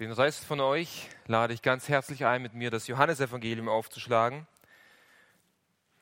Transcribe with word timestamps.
Den 0.00 0.10
Rest 0.10 0.44
von 0.44 0.58
euch 0.58 1.08
lade 1.28 1.54
ich 1.54 1.62
ganz 1.62 1.88
herzlich 1.88 2.26
ein, 2.26 2.42
mit 2.42 2.52
mir 2.52 2.68
das 2.72 2.88
Johannesevangelium 2.88 3.68
aufzuschlagen. 3.68 4.44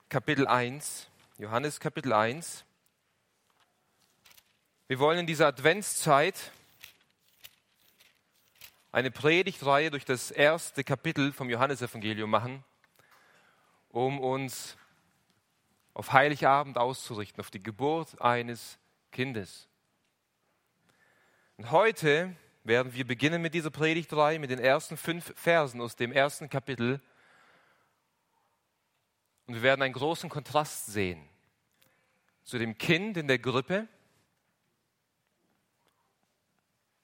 Kapitel 0.09 0.47
1. 0.47 1.11
Johannes 1.37 1.79
Kapitel 1.79 2.15
1. 2.15 2.65
Wir 4.89 4.99
wollen 4.99 5.19
in 5.19 5.27
dieser 5.27 5.49
Adventszeit 5.49 6.53
eine 8.93 9.11
Predigtreihe 9.11 9.91
durch 9.91 10.07
das 10.07 10.31
erste 10.31 10.85
Kapitel 10.85 11.31
vom 11.31 11.51
Johannesevangelium 11.51 12.31
machen, 12.31 12.65
um 13.91 14.21
uns 14.21 14.79
auf 15.93 16.15
Heiligabend 16.15 16.79
auszurichten, 16.79 17.41
auf 17.41 17.51
die 17.51 17.63
Geburt 17.63 18.23
eines 18.23 18.79
Kindes. 19.11 19.69
Und 21.59 21.71
heute 21.71 22.35
werden 22.65 22.95
wir 22.95 23.07
beginnen 23.07 23.43
mit 23.43 23.55
dieser 23.55 23.71
Predigtreihe, 23.71 24.39
mit 24.39 24.51
den 24.51 24.59
ersten 24.59 24.97
fünf 24.97 25.33
Versen 25.37 25.81
aus 25.81 25.97
dem 25.97 26.13
ersten 26.13 26.49
Kapitel. 26.49 27.01
Und 29.47 29.55
wir 29.55 29.63
werden 29.63 29.83
einen 29.83 29.95
großen 29.95 30.31
Kontrast 30.31 30.87
sehen 30.87 31.29
zu 32.45 32.59
dem 32.59 32.77
Kind 32.79 33.17
in 33.17 33.29
der 33.29 33.39
Grippe, 33.39 33.89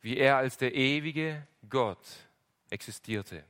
wie 0.00 0.16
er 0.16 0.36
als 0.36 0.56
der 0.56 0.74
ewige 0.74 1.46
Gott 1.68 2.06
existierte. 2.70 3.44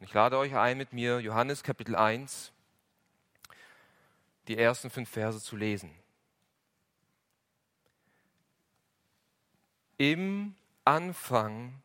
Ich 0.00 0.12
lade 0.12 0.36
euch 0.36 0.54
ein, 0.54 0.76
mit 0.76 0.92
mir 0.92 1.20
Johannes 1.20 1.62
Kapitel 1.62 1.96
1, 1.96 2.52
die 4.48 4.58
ersten 4.58 4.90
fünf 4.90 5.08
Verse 5.08 5.40
zu 5.40 5.56
lesen. 5.56 5.94
Im 9.96 10.54
Anfang 10.84 11.82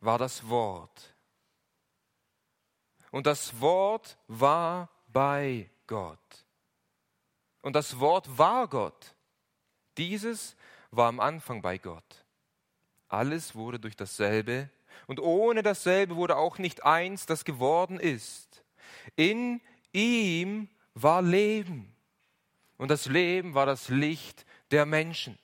war 0.00 0.18
das 0.18 0.48
Wort. 0.48 1.14
Und 3.10 3.26
das 3.26 3.60
Wort 3.60 4.16
war 4.26 4.88
bei 5.08 5.70
Gott. 5.86 6.18
Und 7.62 7.74
das 7.76 7.98
Wort 8.00 8.36
war 8.36 8.68
Gott. 8.68 9.14
Dieses 9.96 10.56
war 10.90 11.08
am 11.08 11.20
Anfang 11.20 11.62
bei 11.62 11.78
Gott. 11.78 12.24
Alles 13.08 13.54
wurde 13.54 13.78
durch 13.78 13.96
dasselbe 13.96 14.68
und 15.06 15.20
ohne 15.20 15.62
dasselbe 15.62 16.16
wurde 16.16 16.36
auch 16.36 16.58
nicht 16.58 16.84
eins, 16.84 17.26
das 17.26 17.44
geworden 17.44 18.00
ist. 18.00 18.64
In 19.16 19.60
ihm 19.92 20.68
war 20.94 21.22
Leben 21.22 21.94
und 22.76 22.90
das 22.90 23.06
Leben 23.06 23.54
war 23.54 23.66
das 23.66 23.88
Licht 23.88 24.44
der 24.70 24.86
Menschen. 24.86 25.38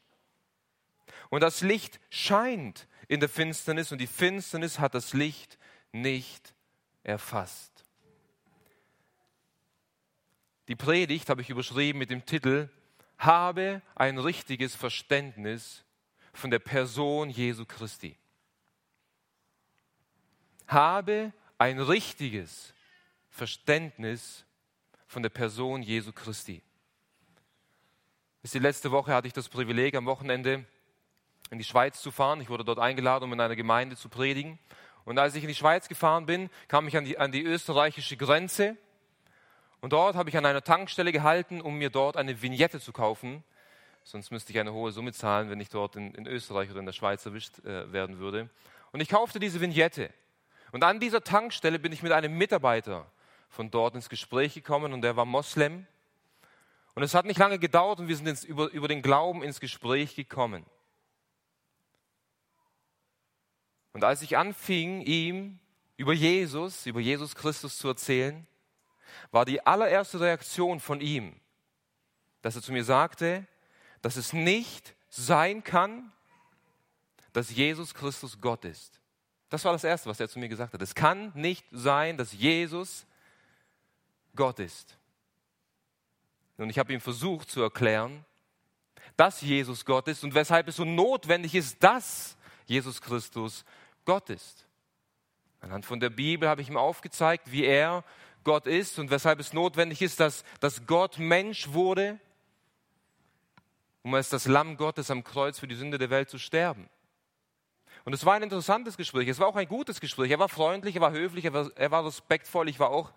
Und 1.31 1.41
das 1.41 1.63
Licht 1.63 2.01
scheint 2.11 2.87
in 3.09 3.21
der 3.21 3.29
Finsternis 3.29 3.93
und 3.93 3.99
die 3.99 4.07
Finsternis 4.07 4.79
hat 4.79 4.95
das 4.95 5.15
Licht 5.15 5.59
nicht 5.93 6.55
erfasst. 7.03 7.85
Die 10.69 10.77
Predigt 10.77 11.29
habe 11.29 11.41
ich 11.41 11.51
überschrieben 11.51 11.99
mit 11.99 12.11
dem 12.11 12.27
Titel 12.27 12.69
Habe 13.19 13.83
ein 13.95 14.19
richtiges 14.19 14.75
Verständnis 14.75 15.85
von 16.33 16.51
der 16.51 16.59
Person 16.59 17.31
Jesu 17.31 17.65
Christi. 17.65 18.17
Habe 20.67 21.33
ein 21.59 21.81
richtiges 21.81 22.75
Verständnis 23.29 24.45
von 25.07 25.23
der 25.23 25.31
Person 25.31 25.83
Jesu 25.83 26.13
Christi. 26.13 26.63
Bis 28.43 28.53
die 28.53 28.59
letzte 28.59 28.91
Woche 28.91 29.13
hatte 29.13 29.27
ich 29.27 29.33
das 29.33 29.49
Privileg, 29.49 29.95
am 29.97 30.07
Wochenende 30.07 30.65
in 31.51 31.59
die 31.59 31.65
Schweiz 31.65 32.01
zu 32.01 32.11
fahren. 32.11 32.41
Ich 32.41 32.49
wurde 32.49 32.65
dort 32.65 32.79
eingeladen, 32.79 33.25
um 33.25 33.33
in 33.33 33.41
einer 33.41 33.57
Gemeinde 33.57 33.97
zu 33.97 34.09
predigen. 34.09 34.59
Und 35.05 35.19
als 35.19 35.35
ich 35.35 35.43
in 35.43 35.49
die 35.49 35.55
Schweiz 35.55 35.89
gefahren 35.89 36.27
bin, 36.27 36.51
kam 36.69 36.87
ich 36.87 36.97
an 36.97 37.05
die, 37.05 37.19
an 37.19 37.33
die 37.33 37.43
österreichische 37.43 38.17
Grenze. 38.17 38.77
Und 39.81 39.93
dort 39.93 40.15
habe 40.15 40.29
ich 40.29 40.37
an 40.37 40.47
einer 40.47 40.63
Tankstelle 40.63 41.11
gehalten, 41.11 41.61
um 41.61 41.77
mir 41.77 41.91
dort 41.91 42.17
eine 42.17 42.41
Vignette 42.41 42.81
zu 42.81 42.93
kaufen. 42.93 43.43
Sonst 44.05 44.31
müsste 44.31 44.53
ich 44.53 44.59
eine 44.59 44.73
hohe 44.73 44.93
Summe 44.93 45.13
zahlen, 45.13 45.51
wenn 45.51 45.61
ich 45.61 45.69
dort 45.69 45.97
in, 45.97 46.15
in 46.15 46.27
Österreich 46.27 46.71
oder 46.71 46.81
in 46.81 46.87
der 46.87 46.93
Schweiz 46.93 47.25
erwischt 47.27 47.59
äh, 47.65 47.93
werden 47.93 48.19
würde. 48.19 48.49
Und 48.93 49.01
ich 49.01 49.09
kaufte 49.09 49.41
diese 49.41 49.61
Vignette. 49.61 50.13
Und 50.73 50.85
an 50.85 51.01
dieser 51.01 51.23
Tankstelle 51.23 51.79
bin 51.79 51.93
ich 51.93 52.03
mit 52.03 52.13
einem 52.13 52.37
Mitarbeiter 52.37 53.11
von 53.49 53.71
dort 53.71 53.95
ins 53.95 54.09
Gespräch 54.09 54.55
gekommen 54.55 54.93
und 54.93 55.03
der 55.03 55.17
war 55.17 55.25
Moslem. 55.25 55.87
Und 56.95 57.03
es 57.03 57.15
hat 57.15 57.25
nicht 57.25 57.39
lange 57.39 57.59
gedauert 57.59 57.99
und 57.99 58.09
wir 58.09 58.17
sind 58.17 58.29
ins, 58.29 58.45
über, 58.45 58.71
über 58.71 58.89
den 58.89 59.03
Glauben 59.03 59.43
ins 59.43 59.61
Gespräch 59.61 60.15
gekommen. 60.15 60.65
Und 63.93 64.05
als 64.05 64.23
ich 64.23 64.37
anfing, 64.37 65.01
ihm 65.03 65.59
über 65.97 66.13
Jesus, 66.13 66.87
über 66.87 67.01
Jesus 67.01 67.35
Christus 67.35 67.79
zu 67.79 67.89
erzählen, 67.89 68.47
war 69.31 69.45
die 69.45 69.65
allererste 69.67 70.21
Reaktion 70.21 70.81
von 70.81 71.01
ihm, 71.01 71.35
dass 72.43 72.57
er 72.57 72.63
zu 72.63 72.73
mir 72.73 72.85
sagte, 72.85 73.47
dass 74.03 74.17
es 74.17 74.33
nicht 74.33 74.95
sein 75.09 75.63
kann, 75.63 76.13
dass 77.33 77.51
Jesus 77.51 77.95
Christus 77.95 78.41
Gott 78.41 78.65
ist. 78.65 79.01
Das 79.49 79.65
war 79.65 79.73
das 79.73 79.85
Erste, 79.85 80.09
was 80.09 80.21
er 80.21 80.29
zu 80.29 80.39
mir 80.39 80.49
gesagt 80.49 80.73
hat. 80.73 80.83
Es 80.83 80.95
kann 80.95 81.33
nicht 81.35 81.67
sein, 81.73 82.17
dass 82.17 82.33
Jesus 82.33 83.05
Gott 84.35 84.61
ist. 84.61 84.97
Und 86.57 86.71
ich 86.71 86.79
habe 86.79 86.93
ihm 86.93 87.01
versucht 87.01 87.51
zu 87.51 87.63
erklären, 87.63 88.25
dass 89.17 89.41
Jesus 89.41 89.85
Gott 89.85 90.09
ist 90.09 90.23
und 90.25 90.35
weshalb 90.35 90.69
es 90.69 90.77
so 90.77 90.85
notwendig 90.85 91.55
ist, 91.55 91.83
dass 91.83 92.37
Jesus 92.71 93.03
Christus 93.03 93.65
Gott 94.05 94.31
ist. 94.31 94.65
Anhand 95.61 95.85
von 95.85 95.99
der 95.99 96.09
Bibel 96.09 96.49
habe 96.49 96.63
ich 96.63 96.69
ihm 96.69 96.77
aufgezeigt, 96.77 97.51
wie 97.51 97.65
er 97.65 98.05
Gott 98.45 98.67
ist 98.67 98.99
und 99.01 99.11
weshalb 99.11 99.41
es 99.41 99.53
notwendig 99.53 100.01
ist, 100.01 100.21
dass, 100.21 100.45
dass 100.61 100.87
Gott 100.87 101.19
Mensch 101.19 101.73
wurde, 101.73 102.19
um 104.03 104.15
als 104.15 104.31
das 104.31 104.47
Lamm 104.47 104.77
Gottes 104.77 105.11
am 105.11 105.25
Kreuz 105.25 105.59
für 105.59 105.67
die 105.67 105.75
Sünde 105.75 105.99
der 105.99 106.11
Welt 106.11 106.31
zu 106.31 106.39
sterben. 106.39 106.89
Und 108.05 108.13
es 108.15 108.25
war 108.25 108.35
ein 108.35 108.43
interessantes 108.43 108.97
Gespräch, 108.97 109.29
es 109.29 109.41
war 109.41 109.49
auch 109.49 109.57
ein 109.57 109.69
gutes 109.69 110.01
Gespräch. 110.01 110.31
Er 110.31 110.39
war 110.39 110.49
freundlich, 110.49 110.95
er 110.95 111.03
war 111.03 111.13
höflich, 111.13 111.45
er 111.45 111.53
war, 111.53 111.71
er 111.75 111.91
war 111.91 112.07
respektvoll, 112.07 112.69
ich 112.69 112.79
war 112.79 112.91
auch 112.91 113.13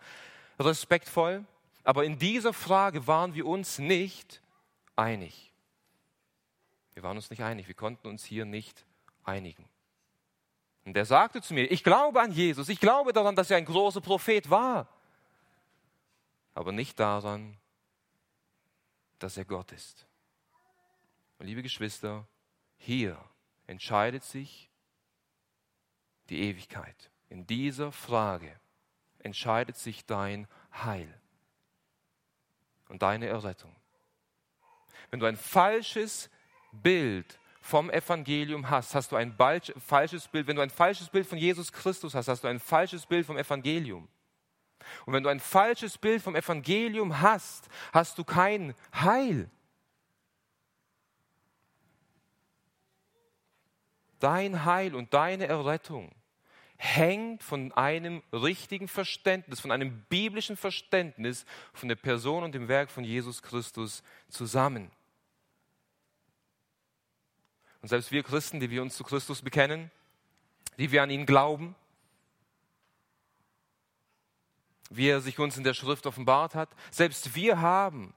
respektvoll. 0.59 1.45
Aber 1.83 2.03
in 2.03 2.17
dieser 2.17 2.53
Frage 2.53 3.05
waren 3.05 3.35
wir 3.35 3.45
uns 3.45 3.77
nicht 3.77 4.41
einig. 4.95 5.53
Wir 6.95 7.03
waren 7.03 7.17
uns 7.17 7.29
nicht 7.29 7.43
einig, 7.43 7.67
wir 7.67 7.75
konnten 7.75 8.07
uns 8.07 8.25
hier 8.25 8.45
nicht 8.45 8.85
einigen. 9.23 9.67
Und 10.85 10.97
er 10.97 11.05
sagte 11.05 11.41
zu 11.41 11.53
mir, 11.53 11.71
ich 11.71 11.83
glaube 11.83 12.21
an 12.21 12.31
Jesus, 12.31 12.69
ich 12.69 12.79
glaube 12.79 13.13
daran, 13.13 13.35
dass 13.35 13.49
er 13.49 13.57
ein 13.57 13.65
großer 13.65 14.01
Prophet 14.01 14.49
war, 14.49 14.87
aber 16.53 16.71
nicht 16.71 16.99
daran, 16.99 17.57
dass 19.19 19.37
er 19.37 19.45
Gott 19.45 19.71
ist. 19.71 20.05
Und 21.39 21.45
liebe 21.45 21.63
Geschwister, 21.63 22.27
hier 22.77 23.17
entscheidet 23.65 24.23
sich 24.23 24.69
die 26.29 26.41
Ewigkeit. 26.41 27.09
In 27.29 27.47
dieser 27.47 27.91
Frage 27.91 28.59
entscheidet 29.19 29.77
sich 29.77 30.05
dein 30.05 30.47
Heil 30.73 31.21
und 32.89 33.01
deine 33.01 33.27
Errettung. 33.27 33.75
Wenn 35.09 35.19
du 35.19 35.25
ein 35.25 35.37
falsches 35.37 36.29
Bild 36.71 37.39
vom 37.63 37.89
Evangelium 37.89 38.69
hast, 38.69 38.93
hast 38.93 39.13
du 39.13 39.15
ein 39.15 39.33
falsches 39.77 40.27
Bild. 40.27 40.47
Wenn 40.47 40.57
du 40.57 40.61
ein 40.61 40.69
falsches 40.69 41.07
Bild 41.07 41.25
von 41.25 41.37
Jesus 41.37 41.71
Christus 41.71 42.13
hast, 42.13 42.27
hast 42.27 42.43
du 42.43 42.49
ein 42.49 42.59
falsches 42.59 43.05
Bild 43.05 43.25
vom 43.25 43.37
Evangelium. 43.37 44.09
Und 45.05 45.13
wenn 45.13 45.23
du 45.23 45.29
ein 45.29 45.39
falsches 45.39 45.97
Bild 45.97 46.21
vom 46.21 46.35
Evangelium 46.35 47.21
hast, 47.21 47.69
hast 47.93 48.17
du 48.17 48.25
kein 48.25 48.75
Heil. 48.93 49.49
Dein 54.19 54.65
Heil 54.65 54.93
und 54.93 55.13
deine 55.13 55.47
Errettung 55.47 56.13
hängt 56.75 57.43
von 57.43 57.71
einem 57.71 58.23
richtigen 58.33 58.89
Verständnis, 58.89 59.61
von 59.61 59.71
einem 59.71 60.03
biblischen 60.09 60.57
Verständnis 60.57 61.45
von 61.71 61.87
der 61.87 61.95
Person 61.95 62.43
und 62.43 62.53
dem 62.53 62.67
Werk 62.67 62.91
von 62.91 63.05
Jesus 63.05 63.41
Christus 63.41 64.03
zusammen. 64.27 64.91
Und 67.83 67.89
selbst 67.89 68.13
wir 68.13 68.23
Christen, 68.23 68.61
die 68.61 68.69
wir 68.69 68.81
uns 68.81 68.95
zu 68.95 69.03
Christus 69.03 69.41
bekennen, 69.41 69.91
die 70.77 70.91
wir 70.91 71.03
an 71.03 71.09
ihn 71.09 71.25
glauben, 71.25 71.75
wie 74.89 75.09
er 75.09 75.19
sich 75.19 75.37
uns 75.37 75.57
in 75.57 75.65
der 75.65 75.73
Schrift 75.73 76.05
offenbart 76.05 76.55
hat, 76.55 76.69
selbst 76.91 77.35
wir 77.35 77.59
haben 77.59 78.13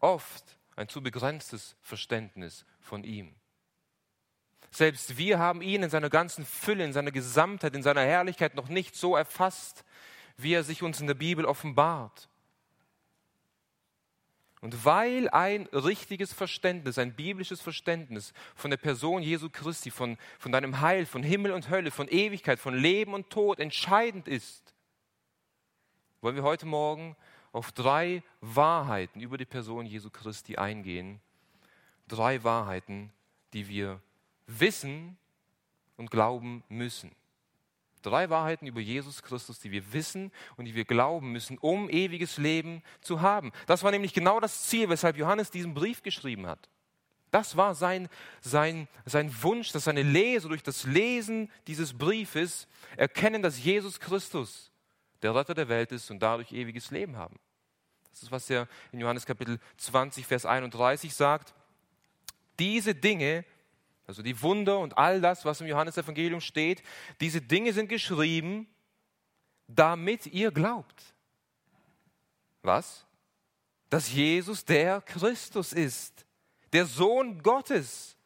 oft 0.00 0.56
ein 0.74 0.88
zu 0.88 1.04
begrenztes 1.04 1.76
Verständnis 1.80 2.64
von 2.80 3.04
ihm. 3.04 3.32
Selbst 4.72 5.16
wir 5.16 5.38
haben 5.38 5.62
ihn 5.62 5.84
in 5.84 5.90
seiner 5.90 6.10
ganzen 6.10 6.44
Fülle, 6.44 6.84
in 6.84 6.92
seiner 6.92 7.12
Gesamtheit, 7.12 7.76
in 7.76 7.84
seiner 7.84 8.02
Herrlichkeit 8.02 8.56
noch 8.56 8.68
nicht 8.68 8.96
so 8.96 9.14
erfasst, 9.14 9.84
wie 10.36 10.54
er 10.54 10.64
sich 10.64 10.82
uns 10.82 11.00
in 11.00 11.06
der 11.06 11.14
Bibel 11.14 11.44
offenbart. 11.44 12.28
Und 14.60 14.84
weil 14.84 15.28
ein 15.30 15.66
richtiges 15.72 16.34
Verständnis, 16.34 16.98
ein 16.98 17.14
biblisches 17.14 17.62
Verständnis 17.62 18.34
von 18.54 18.70
der 18.70 18.76
Person 18.76 19.22
Jesu 19.22 19.48
Christi, 19.48 19.90
von, 19.90 20.18
von 20.38 20.52
deinem 20.52 20.80
Heil, 20.80 21.06
von 21.06 21.22
Himmel 21.22 21.52
und 21.52 21.70
Hölle, 21.70 21.90
von 21.90 22.08
Ewigkeit, 22.08 22.58
von 22.58 22.74
Leben 22.74 23.14
und 23.14 23.30
Tod 23.30 23.58
entscheidend 23.58 24.28
ist, 24.28 24.74
wollen 26.20 26.36
wir 26.36 26.42
heute 26.42 26.66
Morgen 26.66 27.16
auf 27.52 27.72
drei 27.72 28.22
Wahrheiten 28.42 29.20
über 29.20 29.38
die 29.38 29.46
Person 29.46 29.86
Jesu 29.86 30.10
Christi 30.10 30.56
eingehen. 30.56 31.20
Drei 32.06 32.44
Wahrheiten, 32.44 33.12
die 33.54 33.68
wir 33.68 34.00
wissen 34.46 35.16
und 35.96 36.10
glauben 36.10 36.62
müssen. 36.68 37.12
Drei 38.02 38.30
Wahrheiten 38.30 38.66
über 38.66 38.80
Jesus 38.80 39.22
Christus, 39.22 39.58
die 39.58 39.70
wir 39.70 39.92
wissen 39.92 40.32
und 40.56 40.64
die 40.64 40.74
wir 40.74 40.84
glauben 40.84 41.32
müssen, 41.32 41.58
um 41.58 41.90
ewiges 41.90 42.38
Leben 42.38 42.82
zu 43.00 43.20
haben. 43.20 43.52
Das 43.66 43.82
war 43.82 43.90
nämlich 43.90 44.14
genau 44.14 44.40
das 44.40 44.64
Ziel, 44.64 44.88
weshalb 44.88 45.16
Johannes 45.16 45.50
diesen 45.50 45.74
Brief 45.74 46.02
geschrieben 46.02 46.46
hat. 46.46 46.68
Das 47.30 47.56
war 47.56 47.74
sein, 47.74 48.08
sein, 48.40 48.88
sein 49.04 49.32
Wunsch, 49.42 49.70
dass 49.72 49.84
seine 49.84 50.02
Leser 50.02 50.48
durch 50.48 50.62
das 50.62 50.84
Lesen 50.84 51.50
dieses 51.66 51.96
Briefes 51.96 52.66
erkennen, 52.96 53.42
dass 53.42 53.62
Jesus 53.62 54.00
Christus 54.00 54.72
der 55.22 55.34
Retter 55.34 55.54
der 55.54 55.68
Welt 55.68 55.92
ist 55.92 56.10
und 56.10 56.20
dadurch 56.20 56.52
ewiges 56.52 56.90
Leben 56.90 57.16
haben. 57.16 57.38
Das 58.10 58.22
ist, 58.22 58.32
was 58.32 58.50
er 58.50 58.66
in 58.90 59.00
Johannes 59.00 59.26
Kapitel 59.26 59.60
20, 59.76 60.26
Vers 60.26 60.44
31 60.44 61.14
sagt. 61.14 61.54
Diese 62.58 62.94
Dinge 62.94 63.44
also 64.10 64.22
die 64.22 64.42
Wunder 64.42 64.80
und 64.80 64.98
all 64.98 65.20
das, 65.20 65.44
was 65.44 65.60
im 65.60 65.68
Johannesevangelium 65.68 66.40
steht, 66.40 66.82
diese 67.20 67.40
Dinge 67.40 67.72
sind 67.72 67.88
geschrieben, 67.88 68.66
damit 69.68 70.26
ihr 70.26 70.50
glaubt. 70.50 71.14
Was? 72.62 73.06
Dass 73.88 74.12
Jesus 74.12 74.64
der 74.64 75.00
Christus 75.00 75.72
ist, 75.72 76.26
der 76.72 76.86
Sohn 76.86 77.40
Gottes. 77.40 78.16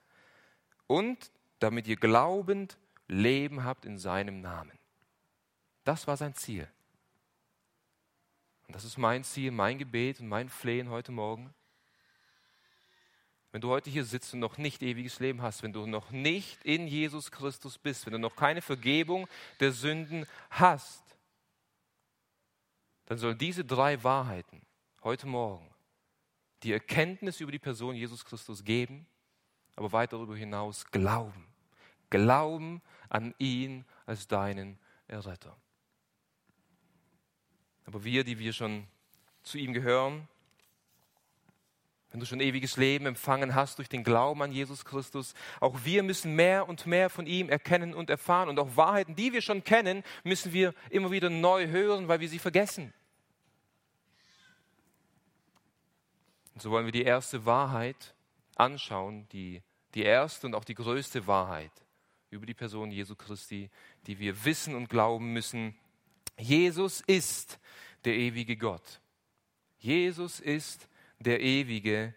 Und 0.87 1.31
damit 1.59 1.87
ihr 1.87 1.97
glaubend 1.97 2.79
Leben 3.07 3.65
habt 3.65 3.85
in 3.85 3.99
seinem 3.99 4.41
Namen. 4.41 4.79
Das 5.85 6.07
war 6.07 6.17
sein 6.17 6.35
Ziel. 6.35 6.67
Und 8.67 8.75
das 8.75 8.85
ist 8.85 8.97
mein 8.97 9.23
Ziel, 9.23 9.51
mein 9.51 9.77
Gebet 9.77 10.21
und 10.21 10.29
mein 10.29 10.49
Flehen 10.49 10.89
heute 10.89 11.13
Morgen 11.13 11.55
wenn 13.55 13.61
du 13.61 13.69
heute 13.69 13.89
hier 13.89 14.05
sitzt 14.05 14.35
und 14.35 14.41
noch 14.41 14.59
nicht 14.59 14.83
ewiges 14.83 15.21
Leben 15.21 15.41
hast, 15.41 15.63
wenn 15.63 15.73
du 15.73 15.87
noch 15.87 16.11
nicht 16.11 16.65
in 16.65 16.89
Jesus 16.89 17.31
Christus 17.31 17.79
bist, 17.79 18.05
wenn 18.05 18.13
du 18.13 18.19
noch 18.19 18.35
keine 18.35 18.61
Vergebung 18.61 19.29
der 19.61 19.71
Sünden 19.71 20.27
hast, 20.51 21.05
dann 23.07 23.17
sollen 23.17 23.39
diese 23.39 23.65
drei 23.65 24.03
Wahrheiten 24.03 24.61
heute 25.05 25.29
Morgen 25.29 25.73
die 26.65 26.73
Erkenntnis 26.73 27.39
über 27.39 27.53
die 27.53 27.61
Person 27.61 27.95
Jesus 27.95 28.25
Christus 28.25 28.65
geben, 28.65 29.07
aber 29.77 29.93
weit 29.93 30.13
darüber 30.13 30.35
hinaus 30.37 30.85
glauben. 30.91 31.47
Glauben 32.11 32.83
an 33.09 33.37
ihn 33.39 33.85
als 34.05 34.27
deinen 34.27 34.81
Erretter. 35.07 35.57
Aber 37.85 38.03
wir, 38.03 38.25
die 38.25 38.41
wir 38.41 38.53
schon 38.53 38.89
zu 39.45 39.59
ihm 39.59 39.73
gehören, 39.73 40.27
wenn 42.15 42.21
du 42.21 42.27
schon 42.27 42.39
ewiges 42.39 42.77
Leben 42.77 43.07
empfangen 43.07 43.57
hast 43.57 43.79
durch 43.79 43.89
den 43.89 44.05
Glauben 44.05 44.41
an 44.41 44.53
Jesus 44.53 44.85
Christus, 44.85 45.35
auch 45.59 45.81
wir 45.83 46.05
müssen 46.05 46.37
mehr 46.37 46.69
und 46.69 46.87
mehr 46.87 47.11
von 47.11 47.27
ihm 47.27 47.49
erkennen 47.49 47.93
und 47.93 48.09
erfahren. 48.09 48.49
Und 48.49 48.61
auch 48.61 48.77
Wahrheiten, 48.77 49.17
die 49.17 49.33
wir 49.33 49.43
schon 49.43 49.65
kennen, 49.65 50.05
müssen 50.23 50.53
wir 50.53 50.75
immer 50.91 51.11
wieder 51.11 51.29
neu 51.29 51.67
hören, 51.67 52.07
weil 52.07 52.21
wir 52.21 52.29
sie 52.29 52.39
vergessen. 52.39 52.95
Und 56.55 56.63
so 56.63 56.71
wollen 56.71 56.85
wir 56.85 56.93
die 56.93 57.03
erste 57.03 57.47
Wahrheit 57.47 58.15
anschauen, 58.55 59.27
die, 59.33 59.61
die 59.95 60.05
erste 60.05 60.47
und 60.47 60.55
auch 60.55 60.65
die 60.65 60.77
größte 60.77 61.27
Wahrheit 61.27 61.73
über 62.31 62.47
die 62.47 62.55
Person 62.55 62.93
Jesu 62.93 63.17
Christi, 63.17 63.71
die 64.07 64.21
wir 64.21 64.45
wissen 64.45 64.77
und 64.77 64.89
glauben 64.89 65.33
müssen. 65.33 65.77
Jesus 66.39 67.01
ist 67.01 67.59
der 68.05 68.15
ewige 68.15 68.57
Gott. 68.57 69.01
Jesus 69.79 70.39
ist 70.39 70.89
der 71.25 71.41
ewige 71.41 72.15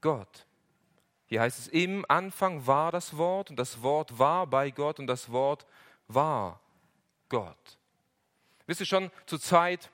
Gott. 0.00 0.46
Hier 1.26 1.40
heißt 1.40 1.58
es, 1.58 1.68
im 1.68 2.04
Anfang 2.08 2.66
war 2.66 2.92
das 2.92 3.16
Wort 3.16 3.50
und 3.50 3.56
das 3.56 3.82
Wort 3.82 4.18
war 4.18 4.46
bei 4.46 4.70
Gott 4.70 4.98
und 4.98 5.06
das 5.06 5.30
Wort 5.30 5.66
war 6.08 6.60
Gott. 7.28 7.78
Wisst 8.66 8.80
ihr 8.80 8.86
schon, 8.86 9.10
zur 9.26 9.40
Zeit, 9.40 9.90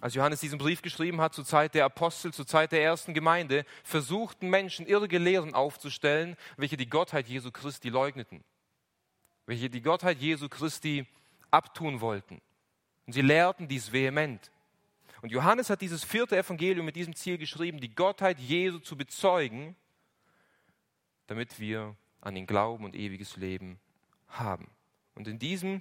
als 0.00 0.14
Johannes 0.14 0.40
diesen 0.40 0.58
Brief 0.58 0.82
geschrieben 0.82 1.20
hat, 1.20 1.34
zur 1.34 1.44
Zeit 1.44 1.74
der 1.74 1.84
Apostel, 1.84 2.32
zur 2.32 2.46
Zeit 2.46 2.72
der 2.72 2.82
ersten 2.82 3.14
Gemeinde, 3.14 3.64
versuchten 3.82 4.48
Menschen 4.48 4.86
irrige 4.86 5.18
Lehren 5.18 5.54
aufzustellen, 5.54 6.36
welche 6.56 6.76
die 6.76 6.88
Gottheit 6.88 7.28
Jesu 7.28 7.50
Christi 7.50 7.90
leugneten, 7.90 8.42
welche 9.46 9.70
die 9.70 9.82
Gottheit 9.82 10.18
Jesu 10.18 10.48
Christi 10.48 11.06
abtun 11.50 12.00
wollten. 12.00 12.40
Und 13.06 13.12
sie 13.12 13.22
lehrten 13.22 13.68
dies 13.68 13.92
vehement. 13.92 14.50
Und 15.24 15.30
Johannes 15.30 15.70
hat 15.70 15.80
dieses 15.80 16.04
vierte 16.04 16.36
Evangelium 16.36 16.84
mit 16.84 16.96
diesem 16.96 17.16
Ziel 17.16 17.38
geschrieben, 17.38 17.80
die 17.80 17.94
Gottheit 17.94 18.38
Jesu 18.38 18.78
zu 18.78 18.94
bezeugen, 18.94 19.74
damit 21.28 21.58
wir 21.58 21.96
an 22.20 22.36
ihn 22.36 22.46
glauben 22.46 22.84
und 22.84 22.94
ewiges 22.94 23.38
Leben 23.38 23.80
haben. 24.28 24.70
Und 25.14 25.26
in, 25.26 25.38
diesem, 25.38 25.80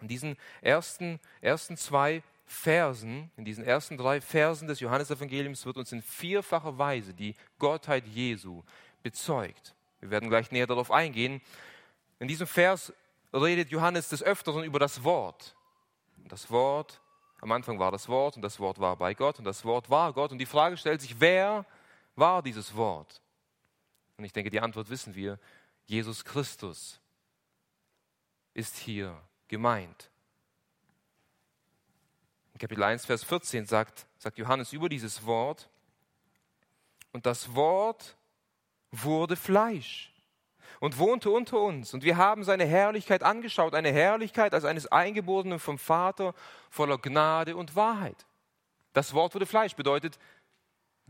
in 0.00 0.08
diesen 0.08 0.36
ersten, 0.60 1.20
ersten 1.40 1.76
zwei 1.76 2.24
Versen, 2.46 3.30
in 3.36 3.44
diesen 3.44 3.62
ersten 3.62 3.96
drei 3.96 4.20
Versen 4.20 4.66
des 4.66 4.80
Johannesevangeliums 4.80 5.64
wird 5.66 5.76
uns 5.76 5.92
in 5.92 6.02
vierfacher 6.02 6.76
Weise 6.76 7.14
die 7.14 7.36
Gottheit 7.60 8.08
Jesu 8.08 8.64
bezeugt. 9.04 9.76
Wir 10.00 10.10
werden 10.10 10.28
gleich 10.28 10.50
näher 10.50 10.66
darauf 10.66 10.90
eingehen. 10.90 11.40
In 12.18 12.26
diesem 12.26 12.48
Vers 12.48 12.92
redet 13.32 13.70
Johannes 13.70 14.08
des 14.08 14.24
Öfteren 14.24 14.64
über 14.64 14.80
das 14.80 15.04
Wort. 15.04 15.54
Das 16.26 16.50
Wort 16.50 17.00
am 17.44 17.52
Anfang 17.52 17.78
war 17.78 17.92
das 17.92 18.08
Wort 18.08 18.36
und 18.36 18.42
das 18.42 18.58
Wort 18.58 18.80
war 18.80 18.96
bei 18.96 19.12
Gott 19.12 19.38
und 19.38 19.44
das 19.44 19.66
Wort 19.66 19.90
war 19.90 20.14
Gott. 20.14 20.32
Und 20.32 20.38
die 20.38 20.46
Frage 20.46 20.78
stellt 20.78 21.02
sich, 21.02 21.20
wer 21.20 21.66
war 22.16 22.42
dieses 22.42 22.74
Wort? 22.74 23.20
Und 24.16 24.24
ich 24.24 24.32
denke, 24.32 24.48
die 24.48 24.60
Antwort 24.60 24.88
wissen 24.88 25.14
wir. 25.14 25.38
Jesus 25.84 26.24
Christus 26.24 26.98
ist 28.54 28.78
hier 28.78 29.20
gemeint. 29.46 30.10
In 32.54 32.60
Kapitel 32.60 32.82
1, 32.82 33.04
Vers 33.04 33.22
14 33.22 33.66
sagt, 33.66 34.06
sagt 34.16 34.38
Johannes 34.38 34.72
über 34.72 34.88
dieses 34.88 35.26
Wort, 35.26 35.68
und 37.12 37.26
das 37.26 37.54
Wort 37.54 38.16
wurde 38.90 39.36
Fleisch 39.36 40.13
und 40.84 40.98
wohnte 40.98 41.30
unter 41.30 41.62
uns. 41.62 41.94
Und 41.94 42.04
wir 42.04 42.18
haben 42.18 42.44
seine 42.44 42.66
Herrlichkeit 42.66 43.22
angeschaut, 43.22 43.72
eine 43.72 43.90
Herrlichkeit 43.90 44.52
als 44.52 44.66
eines 44.66 44.86
Eingeborenen 44.86 45.58
vom 45.58 45.78
Vater 45.78 46.34
voller 46.68 46.98
Gnade 46.98 47.56
und 47.56 47.74
Wahrheit. 47.74 48.26
Das 48.92 49.14
Wort 49.14 49.34
wurde 49.34 49.46
Fleisch, 49.46 49.74
bedeutet, 49.76 50.18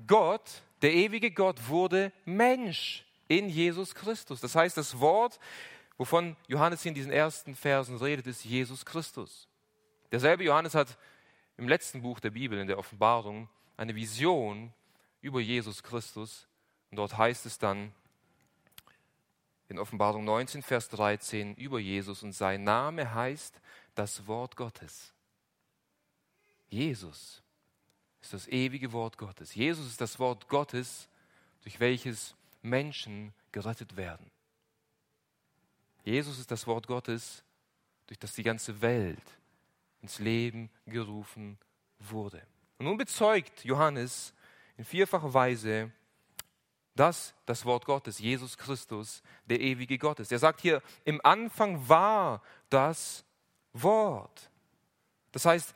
Gott, 0.06 0.62
der 0.82 0.94
ewige 0.94 1.32
Gott, 1.32 1.68
wurde 1.68 2.12
Mensch 2.24 3.04
in 3.26 3.48
Jesus 3.48 3.96
Christus. 3.96 4.40
Das 4.40 4.54
heißt, 4.54 4.76
das 4.76 5.00
Wort, 5.00 5.40
wovon 5.96 6.36
Johannes 6.46 6.82
hier 6.82 6.90
in 6.90 6.94
diesen 6.94 7.10
ersten 7.10 7.56
Versen 7.56 7.96
redet, 7.96 8.28
ist 8.28 8.44
Jesus 8.44 8.86
Christus. 8.86 9.48
Derselbe 10.12 10.44
Johannes 10.44 10.76
hat 10.76 10.96
im 11.56 11.66
letzten 11.66 12.00
Buch 12.00 12.20
der 12.20 12.30
Bibel, 12.30 12.60
in 12.60 12.68
der 12.68 12.78
Offenbarung, 12.78 13.48
eine 13.76 13.96
Vision 13.96 14.72
über 15.20 15.40
Jesus 15.40 15.82
Christus. 15.82 16.46
Und 16.92 16.98
dort 16.98 17.18
heißt 17.18 17.44
es 17.44 17.58
dann, 17.58 17.92
in 19.68 19.78
Offenbarung 19.78 20.24
19, 20.24 20.62
Vers 20.62 20.88
13 20.90 21.54
über 21.54 21.78
Jesus 21.78 22.22
und 22.22 22.32
sein 22.32 22.64
Name 22.64 23.14
heißt 23.14 23.60
das 23.94 24.26
Wort 24.26 24.56
Gottes. 24.56 25.12
Jesus 26.68 27.42
ist 28.20 28.32
das 28.32 28.48
ewige 28.48 28.92
Wort 28.92 29.18
Gottes. 29.18 29.54
Jesus 29.54 29.86
ist 29.86 30.00
das 30.00 30.18
Wort 30.18 30.48
Gottes, 30.48 31.08
durch 31.62 31.80
welches 31.80 32.34
Menschen 32.62 33.32
gerettet 33.52 33.96
werden. 33.96 34.30
Jesus 36.04 36.38
ist 36.38 36.50
das 36.50 36.66
Wort 36.66 36.86
Gottes, 36.86 37.42
durch 38.06 38.18
das 38.18 38.34
die 38.34 38.42
ganze 38.42 38.80
Welt 38.82 39.22
ins 40.02 40.18
Leben 40.18 40.70
gerufen 40.86 41.58
wurde. 41.98 42.46
Und 42.78 42.86
nun 42.86 42.98
bezeugt 42.98 43.64
Johannes 43.64 44.34
in 44.76 44.84
vierfacher 44.84 45.32
Weise, 45.32 45.90
dass 46.94 47.34
das 47.46 47.64
Wort 47.64 47.84
Gottes, 47.84 48.18
Jesus 48.18 48.56
Christus, 48.56 49.22
der 49.46 49.60
ewige 49.60 49.98
Gott 49.98 50.20
ist. 50.20 50.30
Er 50.30 50.38
sagt 50.38 50.60
hier, 50.60 50.82
im 51.04 51.20
Anfang 51.24 51.88
war 51.88 52.40
das 52.70 53.24
Wort. 53.72 54.50
Das 55.32 55.44
heißt, 55.44 55.74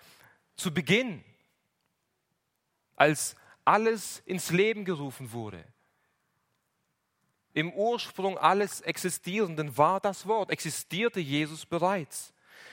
zu 0.56 0.72
Beginn, 0.72 1.24
als 2.94 3.34
alles 3.64 4.20
ins 4.26 4.50
Leben 4.50 4.84
gerufen 4.84 5.32
wurde, 5.32 5.64
im 7.52 7.72
Ursprung 7.72 8.38
alles 8.38 8.80
Existierenden 8.82 9.76
war 9.76 9.98
das 9.98 10.26
Wort, 10.26 10.50
existierte 10.50 11.18
Jesus 11.18 11.66
bereits. 11.66 12.32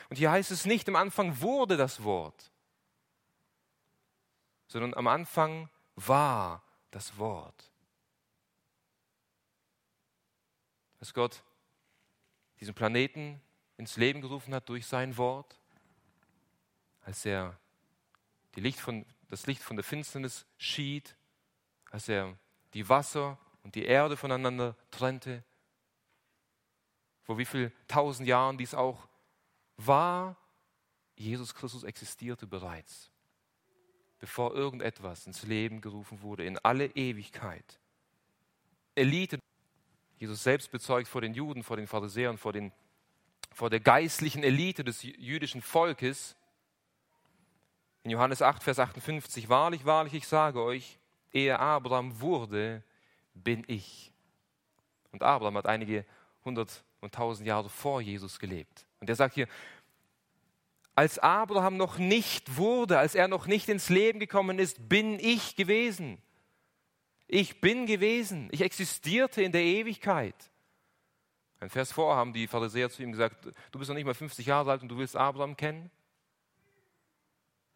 Und 0.10 0.18
hier 0.18 0.30
heißt 0.30 0.52
es 0.52 0.66
nicht, 0.66 0.88
im 0.88 0.96
Anfang 0.96 1.42
wurde 1.42 1.78
das 1.78 2.04
Wort, 2.04 2.52
sondern 4.68 4.94
am 4.94 5.08
Anfang 5.08 5.70
war 5.96 6.62
das 6.92 7.18
Wort. 7.18 7.72
Dass 11.00 11.14
Gott 11.14 11.44
diesen 12.60 12.74
Planeten 12.74 13.42
ins 13.78 13.98
Leben 13.98 14.22
gerufen 14.22 14.54
hat 14.54 14.70
durch 14.70 14.86
sein 14.86 15.18
Wort, 15.18 15.60
als 17.02 17.26
er 17.26 17.60
Licht 18.56 18.80
von, 18.80 19.06
das 19.30 19.48
Licht 19.48 19.62
von 19.62 19.76
der 19.76 19.84
Finsternis 19.84 20.46
schied, 20.58 21.16
als 21.92 22.08
er 22.08 22.38
die 22.74 22.88
Wasser 22.88 23.38
und 23.64 23.76
die 23.76 23.86
Erde 23.86 24.18
voneinander 24.18 24.76
trennte, 24.92 25.44
vor 27.24 27.38
wie 27.38 27.46
viel 27.46 27.72
tausend 27.88 28.28
Jahren 28.28 28.58
dies 28.58 28.74
auch 28.74 29.08
war, 29.78 30.38
Jesus 31.18 31.56
Christus 31.56 31.84
existierte 31.84 32.48
bereits, 32.48 33.12
bevor 34.20 34.54
irgendetwas 34.54 35.26
ins 35.26 35.44
Leben 35.44 35.82
gerufen 35.82 36.22
wurde, 36.22 36.46
in 36.46 36.58
alle 36.60 36.88
Ewigkeit. 36.88 37.80
Elite, 38.96 39.40
Jesus 40.18 40.44
selbst 40.44 40.72
bezeugt 40.72 41.08
vor 41.08 41.22
den 41.22 41.34
Juden, 41.34 41.64
vor 41.64 41.78
den 41.78 41.88
Pharisäern, 41.88 42.38
vor, 42.38 42.54
den, 42.54 42.72
vor 43.52 43.70
der 43.70 43.80
geistlichen 43.80 44.44
Elite 44.44 44.84
des 44.84 45.04
jüdischen 45.04 45.62
Volkes. 45.62 46.36
In 48.04 48.12
Johannes 48.12 48.42
8, 48.42 48.64
Vers 48.64 48.80
58, 48.80 49.50
wahrlich, 49.50 49.86
wahrlich, 49.86 50.14
ich 50.14 50.28
sage 50.28 50.62
euch, 50.62 51.00
ehe 51.34 51.60
Abraham 51.60 52.22
wurde, 52.22 52.84
bin 53.34 53.64
ich. 53.68 54.12
Und 55.12 55.24
Abraham 55.24 55.58
hat 55.58 55.66
einige 55.66 56.06
hundert 56.44 56.84
und 57.02 57.14
tausend 57.14 57.48
Jahre 57.48 57.70
vor 57.70 58.02
Jesus 58.02 58.40
gelebt. 58.40 58.86
Und 59.00 59.10
er 59.10 59.16
sagt 59.16 59.36
hier, 59.36 59.48
als 60.96 61.20
Abraham 61.20 61.76
noch 61.76 61.98
nicht 61.98 62.56
wurde, 62.56 62.98
als 62.98 63.16
er 63.16 63.28
noch 63.28 63.48
nicht 63.48 63.68
ins 63.68 63.90
Leben 63.90 64.20
gekommen 64.20 64.60
ist, 64.60 64.88
bin 64.88 65.20
ich 65.20 65.56
gewesen. 65.56 66.22
Ich 67.28 67.60
bin 67.62 67.86
gewesen. 67.86 68.50
Ich 68.52 68.62
existierte 68.62 69.42
in 69.42 69.52
der 69.52 69.64
Ewigkeit. 69.64 70.36
Ein 71.60 71.70
Vers 71.70 71.92
vor 71.92 72.16
haben 72.16 72.34
die 72.34 72.48
Pharisäer 72.48 72.90
zu 72.90 73.02
ihm 73.02 73.12
gesagt, 73.12 73.46
du 73.72 73.80
bist 73.80 73.90
noch 73.90 73.96
nicht 73.96 74.06
mal 74.06 74.14
50 74.14 74.46
Jahre 74.46 74.72
alt 74.72 74.82
und 74.82 74.90
du 74.90 74.98
willst 74.98 75.16
Abraham 75.16 75.58
kennen? 75.58 75.90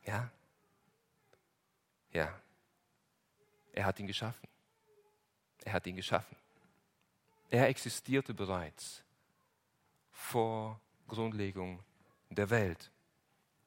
Ja. 0.04 0.30
Ja. 2.12 2.40
Er 3.74 3.86
hat 3.86 4.00
ihn 4.00 4.08
geschaffen. 4.08 4.48
Er 5.64 5.74
hat 5.74 5.88
ihn 5.88 5.96
geschaffen. 5.96 6.36
Er 7.50 7.68
existierte 7.68 8.34
bereits 8.34 9.04
vor 10.12 10.80
Grundlegung 11.08 11.84
der 12.30 12.50
Welt. 12.50 12.92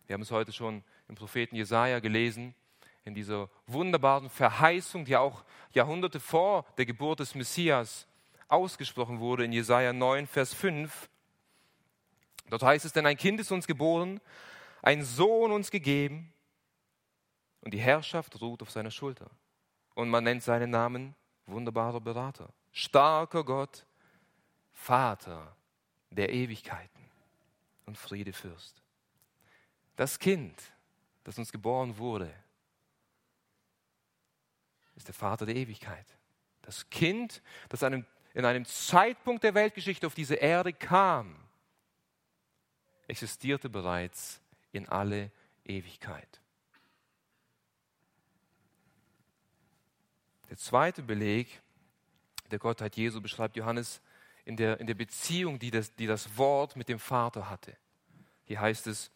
Wir 0.06 0.14
haben 0.14 0.22
es 0.22 0.30
heute 0.30 0.52
schon 0.52 0.84
im 1.08 1.14
Propheten 1.14 1.56
Jesaja 1.56 1.98
gelesen, 1.98 2.54
in 3.04 3.14
dieser 3.14 3.48
wunderbaren 3.66 4.30
Verheißung, 4.30 5.04
die 5.04 5.16
auch 5.16 5.44
Jahrhunderte 5.72 6.20
vor 6.20 6.64
der 6.76 6.86
Geburt 6.86 7.20
des 7.20 7.34
Messias 7.34 8.06
ausgesprochen 8.48 9.18
wurde, 9.18 9.44
in 9.44 9.52
Jesaja 9.52 9.92
9, 9.92 10.26
Vers 10.26 10.54
5. 10.54 11.08
Dort 12.48 12.62
heißt 12.62 12.84
es: 12.84 12.92
Denn 12.92 13.06
ein 13.06 13.16
Kind 13.16 13.40
ist 13.40 13.50
uns 13.50 13.66
geboren, 13.66 14.20
ein 14.82 15.02
Sohn 15.04 15.52
uns 15.52 15.70
gegeben, 15.70 16.32
und 17.62 17.72
die 17.72 17.80
Herrschaft 17.80 18.40
ruht 18.40 18.60
auf 18.62 18.70
seiner 18.70 18.90
Schulter. 18.90 19.30
Und 19.94 20.08
man 20.08 20.24
nennt 20.24 20.42
seinen 20.42 20.70
Namen 20.70 21.14
wunderbarer 21.46 22.00
Berater, 22.00 22.52
starker 22.72 23.44
Gott, 23.44 23.86
Vater 24.72 25.56
der 26.10 26.32
Ewigkeiten 26.32 27.10
und 27.86 27.96
Friedefürst. 27.96 28.82
Das 29.96 30.18
Kind, 30.18 30.60
das 31.24 31.38
uns 31.38 31.52
geboren 31.52 31.98
wurde, 31.98 32.32
ist 34.96 35.08
der 35.08 35.14
Vater 35.14 35.46
der 35.46 35.56
Ewigkeit. 35.56 36.06
Das 36.62 36.88
Kind, 36.90 37.42
das 37.68 37.82
einem, 37.82 38.06
in 38.34 38.44
einem 38.44 38.64
Zeitpunkt 38.64 39.44
der 39.44 39.54
Weltgeschichte 39.54 40.06
auf 40.06 40.14
diese 40.14 40.36
Erde 40.36 40.72
kam, 40.72 41.36
existierte 43.08 43.68
bereits 43.68 44.40
in 44.70 44.88
alle 44.88 45.30
Ewigkeit. 45.64 46.40
Der 50.48 50.56
zweite 50.56 51.02
Beleg 51.02 51.62
der 52.50 52.58
Gottheit 52.58 52.96
Jesu 52.96 53.20
beschreibt 53.20 53.56
Johannes 53.56 54.00
in 54.44 54.56
der, 54.56 54.78
in 54.80 54.86
der 54.86 54.94
Beziehung, 54.94 55.58
die 55.58 55.70
das, 55.70 55.94
die 55.94 56.06
das 56.06 56.36
Wort 56.36 56.76
mit 56.76 56.88
dem 56.88 56.98
Vater 56.98 57.48
hatte. 57.48 57.76
Hier 58.44 58.60
heißt 58.60 58.86
es, 58.86 59.10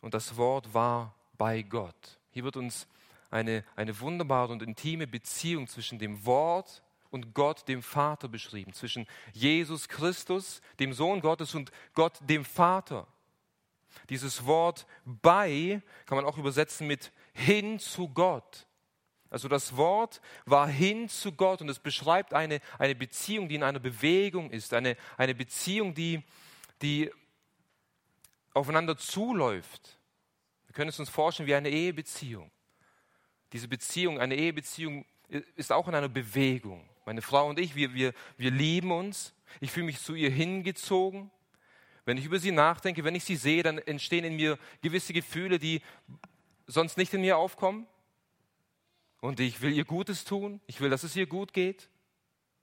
und 0.00 0.14
das 0.14 0.36
Wort 0.36 0.72
war 0.72 1.14
bei 1.36 1.62
Gott. 1.62 2.18
Hier 2.30 2.44
wird 2.44 2.56
uns 2.56 2.86
eine, 3.30 3.64
eine 3.76 3.98
wunderbare 4.00 4.52
und 4.52 4.62
intime 4.62 5.06
Beziehung 5.06 5.66
zwischen 5.66 5.98
dem 5.98 6.24
Wort 6.26 6.82
und 7.10 7.34
Gott, 7.34 7.66
dem 7.68 7.82
Vater, 7.82 8.28
beschrieben. 8.28 8.72
Zwischen 8.72 9.06
Jesus 9.32 9.88
Christus, 9.88 10.60
dem 10.78 10.92
Sohn 10.92 11.20
Gottes, 11.20 11.54
und 11.54 11.70
Gott, 11.94 12.18
dem 12.22 12.44
Vater. 12.44 13.06
Dieses 14.08 14.46
Wort 14.46 14.86
bei 15.04 15.82
kann 16.06 16.16
man 16.16 16.24
auch 16.24 16.38
übersetzen 16.38 16.86
mit 16.86 17.12
hin 17.32 17.78
zu 17.78 18.08
Gott. 18.08 18.66
Also 19.28 19.46
das 19.48 19.76
Wort 19.76 20.20
war 20.44 20.66
hin 20.66 21.08
zu 21.08 21.32
Gott 21.32 21.60
und 21.60 21.68
es 21.68 21.78
beschreibt 21.78 22.34
eine, 22.34 22.60
eine 22.78 22.96
Beziehung, 22.96 23.48
die 23.48 23.54
in 23.54 23.62
einer 23.62 23.78
Bewegung 23.78 24.50
ist, 24.50 24.74
eine, 24.74 24.96
eine 25.16 25.36
Beziehung, 25.36 25.94
die, 25.94 26.24
die 26.82 27.12
aufeinander 28.52 28.96
zuläuft. 28.96 29.98
Wir 30.66 30.74
können 30.74 30.90
es 30.90 30.98
uns 30.98 31.08
vorstellen 31.08 31.46
wie 31.46 31.54
eine 31.54 31.70
Ehebeziehung. 31.70 32.50
Diese 33.52 33.68
Beziehung, 33.68 34.20
eine 34.20 34.36
Ehebeziehung 34.36 35.04
ist 35.56 35.72
auch 35.72 35.88
in 35.88 35.94
einer 35.94 36.08
Bewegung. 36.08 36.88
Meine 37.06 37.22
Frau 37.22 37.48
und 37.48 37.58
ich, 37.58 37.74
wir, 37.74 37.94
wir, 37.94 38.12
wir 38.36 38.50
lieben 38.50 38.92
uns. 38.92 39.34
Ich 39.60 39.72
fühle 39.72 39.86
mich 39.86 40.00
zu 40.00 40.14
ihr 40.14 40.30
hingezogen. 40.30 41.30
Wenn 42.04 42.16
ich 42.16 42.24
über 42.24 42.38
sie 42.38 42.52
nachdenke, 42.52 43.04
wenn 43.04 43.14
ich 43.14 43.24
sie 43.24 43.36
sehe, 43.36 43.62
dann 43.62 43.78
entstehen 43.78 44.24
in 44.24 44.36
mir 44.36 44.58
gewisse 44.82 45.12
Gefühle, 45.12 45.58
die 45.58 45.82
sonst 46.66 46.96
nicht 46.96 47.12
in 47.14 47.20
mir 47.20 47.36
aufkommen. 47.36 47.86
Und 49.20 49.40
ich 49.40 49.60
will 49.60 49.72
ihr 49.72 49.84
Gutes 49.84 50.24
tun. 50.24 50.60
Ich 50.66 50.80
will, 50.80 50.90
dass 50.90 51.02
es 51.02 51.14
ihr 51.16 51.26
gut 51.26 51.52
geht. 51.52 51.88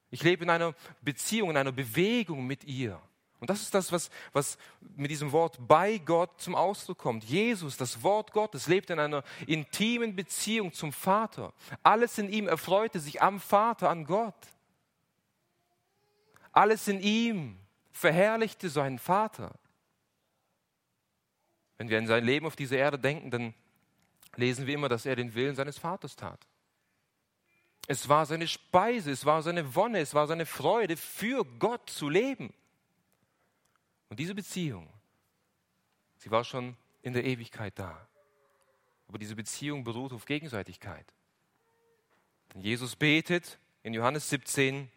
Ich 0.10 0.24
lebe 0.24 0.44
in 0.44 0.50
einer 0.50 0.74
Beziehung, 1.02 1.50
in 1.52 1.58
einer 1.58 1.72
Bewegung 1.72 2.48
mit 2.48 2.64
ihr. 2.64 3.02
Und 3.40 3.50
das 3.50 3.62
ist 3.62 3.74
das, 3.74 3.92
was, 3.92 4.10
was 4.34 4.58
mit 4.96 5.12
diesem 5.12 5.32
Wort 5.32 5.58
bei 5.68 6.00
Gott 6.00 6.42
zum 6.42 6.56
Ausdruck 6.56 6.98
kommt. 6.98 7.24
Jesus, 7.24 7.78
das 7.78 8.02
Wort 8.02 8.32
Gottes, 8.32 8.68
lebt 8.68 8.90
in 8.90 9.00
einer 9.00 9.24
intimen 9.46 10.16
Beziehung 10.16 10.74
zum 10.74 10.92
Vater. 10.92 11.54
Alles 11.84 12.18
in 12.18 12.30
ihm 12.30 12.48
erfreute 12.48 13.00
sich 13.00 13.22
am 13.22 13.40
Vater, 13.40 13.90
an 13.90 14.06
Gott. 14.06 14.34
Alles 16.52 16.88
in 16.88 17.00
ihm 17.00 17.60
verherrlichte 17.92 18.70
seinen 18.70 18.98
Vater. 18.98 19.54
Wenn 21.78 21.90
wir 21.90 22.00
an 22.00 22.08
sein 22.08 22.24
Leben 22.24 22.48
auf 22.48 22.56
dieser 22.56 22.78
Erde 22.78 22.98
denken, 22.98 23.30
dann 23.30 23.54
lesen 24.36 24.66
wir 24.66 24.74
immer, 24.74 24.90
dass 24.90 25.06
er 25.06 25.16
den 25.16 25.36
Willen 25.36 25.56
seines 25.56 25.78
Vaters 25.78 26.16
tat. 26.16 26.48
Es 27.88 28.10
war 28.10 28.26
seine 28.26 28.48
Speise, 28.48 29.12
es 29.12 29.26
war 29.26 29.44
seine 29.44 29.76
Wonne, 29.76 30.00
es 30.00 30.14
war 30.16 30.26
seine 30.26 30.46
Freude, 30.46 30.98
für 30.98 31.46
Gott 31.46 31.90
zu 31.90 32.10
leben. 32.10 32.54
Und 34.10 34.20
diese 34.20 34.36
Beziehung, 34.36 34.90
sie 36.18 36.32
war 36.32 36.44
schon 36.44 36.76
in 37.02 37.14
der 37.14 37.26
Ewigkeit 37.26 37.78
da. 37.78 38.08
Aber 39.08 39.18
diese 39.18 39.36
Beziehung 39.36 39.84
beruht 39.84 40.14
auf 40.14 40.26
Gegenseitigkeit. 40.26 41.06
Denn 42.54 42.62
Jesus 42.62 42.96
betet 42.96 43.60
in 43.84 43.94
Johannes 43.94 44.30
17 44.30 44.90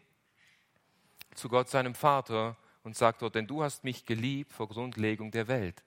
zu 1.35 1.47
Gott 1.49 1.69
seinem 1.69 1.95
Vater 1.95 2.57
und 2.83 2.95
sagt 2.95 3.21
dort, 3.21 3.35
denn 3.35 3.47
du 3.47 3.63
hast 3.63 3.83
mich 3.83 4.05
geliebt 4.05 4.51
vor 4.51 4.67
Grundlegung 4.67 5.31
der 5.31 5.47
Welt. 5.47 5.83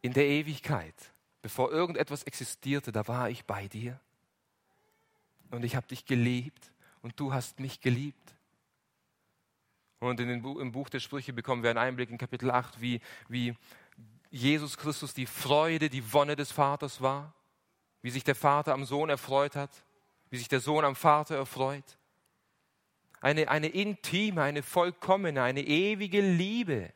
In 0.00 0.12
der 0.12 0.26
Ewigkeit 0.26 0.94
Bevor 1.46 1.70
irgendetwas 1.70 2.24
existierte, 2.24 2.90
da 2.90 3.06
war 3.06 3.30
ich 3.30 3.44
bei 3.44 3.68
dir. 3.68 4.00
Und 5.52 5.64
ich 5.64 5.76
habe 5.76 5.86
dich 5.86 6.04
geliebt 6.04 6.72
und 7.02 7.20
du 7.20 7.32
hast 7.32 7.60
mich 7.60 7.80
geliebt. 7.80 8.34
Und 10.00 10.20
in 10.20 10.28
den, 10.28 10.44
im 10.44 10.72
Buch 10.72 10.88
der 10.88 11.00
Sprüche 11.00 11.32
bekommen 11.32 11.62
wir 11.62 11.70
einen 11.70 11.78
Einblick 11.78 12.10
in 12.10 12.18
Kapitel 12.18 12.50
8, 12.50 12.80
wie, 12.80 13.00
wie 13.28 13.54
Jesus 14.30 14.76
Christus 14.76 15.14
die 15.14 15.26
Freude, 15.26 15.88
die 15.88 16.12
Wonne 16.12 16.36
des 16.36 16.52
Vaters 16.52 17.00
war, 17.00 17.34
wie 18.02 18.10
sich 18.10 18.24
der 18.24 18.34
Vater 18.34 18.74
am 18.74 18.84
Sohn 18.84 19.08
erfreut 19.08 19.56
hat, 19.56 19.84
wie 20.30 20.36
sich 20.36 20.48
der 20.48 20.60
Sohn 20.60 20.84
am 20.84 20.96
Vater 20.96 21.36
erfreut. 21.36 21.98
Eine, 23.20 23.48
eine 23.48 23.68
intime, 23.68 24.42
eine 24.42 24.62
vollkommene, 24.62 25.42
eine 25.42 25.62
ewige 25.62 26.20
Liebe 26.20 26.92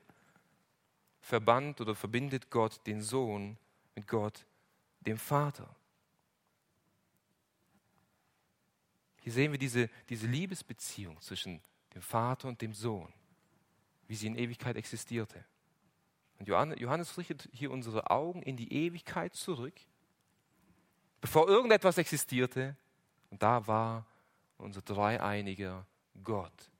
verband 1.21 1.81
oder 1.81 1.95
verbindet 1.95 2.51
Gott 2.51 2.87
den 2.87 3.01
Sohn 3.01 3.57
mit 3.95 4.07
Gott, 4.07 4.45
dem 5.01 5.17
Vater. 5.17 5.75
Hier 9.23 9.33
sehen 9.33 9.53
wir 9.53 9.59
diese, 9.59 9.89
diese 10.09 10.27
Liebesbeziehung 10.27 11.21
zwischen 11.21 11.63
dem 11.95 12.03
Vater 12.03 12.49
und 12.49 12.61
dem 12.63 12.73
Sohn, 12.73 13.13
wie 14.07 14.15
sie 14.15 14.27
in 14.27 14.37
Ewigkeit 14.37 14.77
existierte. 14.77 15.45
Und 16.39 16.49
Johannes 16.49 17.19
richtet 17.19 17.49
hier 17.53 17.71
unsere 17.71 18.11
Augen 18.11 18.43
in 18.43 18.57
die 18.57 18.73
Ewigkeit 18.73 19.35
zurück. 19.35 19.75
Bevor 21.21 21.49
irgendetwas 21.49 21.99
existierte, 21.99 22.77
Und 23.29 23.43
da 23.43 23.67
war 23.67 24.07
unser 24.59 24.83
dreieiniger 24.83 25.87
Gott. 26.25 26.71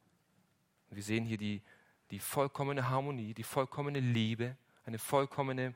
Und 0.89 0.97
wir 0.97 1.03
sehen 1.03 1.25
hier 1.25 1.39
die, 1.39 1.63
die 2.11 2.19
vollkommene 2.19 2.89
Harmonie, 2.89 3.35
die 3.35 3.45
vollkommene 3.45 4.01
Liebe, 4.01 4.57
eine 4.85 4.99
vollkommene 4.99 5.75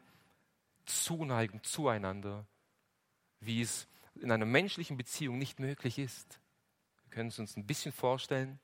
Zuneigung 0.85 1.63
zueinander, 1.63 2.47
wie 3.41 3.63
es 3.63 3.87
in 4.17 4.33
einer 4.33 4.47
menschlichen 4.47 4.97
Beziehung 4.97 5.39
nicht 5.39 5.61
möglich 5.61 5.99
ist. 5.99 6.41
Wir 7.05 7.11
können 7.11 7.29
es 7.29 7.39
uns 7.39 7.57
ein 7.57 7.67
bisschen 7.67 7.93
vorstellen, 7.93 8.59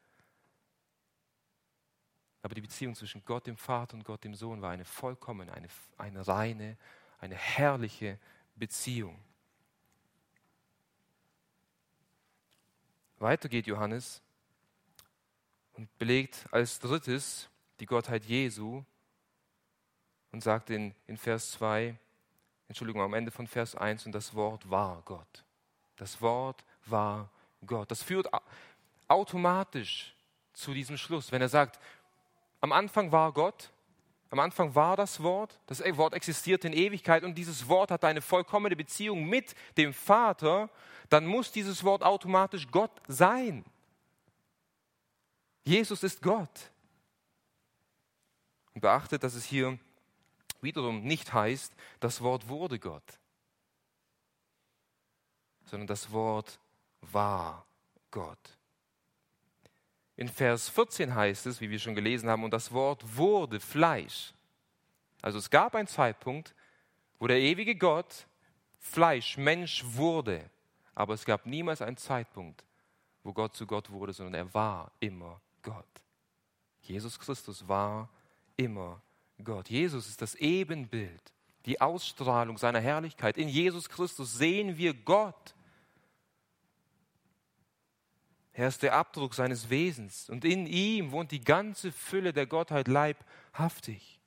aber 2.42 2.54
die 2.54 2.61
Beziehung 2.61 2.94
zwischen 2.94 3.25
Gott 3.25 3.47
dem 3.47 3.56
Vater 3.56 3.94
und 3.94 4.04
Gott 4.04 4.25
dem 4.25 4.35
Sohn 4.35 4.62
war 4.62 4.70
eine 4.70 4.85
vollkommene, 4.85 5.52
eine, 5.52 5.68
eine 5.99 6.26
reine, 6.26 6.76
eine 7.18 7.35
herrliche 7.35 8.18
Beziehung. 8.56 9.18
Weiter 13.18 13.49
geht 13.50 13.66
Johannes 13.66 14.23
und 15.75 15.99
belegt 15.99 16.47
als 16.50 16.78
drittes 16.78 17.50
die 17.78 17.87
Gottheit 17.87 18.25
Jesu 18.25 18.82
und 20.32 20.42
sagt 20.42 20.70
in, 20.70 20.94
in 21.06 21.18
Vers 21.18 21.52
2, 21.52 21.99
Entschuldigung, 22.68 23.02
am 23.02 23.14
Ende 23.14 23.30
von 23.30 23.47
Vers 23.47 23.75
1, 23.75 24.06
und 24.06 24.12
das 24.12 24.35
Wort 24.35 24.70
war 24.70 25.02
Gott. 25.04 25.44
Das 25.97 26.20
Wort 26.23 26.64
war 26.87 27.30
Gott. 27.66 27.90
Das 27.90 28.02
führt 28.02 28.28
automatisch 29.09 30.14
zu 30.52 30.73
diesem 30.73 30.97
Schluss. 30.97 31.32
Wenn 31.32 31.42
er 31.42 31.49
sagt, 31.49 31.80
am 32.61 32.73
Anfang 32.73 33.11
war 33.12 33.33
Gott, 33.33 33.71
am 34.31 34.38
Anfang 34.38 34.75
war 34.75 34.97
das 34.97 35.23
Wort, 35.23 35.59
das 35.67 35.81
Wort 35.97 36.14
existiert 36.14 36.64
in 36.64 36.73
Ewigkeit 36.73 37.25
und 37.25 37.35
dieses 37.35 37.67
Wort 37.69 37.90
hat 37.90 38.05
eine 38.05 38.23
vollkommene 38.23 38.76
Beziehung 38.76 39.25
mit 39.29 39.55
dem 39.76 39.93
Vater, 39.93 40.71
dann 41.09 41.26
muss 41.26 41.50
dieses 41.50 41.83
Wort 41.83 42.02
automatisch 42.02 42.69
Gott 42.71 42.93
sein. 43.09 43.64
Jesus 45.64 46.02
ist 46.02 46.23
Gott. 46.23 46.71
Und 48.73 48.83
beachtet, 48.83 49.25
dass 49.25 49.35
es 49.35 49.45
hier 49.45 49.79
wiederum 50.61 51.02
nicht 51.02 51.33
heißt, 51.33 51.75
das 51.99 52.21
Wort 52.21 52.49
wurde 52.49 52.79
Gott, 52.79 53.19
sondern 55.64 55.88
das 55.88 56.12
Wort 56.12 56.61
war 57.00 57.67
Gott. 58.11 58.60
In 60.20 60.28
Vers 60.28 60.68
14 60.68 61.14
heißt 61.14 61.46
es, 61.46 61.62
wie 61.62 61.70
wir 61.70 61.78
schon 61.78 61.94
gelesen 61.94 62.28
haben, 62.28 62.44
und 62.44 62.52
das 62.52 62.72
Wort 62.72 63.16
wurde 63.16 63.58
Fleisch. 63.58 64.34
Also 65.22 65.38
es 65.38 65.48
gab 65.48 65.74
einen 65.74 65.88
Zeitpunkt, 65.88 66.54
wo 67.18 67.26
der 67.26 67.38
ewige 67.38 67.74
Gott 67.74 68.26
Fleisch, 68.78 69.38
Mensch 69.38 69.82
wurde. 69.82 70.44
Aber 70.94 71.14
es 71.14 71.24
gab 71.24 71.46
niemals 71.46 71.80
einen 71.80 71.96
Zeitpunkt, 71.96 72.62
wo 73.24 73.32
Gott 73.32 73.56
zu 73.56 73.66
Gott 73.66 73.88
wurde, 73.88 74.12
sondern 74.12 74.34
er 74.34 74.52
war 74.52 74.92
immer 75.00 75.40
Gott. 75.62 75.86
Jesus 76.82 77.18
Christus 77.18 77.66
war 77.66 78.10
immer 78.58 79.00
Gott. 79.42 79.70
Jesus 79.70 80.06
ist 80.06 80.20
das 80.20 80.34
Ebenbild, 80.34 81.32
die 81.64 81.80
Ausstrahlung 81.80 82.58
seiner 82.58 82.80
Herrlichkeit. 82.80 83.38
In 83.38 83.48
Jesus 83.48 83.88
Christus 83.88 84.34
sehen 84.34 84.76
wir 84.76 84.92
Gott. 84.92 85.54
Er 88.61 88.69
ist 88.69 88.83
der 88.83 88.93
Abdruck 88.93 89.33
seines 89.33 89.71
Wesens 89.71 90.29
und 90.29 90.45
in 90.45 90.67
ihm 90.67 91.12
wohnt 91.12 91.31
die 91.31 91.40
ganze 91.40 91.90
Fülle 91.90 92.35
der 92.35 92.45
Gottheit 92.45 92.88
leibhaftig. 92.88 94.21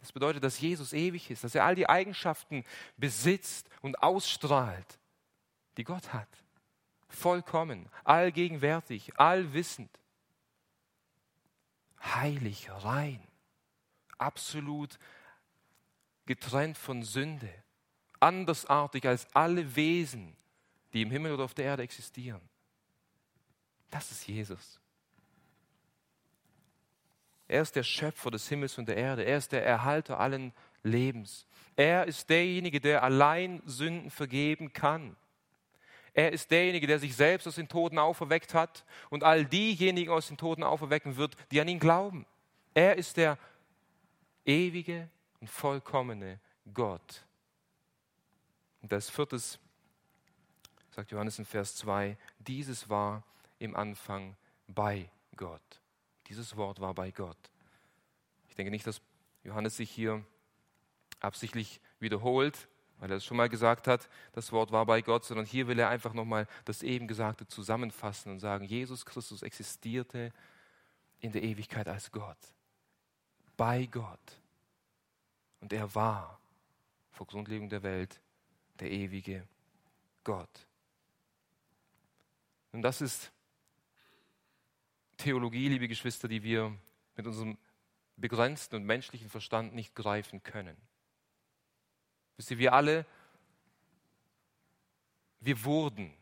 Das 0.00 0.12
bedeutet, 0.12 0.44
dass 0.44 0.60
Jesus 0.60 0.92
ewig 0.92 1.30
ist, 1.30 1.42
dass 1.42 1.54
er 1.54 1.64
all 1.64 1.74
die 1.74 1.88
Eigenschaften 1.88 2.66
besitzt 2.98 3.66
und 3.80 4.02
ausstrahlt, 4.02 4.98
die 5.78 5.84
Gott 5.84 6.12
hat. 6.12 6.28
Vollkommen, 7.08 7.88
allgegenwärtig, 8.04 9.18
allwissend, 9.18 9.98
heilig, 12.02 12.68
rein, 12.70 13.26
absolut 14.18 14.98
getrennt 16.26 16.76
von 16.76 17.02
Sünde, 17.04 17.54
andersartig 18.20 19.08
als 19.08 19.34
alle 19.34 19.76
Wesen, 19.76 20.36
die 20.92 21.00
im 21.00 21.10
Himmel 21.10 21.32
oder 21.32 21.44
auf 21.44 21.54
der 21.54 21.64
Erde 21.64 21.84
existieren. 21.84 22.42
Das 23.90 24.10
ist 24.10 24.26
Jesus. 24.26 24.80
Er 27.46 27.62
ist 27.62 27.74
der 27.76 27.82
Schöpfer 27.82 28.30
des 28.30 28.48
Himmels 28.48 28.76
und 28.76 28.86
der 28.86 28.96
Erde. 28.96 29.24
Er 29.24 29.38
ist 29.38 29.52
der 29.52 29.64
Erhalter 29.64 30.20
allen 30.20 30.52
Lebens. 30.82 31.46
Er 31.76 32.06
ist 32.06 32.28
derjenige, 32.28 32.80
der 32.80 33.02
allein 33.02 33.62
Sünden 33.64 34.10
vergeben 34.10 34.72
kann. 34.72 35.16
Er 36.12 36.32
ist 36.32 36.50
derjenige, 36.50 36.86
der 36.86 36.98
sich 36.98 37.14
selbst 37.14 37.46
aus 37.46 37.54
den 37.54 37.68
Toten 37.68 37.98
auferweckt 37.98 38.52
hat 38.52 38.84
und 39.08 39.24
all 39.24 39.44
diejenigen 39.44 40.10
aus 40.10 40.28
den 40.28 40.36
Toten 40.36 40.62
auferwecken 40.62 41.16
wird, 41.16 41.36
die 41.50 41.60
an 41.60 41.68
ihn 41.68 41.78
glauben. 41.78 42.26
Er 42.74 42.96
ist 42.96 43.16
der 43.16 43.38
ewige 44.44 45.08
und 45.40 45.48
vollkommene 45.48 46.40
Gott. 46.74 47.24
Und 48.82 48.92
als 48.92 49.08
viertes 49.10 49.58
sagt 50.90 51.12
Johannes 51.12 51.38
in 51.38 51.44
Vers 51.44 51.76
2, 51.76 52.16
dieses 52.38 52.88
war 52.88 53.22
im 53.58 53.76
Anfang 53.76 54.36
bei 54.66 55.10
Gott. 55.36 55.80
Dieses 56.28 56.56
Wort 56.56 56.80
war 56.80 56.94
bei 56.94 57.10
Gott. 57.10 57.38
Ich 58.48 58.54
denke 58.54 58.70
nicht, 58.70 58.86
dass 58.86 59.00
Johannes 59.44 59.76
sich 59.76 59.90
hier 59.90 60.24
absichtlich 61.20 61.80
wiederholt, 62.00 62.68
weil 62.98 63.10
er 63.10 63.16
es 63.16 63.24
schon 63.24 63.36
mal 63.36 63.48
gesagt 63.48 63.86
hat, 63.86 64.08
das 64.32 64.52
Wort 64.52 64.72
war 64.72 64.84
bei 64.86 65.02
Gott, 65.02 65.24
sondern 65.24 65.46
hier 65.46 65.68
will 65.68 65.78
er 65.78 65.88
einfach 65.88 66.12
nochmal 66.12 66.46
das 66.64 66.82
eben 66.82 67.06
Gesagte 67.06 67.46
zusammenfassen 67.46 68.32
und 68.32 68.40
sagen, 68.40 68.64
Jesus 68.64 69.06
Christus 69.06 69.42
existierte 69.42 70.32
in 71.20 71.32
der 71.32 71.42
Ewigkeit 71.42 71.88
als 71.88 72.10
Gott, 72.10 72.38
bei 73.56 73.86
Gott. 73.86 74.40
Und 75.60 75.72
er 75.72 75.94
war 75.94 76.40
vor 77.10 77.26
Grundlegung 77.26 77.68
der 77.68 77.82
Welt 77.82 78.20
der 78.78 78.90
ewige 78.90 79.46
Gott. 80.22 80.66
Und 82.72 82.82
das 82.82 83.00
ist 83.00 83.32
Theologie, 85.18 85.68
liebe 85.68 85.88
Geschwister, 85.88 86.28
die 86.28 86.42
wir 86.42 86.74
mit 87.16 87.26
unserem 87.26 87.58
begrenzten 88.16 88.76
und 88.76 88.84
menschlichen 88.84 89.28
Verstand 89.28 89.74
nicht 89.74 89.94
greifen 89.94 90.42
können. 90.42 90.76
Wisst 92.36 92.52
ihr, 92.52 92.58
wir 92.58 92.72
alle, 92.72 93.04
wir 95.40 95.64
wurden. 95.64 96.14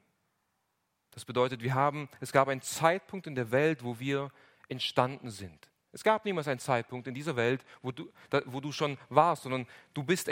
Das 1.11 1.25
bedeutet, 1.25 1.63
wir 1.63 1.75
haben, 1.75 2.09
es 2.21 2.33
gab 2.33 2.49
einen 2.49 2.63
Zeitpunkt 2.63 3.27
in 3.27 3.35
der 3.35 3.51
Welt, 3.51 3.85
wo 3.85 3.99
wir 3.99 4.33
entstanden 4.69 5.31
sind. 5.31 5.69
Es 5.93 6.03
gab 6.03 6.25
niemals 6.25 6.49
einen 6.49 6.61
Zeitpunkt 6.61 7.07
in 7.07 7.15
dieser 7.15 7.37
Welt, 7.37 7.65
wo 7.83 7.93
du, 7.93 8.11
da, 8.31 8.43
wo 8.47 8.61
du 8.61 8.73
schon 8.73 8.99
warst, 9.09 9.45
sondern 9.45 9.67
du 9.95 10.05
bist 10.05 10.31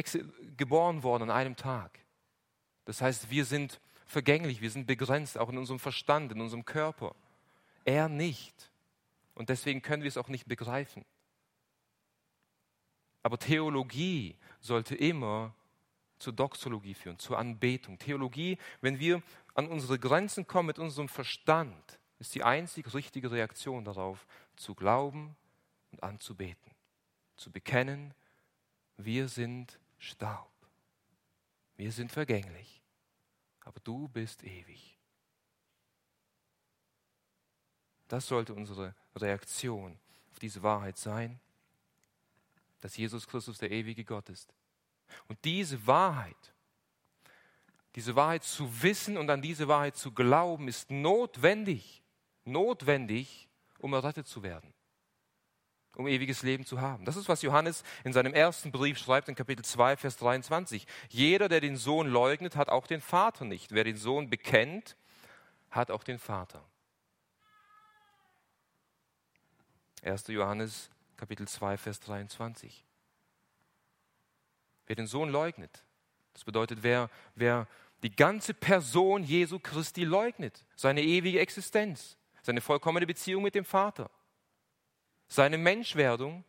geboren 0.56 1.02
worden 1.02 1.24
an 1.24 1.30
einem 1.30 1.56
Tag. 1.56 2.00
Das 2.84 3.00
heißt, 3.00 3.30
wir 3.30 3.44
sind 3.44 3.80
vergänglich, 4.06 4.60
wir 4.60 4.70
sind 4.70 4.86
begrenzt, 4.86 5.38
auch 5.38 5.48
in 5.48 5.58
unserem 5.58 5.78
Verstand, 5.78 6.32
in 6.32 6.40
unserem 6.40 6.64
Körper. 6.64 7.14
Er 7.84 8.08
nicht. 8.08 8.70
Und 9.34 9.48
deswegen 9.48 9.82
können 9.82 10.02
wir 10.02 10.08
es 10.08 10.16
auch 10.16 10.28
nicht 10.28 10.46
begreifen. 10.46 11.04
Aber 13.22 13.38
Theologie 13.38 14.36
sollte 14.60 14.94
immer 14.94 15.54
zur 16.18 16.32
Doxologie 16.32 16.94
führen, 16.94 17.18
zur 17.18 17.38
Anbetung. 17.38 17.98
Theologie, 17.98 18.58
wenn 18.80 18.98
wir 18.98 19.22
an 19.54 19.66
unsere 19.66 19.98
Grenzen 19.98 20.46
kommen 20.46 20.68
mit 20.68 20.78
unserem 20.78 21.08
Verstand, 21.08 21.98
ist 22.18 22.34
die 22.34 22.44
einzig 22.44 22.94
richtige 22.94 23.30
Reaktion 23.30 23.84
darauf, 23.84 24.26
zu 24.56 24.74
glauben 24.74 25.36
und 25.90 26.02
anzubeten, 26.02 26.72
zu 27.36 27.50
bekennen, 27.50 28.14
wir 28.96 29.28
sind 29.28 29.78
Staub, 29.98 30.52
wir 31.76 31.92
sind 31.92 32.12
vergänglich, 32.12 32.82
aber 33.60 33.80
du 33.80 34.08
bist 34.08 34.44
ewig. 34.44 34.93
Das 38.08 38.26
sollte 38.26 38.54
unsere 38.54 38.94
Reaktion 39.16 39.98
auf 40.30 40.38
diese 40.38 40.62
Wahrheit 40.62 40.98
sein, 40.98 41.40
dass 42.80 42.96
Jesus 42.96 43.26
Christus 43.26 43.58
der 43.58 43.70
ewige 43.70 44.04
Gott 44.04 44.28
ist. 44.28 44.52
Und 45.28 45.38
diese 45.44 45.86
Wahrheit, 45.86 46.52
diese 47.94 48.16
Wahrheit 48.16 48.42
zu 48.42 48.82
wissen 48.82 49.16
und 49.16 49.30
an 49.30 49.40
diese 49.40 49.68
Wahrheit 49.68 49.96
zu 49.96 50.12
glauben, 50.12 50.68
ist 50.68 50.90
notwendig, 50.90 52.02
notwendig, 52.44 53.48
um 53.78 53.94
errettet 53.94 54.26
zu 54.26 54.42
werden, 54.42 54.74
um 55.96 56.08
ewiges 56.08 56.42
Leben 56.42 56.66
zu 56.66 56.80
haben. 56.80 57.04
Das 57.04 57.16
ist, 57.16 57.28
was 57.28 57.42
Johannes 57.42 57.84
in 58.02 58.12
seinem 58.12 58.34
ersten 58.34 58.72
Brief 58.72 58.98
schreibt, 58.98 59.28
in 59.28 59.34
Kapitel 59.34 59.64
2, 59.64 59.96
Vers 59.96 60.16
23. 60.16 60.86
Jeder, 61.08 61.48
der 61.48 61.60
den 61.60 61.76
Sohn 61.76 62.08
leugnet, 62.08 62.56
hat 62.56 62.68
auch 62.68 62.86
den 62.86 63.00
Vater 63.00 63.44
nicht. 63.44 63.72
Wer 63.72 63.84
den 63.84 63.96
Sohn 63.96 64.28
bekennt, 64.28 64.96
hat 65.70 65.90
auch 65.90 66.02
den 66.04 66.18
Vater. 66.18 66.64
1. 70.04 70.28
Johannes 70.28 70.90
Kapitel 71.16 71.48
2, 71.48 71.76
Vers 71.76 72.00
23. 72.00 72.84
Wer 74.86 74.96
den 74.96 75.06
Sohn 75.06 75.30
leugnet, 75.30 75.82
das 76.34 76.44
bedeutet, 76.44 76.82
wer, 76.82 77.08
wer 77.34 77.66
die 78.02 78.14
ganze 78.14 78.52
Person 78.52 79.22
Jesu 79.24 79.58
Christi 79.58 80.04
leugnet, 80.04 80.66
seine 80.76 81.02
ewige 81.02 81.40
Existenz, 81.40 82.18
seine 82.42 82.60
vollkommene 82.60 83.06
Beziehung 83.06 83.42
mit 83.42 83.54
dem 83.54 83.64
Vater, 83.64 84.10
seine 85.28 85.56
Menschwerdung, 85.56 86.44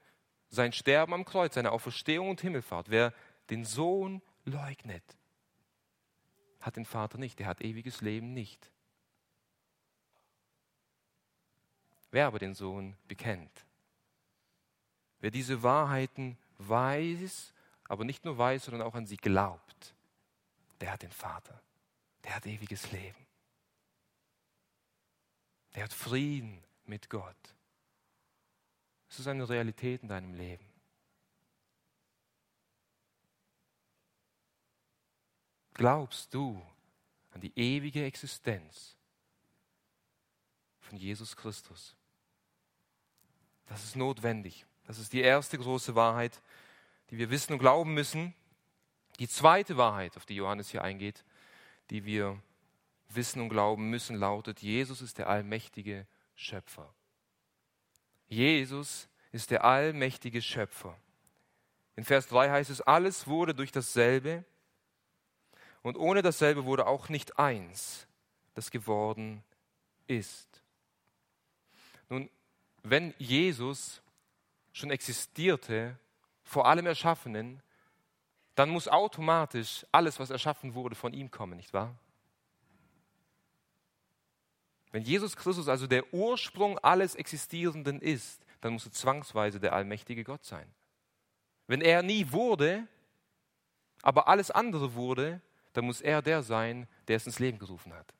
sein 0.49 0.73
Sterben 0.73 1.13
am 1.13 1.23
Kreuz, 1.23 1.53
seine 1.53 1.71
Auferstehung 1.71 2.29
und 2.29 2.41
Himmelfahrt. 2.41 2.89
Wer 2.89 3.13
den 3.49 3.63
Sohn 3.63 4.21
leugnet, 4.43 5.03
hat 6.59 6.75
den 6.75 6.85
Vater 6.85 7.17
nicht, 7.17 7.39
der 7.39 7.47
hat 7.47 7.61
ewiges 7.61 8.01
Leben 8.01 8.33
nicht. 8.33 8.71
Wer 12.15 12.27
aber 12.27 12.39
den 12.39 12.53
Sohn 12.53 12.95
bekennt, 13.09 13.65
wer 15.19 15.31
diese 15.31 15.63
Wahrheiten 15.63 16.37
weiß, 16.59 17.53
aber 17.89 18.05
nicht 18.05 18.23
nur 18.23 18.37
weiß, 18.37 18.63
sondern 18.63 18.83
auch 18.83 18.95
an 18.95 19.05
sie 19.05 19.17
glaubt, 19.17 19.93
der 20.79 20.93
hat 20.93 21.01
den 21.01 21.11
Vater, 21.11 21.61
der 22.23 22.37
hat 22.37 22.45
ewiges 22.45 22.89
Leben, 22.93 23.27
der 25.75 25.83
hat 25.83 25.91
Frieden 25.91 26.63
mit 26.85 27.09
Gott. 27.09 27.35
Es 29.09 29.19
ist 29.19 29.27
eine 29.27 29.49
Realität 29.49 30.01
in 30.01 30.07
deinem 30.07 30.35
Leben. 30.35 30.71
Glaubst 35.73 36.33
du 36.33 36.65
an 37.31 37.41
die 37.41 37.51
ewige 37.59 38.05
Existenz 38.05 38.95
von 40.79 40.97
Jesus 40.97 41.35
Christus? 41.35 41.97
Das 43.67 43.83
ist 43.83 43.95
notwendig. 43.95 44.65
Das 44.85 44.99
ist 44.99 45.13
die 45.13 45.21
erste 45.21 45.57
große 45.57 45.95
Wahrheit, 45.95 46.41
die 47.09 47.17
wir 47.17 47.29
wissen 47.29 47.53
und 47.53 47.59
glauben 47.59 47.93
müssen. 47.93 48.33
Die 49.19 49.27
zweite 49.27 49.77
Wahrheit, 49.77 50.17
auf 50.17 50.25
die 50.25 50.35
Johannes 50.35 50.69
hier 50.69 50.83
eingeht, 50.83 51.23
die 51.89 52.05
wir 52.05 52.41
wissen 53.09 53.41
und 53.41 53.49
glauben 53.49 53.89
müssen, 53.89 54.15
lautet, 54.15 54.61
Jesus 54.61 55.01
ist 55.01 55.17
der 55.17 55.29
allmächtige 55.29 56.07
Schöpfer. 56.35 56.93
Jesus 58.27 59.07
ist 59.31 59.51
der 59.51 59.63
allmächtige 59.63 60.41
Schöpfer. 60.41 60.97
In 61.95 62.03
Vers 62.03 62.27
3 62.27 62.49
heißt 62.49 62.69
es, 62.69 62.81
alles 62.81 63.27
wurde 63.27 63.53
durch 63.53 63.71
dasselbe 63.71 64.43
und 65.81 65.97
ohne 65.97 66.21
dasselbe 66.21 66.65
wurde 66.65 66.87
auch 66.87 67.09
nicht 67.09 67.39
eins, 67.39 68.07
das 68.53 68.71
geworden 68.71 69.43
ist. 70.07 70.61
Nun, 72.09 72.29
wenn 72.85 73.13
Jesus 73.17 74.01
schon 74.71 74.91
existierte, 74.91 75.97
vor 76.43 76.67
allem 76.67 76.85
Erschaffenen, 76.85 77.61
dann 78.53 78.69
muss 78.69 78.87
automatisch 78.87 79.85
alles, 79.91 80.19
was 80.19 80.29
erschaffen 80.29 80.75
wurde, 80.75 80.95
von 80.95 81.13
ihm 81.13 81.31
kommen, 81.31 81.57
nicht 81.57 81.73
wahr? 81.73 81.97
Wenn 84.91 85.03
Jesus 85.03 85.35
Christus 85.35 85.67
also 85.67 85.87
der 85.87 86.13
Ursprung 86.13 86.77
alles 86.79 87.15
Existierenden 87.15 87.99
ist, 87.99 88.45
dann 88.61 88.73
muss 88.73 88.85
er 88.85 88.91
zwangsweise 88.91 89.59
der 89.59 89.73
allmächtige 89.73 90.23
Gott 90.23 90.45
sein. 90.45 90.71
Wenn 91.67 91.81
er 91.81 92.03
nie 92.03 92.31
wurde, 92.31 92.87
aber 94.03 94.27
alles 94.27 94.51
andere 94.51 94.93
wurde, 94.93 95.41
dann 95.73 95.85
muss 95.85 95.99
er 96.01 96.21
der 96.21 96.43
sein, 96.43 96.87
der 97.07 97.17
es 97.17 97.25
ins 97.25 97.39
Leben 97.39 97.59
gerufen 97.59 97.93
hat. 97.93 98.13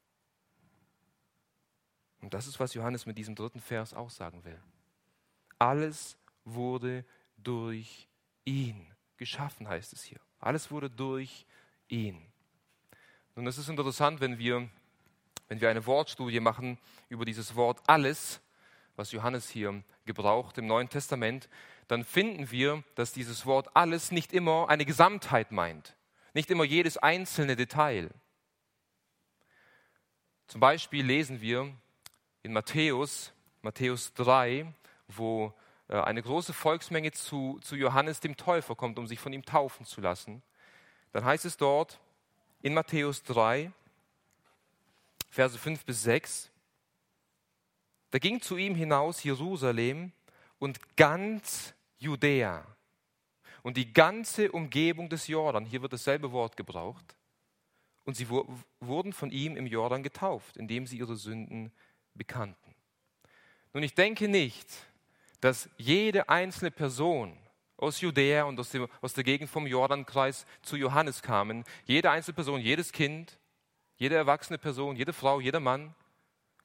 Und 2.22 2.34
das 2.34 2.48
ist, 2.48 2.60
was 2.60 2.74
Johannes 2.74 3.06
mit 3.06 3.18
diesem 3.18 3.36
dritten 3.36 3.60
Vers 3.60 3.94
aussagen 3.94 4.44
will. 4.44 4.60
Alles 5.60 6.18
wurde 6.44 7.06
durch 7.38 8.08
ihn 8.46 8.94
geschaffen, 9.18 9.68
heißt 9.68 9.94
es 9.94 10.04
hier. 10.04 10.20
Alles 10.40 10.72
wurde 10.72 10.90
durch 10.90 11.46
ihn. 11.88 12.22
Nun, 13.36 13.48
es 13.48 13.58
ist 13.58 13.70
interessant, 13.70 14.22
wenn 14.22 14.38
wir, 14.38 14.70
wenn 15.48 15.62
wir 15.62 15.70
eine 15.70 15.86
Wortstudie 15.86 16.40
machen 16.40 16.78
über 17.10 17.26
dieses 17.26 17.56
Wort 17.56 17.82
alles, 17.88 18.42
was 18.96 19.12
Johannes 19.12 19.50
hier 19.50 19.84
gebraucht 20.06 20.58
im 20.58 20.68
Neuen 20.68 20.90
Testament, 20.90 21.50
dann 21.88 22.04
finden 22.04 22.50
wir, 22.50 22.84
dass 22.96 23.12
dieses 23.12 23.46
Wort 23.46 23.76
alles 23.76 24.12
nicht 24.12 24.34
immer 24.34 24.70
eine 24.70 24.86
Gesamtheit 24.86 25.52
meint, 25.52 25.96
nicht 26.34 26.50
immer 26.50 26.64
jedes 26.64 26.98
einzelne 26.98 27.56
Detail. 27.56 28.10
Zum 30.48 30.62
Beispiel 30.62 31.06
lesen 31.06 31.42
wir 31.42 31.74
in 32.46 32.54
Matthäus, 32.54 33.34
Matthäus 33.64 34.14
3, 34.14 34.72
wo 35.08 35.52
äh, 35.88 36.00
eine 36.00 36.22
große 36.22 36.54
Volksmenge 36.54 37.12
zu, 37.12 37.60
zu 37.64 37.76
Johannes 37.76 38.20
dem 38.20 38.38
Täufer 38.38 38.76
kommt, 38.76 39.00
um 39.00 39.08
sich 39.08 39.20
von 39.20 39.34
ihm 39.34 39.44
taufen 39.44 39.86
zu 39.86 40.00
lassen. 40.00 40.44
Dann 41.12 41.26
heißt 41.26 41.46
es 41.46 41.58
dort 41.58 42.00
in 42.62 42.76
Matthäus 42.76 43.24
3, 43.24 43.72
Verse 45.32 45.58
5 45.58 45.86
bis 45.86 46.04
6, 46.04 46.52
da 48.12 48.20
ging 48.20 48.40
zu 48.40 48.58
ihm 48.58 48.76
hinaus 48.76 49.24
Jerusalem 49.24 50.12
und 50.60 50.96
ganz 50.96 51.74
Judäa 51.98 52.64
und 53.64 53.76
die 53.76 53.92
ganze 53.92 54.52
Umgebung 54.52 55.10
des 55.10 55.28
Jordan. 55.28 55.66
Hier 55.66 55.82
wird 55.82 55.94
dasselbe 55.94 56.32
Wort 56.32 56.56
gebraucht. 56.56 57.16
Und 58.04 58.16
sie 58.16 58.30
wurden 58.30 59.14
von 59.14 59.32
ihm 59.32 59.58
im 59.58 59.66
Jordan 59.66 60.04
getauft, 60.04 60.58
indem 60.58 60.86
sie 60.86 61.00
ihre 61.00 61.16
Sünden 61.16 61.72
bekannten. 62.16 62.76
Nun, 63.74 63.84
ich 63.84 63.94
denke 63.94 64.28
nicht, 64.28 64.68
dass 65.42 65.70
jede 65.78 66.30
einzelne 66.30 66.72
Person 66.72 67.38
aus 67.78 68.02
Judäa 68.02 68.44
und 68.44 68.60
aus, 68.60 68.70
dem, 68.70 68.88
aus 69.02 69.14
der 69.14 69.24
Gegend 69.24 69.50
vom 69.50 69.68
Jordankreis 69.68 70.46
zu 70.62 70.78
Johannes 70.78 71.22
kamen, 71.22 71.66
jede 71.86 72.10
einzelne 72.10 72.36
Person, 72.36 72.62
jedes 72.62 72.92
Kind, 72.92 73.38
jede 73.98 74.16
erwachsene 74.16 74.58
Person, 74.58 74.96
jede 74.96 75.14
Frau, 75.14 75.40
jeder 75.40 75.60
Mann, 75.60 75.94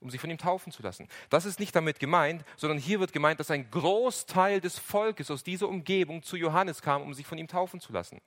um 0.00 0.08
sich 0.08 0.20
von 0.20 0.30
ihm 0.30 0.38
taufen 0.38 0.72
zu 0.72 0.82
lassen. 0.82 1.08
Das 1.28 1.44
ist 1.44 1.60
nicht 1.60 1.76
damit 1.76 1.98
gemeint, 1.98 2.44
sondern 2.56 2.78
hier 2.78 3.00
wird 3.00 3.12
gemeint, 3.12 3.38
dass 3.38 3.50
ein 3.50 3.70
Großteil 3.70 4.60
des 4.60 4.78
Volkes 4.78 5.30
aus 5.30 5.44
dieser 5.44 5.68
Umgebung 5.68 6.22
zu 6.22 6.36
Johannes 6.36 6.80
kam, 6.80 7.02
um 7.02 7.12
sich 7.12 7.26
von 7.26 7.38
ihm 7.38 7.48
taufen 7.48 7.80
zu 7.80 7.92
lassen. 7.92 8.20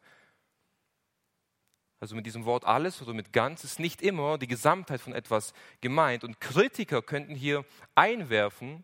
Also 2.03 2.17
mit 2.17 2.25
diesem 2.25 2.43
Wort 2.43 2.65
alles 2.65 3.01
oder 3.01 3.13
mit 3.13 3.31
ganz 3.31 3.63
ist 3.63 3.79
nicht 3.79 4.01
immer 4.01 4.37
die 4.37 4.47
Gesamtheit 4.47 4.99
von 4.99 5.13
etwas 5.13 5.53
gemeint. 5.79 6.25
Und 6.25 6.41
Kritiker 6.41 7.01
könnten 7.01 7.33
hier 7.33 7.63
einwerfen 7.95 8.83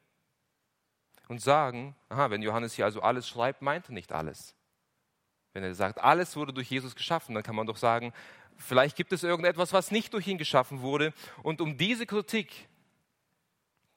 und 1.27 1.41
sagen, 1.41 1.97
aha, 2.07 2.29
wenn 2.29 2.41
Johannes 2.41 2.75
hier 2.75 2.85
also 2.85 3.01
alles 3.01 3.27
schreibt, 3.27 3.61
meint 3.61 3.89
er 3.89 3.93
nicht 3.93 4.13
alles. 4.13 4.55
Wenn 5.51 5.63
er 5.63 5.75
sagt, 5.75 5.99
alles 5.99 6.37
wurde 6.37 6.53
durch 6.53 6.71
Jesus 6.71 6.95
geschaffen, 6.95 7.35
dann 7.35 7.43
kann 7.43 7.57
man 7.57 7.67
doch 7.67 7.75
sagen, 7.75 8.13
vielleicht 8.55 8.95
gibt 8.95 9.11
es 9.11 9.21
irgendetwas, 9.21 9.73
was 9.73 9.91
nicht 9.91 10.13
durch 10.13 10.25
ihn 10.25 10.37
geschaffen 10.37 10.79
wurde. 10.79 11.13
Und 11.43 11.59
um 11.59 11.77
diese 11.77 12.05
Kritik 12.05 12.69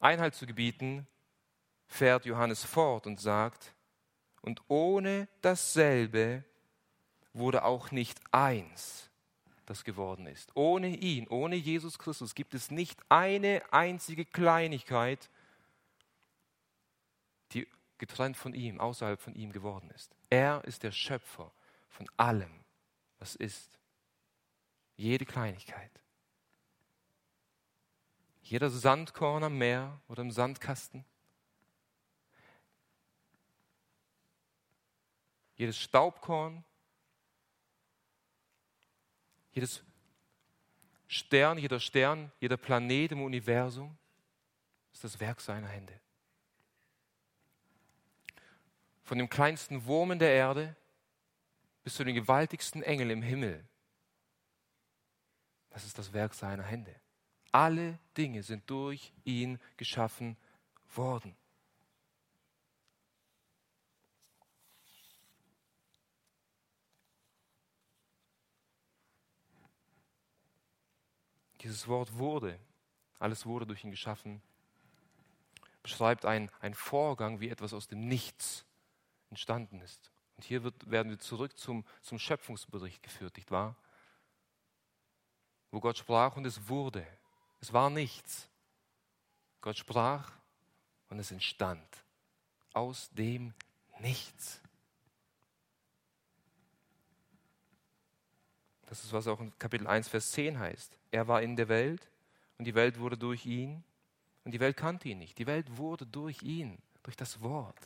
Einhalt 0.00 0.35
zu 0.35 0.46
gebieten, 0.46 1.06
fährt 1.87 2.26
Johannes 2.26 2.64
fort 2.64 3.06
und 3.06 3.20
sagt, 3.20 3.72
und 4.40 4.62
ohne 4.66 5.28
dasselbe 5.42 6.42
wurde 7.32 7.64
auch 7.64 7.92
nicht 7.92 8.20
eins, 8.32 9.12
das 9.66 9.85
geworden 9.85 10.27
ist. 10.27 10.51
Ohne 10.57 10.88
ihn, 10.88 11.29
ohne 11.29 11.57
Jesus 11.57 11.98
Christus 11.98 12.35
gibt 12.35 12.55
es 12.55 12.70
nicht 12.70 13.01
eine 13.09 13.62
einzige 13.70 14.25
Kleinigkeit, 14.25 15.31
die 17.53 17.68
getrennt 17.98 18.37
von 18.37 18.55
ihm, 18.55 18.81
außerhalb 18.81 19.20
von 19.20 19.35
ihm 19.35 19.53
geworden 19.53 19.90
ist. 19.90 20.14
Er 20.31 20.64
ist 20.64 20.83
der 20.83 20.92
Schöpfer 20.92 21.53
von 21.88 22.09
allem, 22.16 22.64
was 23.18 23.37
ist. 23.37 23.79
Jede 24.96 25.25
Kleinigkeit. 25.25 25.90
Jeder 28.42 28.70
Sandkorn 28.70 29.44
am 29.44 29.57
Meer 29.57 30.01
oder 30.09 30.22
im 30.22 30.31
Sandkasten. 30.31 31.05
Jedes 35.55 35.79
Staubkorn. 35.79 36.64
Jedes 39.52 39.82
Stern, 41.06 41.58
jeder 41.58 41.78
Stern, 41.78 42.32
jeder 42.40 42.56
Planet 42.56 43.12
im 43.12 43.22
Universum 43.22 43.96
ist 44.92 45.04
das 45.04 45.20
Werk 45.20 45.40
seiner 45.40 45.68
Hände. 45.68 45.98
Von 49.02 49.18
dem 49.18 49.28
kleinsten 49.28 49.84
Wurm 49.84 50.12
in 50.12 50.18
der 50.18 50.32
Erde 50.32 50.74
bis 51.84 51.94
zu 51.94 52.04
den 52.04 52.14
gewaltigsten 52.14 52.82
Engeln 52.82 53.10
im 53.10 53.22
Himmel. 53.22 53.62
Das 55.70 55.84
ist 55.84 55.98
das 55.98 56.12
Werk 56.12 56.34
seiner 56.34 56.62
Hände. 56.62 56.94
Alle 57.50 57.98
Dinge 58.16 58.42
sind 58.42 58.68
durch 58.70 59.12
ihn 59.24 59.58
geschaffen 59.76 60.36
worden. 60.94 61.36
Dieses 71.62 71.87
Wort 71.88 72.18
wurde, 72.18 72.59
alles 73.18 73.46
wurde 73.46 73.66
durch 73.66 73.85
ihn 73.85 73.90
geschaffen, 73.90 74.42
beschreibt 75.83 76.25
einen 76.25 76.75
Vorgang, 76.75 77.40
wie 77.40 77.48
etwas 77.48 77.72
aus 77.72 77.87
dem 77.87 78.07
Nichts 78.07 78.64
entstanden 79.31 79.81
ist. 79.81 80.11
Und 80.37 80.44
hier 80.44 80.62
wird, 80.62 80.90
werden 80.90 81.11
wir 81.11 81.18
zurück 81.18 81.57
zum, 81.57 81.85
zum 82.03 82.18
Schöpfungsbericht 82.18 83.03
geführt, 83.03 83.37
nicht 83.37 83.51
wahr? 83.51 83.77
wo 85.72 85.81
Gott 85.81 85.98
sprach 85.98 86.37
und 86.37 86.44
es 86.44 86.68
wurde. 86.68 87.05
Es 87.61 87.72
war 87.72 87.90
nichts. 87.90 88.48
Gott 89.61 89.79
sprach 89.79 90.31
und 91.09 91.18
es 91.18 91.33
entstand 91.33 92.05
aus 92.72 93.11
dem 93.11 93.55
Nichts. 93.98 94.62
Das 98.92 99.05
ist, 99.05 99.12
was 99.14 99.26
auch 99.26 99.40
in 99.40 99.59
Kapitel 99.59 99.87
1, 99.87 100.09
Vers 100.09 100.33
10 100.33 100.59
heißt. 100.59 100.98
Er 101.12 101.26
war 101.26 101.40
in 101.40 101.57
der 101.57 101.70
Welt 101.70 102.11
und 102.59 102.66
die 102.66 102.74
Welt 102.74 102.98
wurde 102.98 103.16
durch 103.16 103.46
ihn 103.46 103.83
und 104.44 104.52
die 104.52 104.61
Welt 104.61 104.76
kannte 104.76 105.09
ihn 105.09 105.16
nicht. 105.16 105.38
Die 105.38 105.46
Welt 105.46 105.78
wurde 105.78 106.05
durch 106.05 106.42
ihn, 106.42 106.76
durch 107.02 107.16
das 107.16 107.40
Wort. 107.40 107.78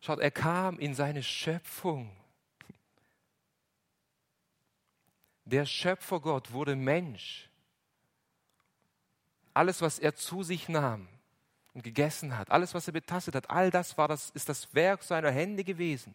Schaut, 0.00 0.20
er 0.20 0.30
kam 0.30 0.78
in 0.78 0.94
seine 0.94 1.22
Schöpfung. 1.22 2.10
Der 5.44 5.66
Schöpfergott 5.66 6.50
wurde 6.50 6.74
Mensch. 6.74 7.50
Alles, 9.52 9.82
was 9.82 9.98
er 9.98 10.14
zu 10.14 10.42
sich 10.42 10.70
nahm 10.70 11.06
und 11.74 11.82
gegessen 11.82 12.38
hat, 12.38 12.50
alles, 12.50 12.72
was 12.72 12.86
er 12.86 12.94
betastet 12.94 13.34
hat, 13.34 13.50
all 13.50 13.70
das, 13.70 13.98
war 13.98 14.08
das 14.08 14.30
ist 14.30 14.48
das 14.48 14.74
Werk 14.74 15.02
seiner 15.02 15.30
Hände 15.30 15.64
gewesen. 15.64 16.14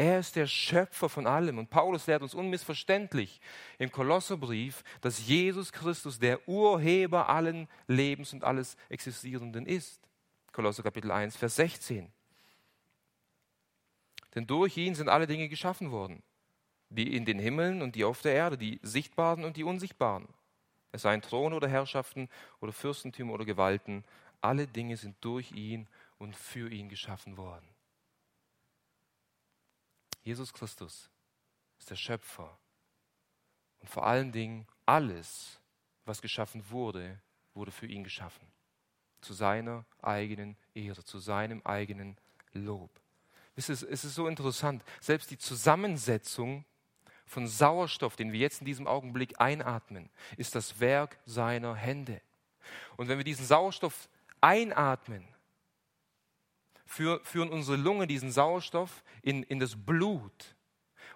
Er 0.00 0.20
ist 0.20 0.34
der 0.34 0.46
Schöpfer 0.46 1.10
von 1.10 1.26
allem. 1.26 1.58
Und 1.58 1.68
Paulus 1.68 2.06
lehrt 2.06 2.22
uns 2.22 2.32
unmissverständlich 2.32 3.38
im 3.78 3.92
Kolosserbrief, 3.92 4.82
dass 5.02 5.26
Jesus 5.26 5.72
Christus 5.72 6.18
der 6.18 6.48
Urheber 6.48 7.28
allen 7.28 7.68
Lebens 7.86 8.32
und 8.32 8.42
alles 8.42 8.78
Existierenden 8.88 9.66
ist. 9.66 10.00
Kolosser 10.52 10.82
Kapitel 10.82 11.10
1, 11.10 11.36
Vers 11.36 11.56
16. 11.56 12.10
Denn 14.34 14.46
durch 14.46 14.74
ihn 14.78 14.94
sind 14.94 15.10
alle 15.10 15.26
Dinge 15.26 15.50
geschaffen 15.50 15.90
worden, 15.90 16.22
die 16.88 17.14
in 17.14 17.26
den 17.26 17.38
Himmeln 17.38 17.82
und 17.82 17.94
die 17.94 18.04
auf 18.04 18.22
der 18.22 18.32
Erde, 18.32 18.56
die 18.56 18.80
sichtbaren 18.82 19.44
und 19.44 19.58
die 19.58 19.64
unsichtbaren. 19.64 20.28
Es 20.92 21.02
seien 21.02 21.20
Thron 21.20 21.52
oder 21.52 21.68
Herrschaften 21.68 22.30
oder 22.62 22.72
Fürstentümer 22.72 23.34
oder 23.34 23.44
Gewalten, 23.44 24.04
alle 24.40 24.66
Dinge 24.66 24.96
sind 24.96 25.16
durch 25.20 25.52
ihn 25.52 25.88
und 26.16 26.34
für 26.34 26.70
ihn 26.70 26.88
geschaffen 26.88 27.36
worden. 27.36 27.68
Jesus 30.30 30.52
Christus 30.52 31.10
ist 31.76 31.90
der 31.90 31.96
Schöpfer 31.96 32.56
und 33.80 33.90
vor 33.90 34.06
allen 34.06 34.30
Dingen 34.30 34.64
alles, 34.86 35.58
was 36.04 36.22
geschaffen 36.22 36.62
wurde, 36.70 37.20
wurde 37.52 37.72
für 37.72 37.88
ihn 37.88 38.04
geschaffen. 38.04 38.46
Zu 39.22 39.32
seiner 39.32 39.84
eigenen 40.00 40.56
Ehre, 40.72 41.02
zu 41.02 41.18
seinem 41.18 41.62
eigenen 41.62 42.16
Lob. 42.52 42.92
Es 43.56 43.68
ist, 43.68 43.82
es 43.82 44.04
ist 44.04 44.14
so 44.14 44.28
interessant, 44.28 44.84
selbst 45.00 45.32
die 45.32 45.38
Zusammensetzung 45.38 46.64
von 47.26 47.48
Sauerstoff, 47.48 48.14
den 48.14 48.30
wir 48.30 48.38
jetzt 48.38 48.60
in 48.60 48.66
diesem 48.66 48.86
Augenblick 48.86 49.40
einatmen, 49.40 50.10
ist 50.36 50.54
das 50.54 50.78
Werk 50.78 51.18
seiner 51.26 51.74
Hände. 51.74 52.22
Und 52.96 53.08
wenn 53.08 53.18
wir 53.18 53.24
diesen 53.24 53.44
Sauerstoff 53.44 54.08
einatmen, 54.40 55.26
führen 56.90 57.50
unsere 57.50 57.76
Lunge 57.76 58.06
diesen 58.06 58.32
Sauerstoff 58.32 59.04
in, 59.22 59.44
in 59.44 59.60
das 59.60 59.76
Blut. 59.76 60.56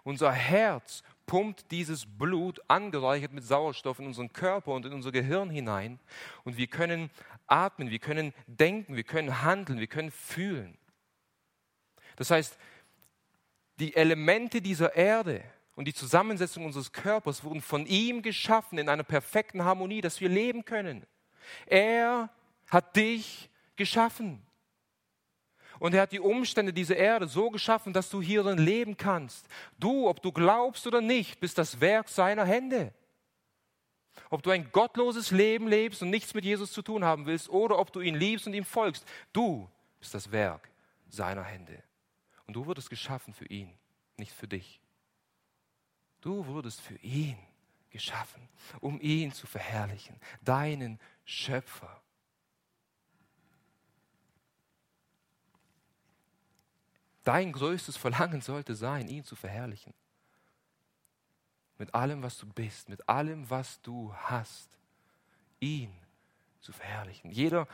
Unser 0.05 0.33
Herz 0.33 1.03
pumpt 1.27 1.71
dieses 1.71 2.07
Blut 2.07 2.61
angereichert 2.69 3.33
mit 3.33 3.45
Sauerstoff 3.45 3.99
in 3.99 4.07
unseren 4.07 4.33
Körper 4.33 4.73
und 4.73 4.87
in 4.87 4.93
unser 4.93 5.11
Gehirn 5.11 5.51
hinein. 5.51 5.99
Und 6.45 6.57
wir 6.57 6.69
können 6.69 7.11
atmen, 7.47 7.91
wir 7.91 7.99
können 7.99 8.33
denken, 8.47 8.95
wir 8.95 9.03
können 9.03 9.43
handeln, 9.43 9.81
wir 9.81 9.87
können 9.87 10.11
fühlen. 10.11 10.79
Das 12.17 12.31
heißt, 12.31 12.57
die 13.81 13.97
Elemente 13.97 14.63
dieser 14.63 14.95
Erde 14.95 15.43
und 15.75 15.87
die 15.87 15.95
Zusammensetzung 15.95 16.67
unseres 16.67 16.93
Körpers 16.93 17.43
wurden 17.43 17.61
von 17.61 17.85
ihm 17.87 18.23
geschaffen 18.23 18.79
in 18.79 18.89
einer 18.89 19.03
perfekten 19.03 19.65
Harmonie, 19.65 20.01
dass 20.01 20.21
wir 20.21 20.29
leben 20.29 20.65
können. 20.65 21.05
Er 21.67 22.31
hat 22.69 22.95
dich 22.95 23.51
geschaffen. 23.75 24.41
Und 25.85 25.93
er 25.93 26.01
hat 26.01 26.13
die 26.13 26.21
Umstände 26.21 26.73
dieser 26.73 26.97
Erde 26.97 27.29
so 27.29 27.51
geschaffen, 27.51 27.93
dass 27.93 28.09
du 28.09 28.23
hierin 28.23 28.57
leben 28.57 28.97
kannst. 28.97 29.47
Du, 29.79 30.09
ob 30.09 30.23
du 30.23 30.33
glaubst 30.33 30.87
oder 30.87 31.03
nicht, 31.03 31.41
bist 31.41 31.59
das 31.59 31.79
Werk 31.79 32.09
seiner 32.09 32.47
Hände. 32.47 32.95
Ob 34.31 34.43
du 34.43 34.49
ein 34.49 34.73
gottloses 34.73 35.31
Leben 35.31 35.69
lebst 35.69 36.01
und 36.01 36.09
nichts 36.09 36.33
mit 36.33 36.47
Jesus 36.47 36.73
zu 36.73 36.81
tun 36.81 37.05
haben 37.05 37.27
willst, 37.27 37.51
oder 37.51 37.79
ob 37.79 37.93
du 37.93 38.01
ihn 38.01 38.15
liebst 38.15 38.47
und 38.47 38.55
ihm 38.55 38.65
folgst, 38.65 39.07
du 39.35 39.69
bist 40.01 40.15
das 40.15 40.33
Werk 40.33 40.71
seiner 41.11 41.45
Hände. 41.45 41.83
Und 42.47 42.57
du 42.57 42.65
wurdest 42.65 42.89
geschaffen 42.89 43.35
für 43.35 43.45
ihn, 43.45 43.71
nicht 44.17 44.33
für 44.33 44.49
dich. 44.49 44.81
Du 46.23 46.47
wurdest 46.47 46.81
für 46.81 46.97
ihn 47.01 47.37
geschaffen, 47.91 48.49
um 48.81 48.99
ihn 49.03 49.33
zu 49.35 49.47
verherrlichen, 49.47 50.19
deinen 50.41 50.99
Schöpfer. 51.27 52.01
Dein 57.25 57.53
größtes 57.53 57.97
Verlangen 57.97 58.43
sollte 58.43 58.75
sein, 58.75 59.09
ihn 59.09 59.25
zu 59.25 59.35
verherrlichen. 59.35 59.95
Mit 61.79 61.95
allem, 61.95 62.23
was 62.23 62.39
du 62.39 62.47
bist, 62.47 62.89
mit 62.89 63.09
allem, 63.09 63.49
was 63.51 63.81
du 63.83 64.15
hast, 64.15 64.79
ihn 65.59 65.93
zu 66.61 66.73
verherrlichen. 66.73 67.31
Jeder 67.31 67.67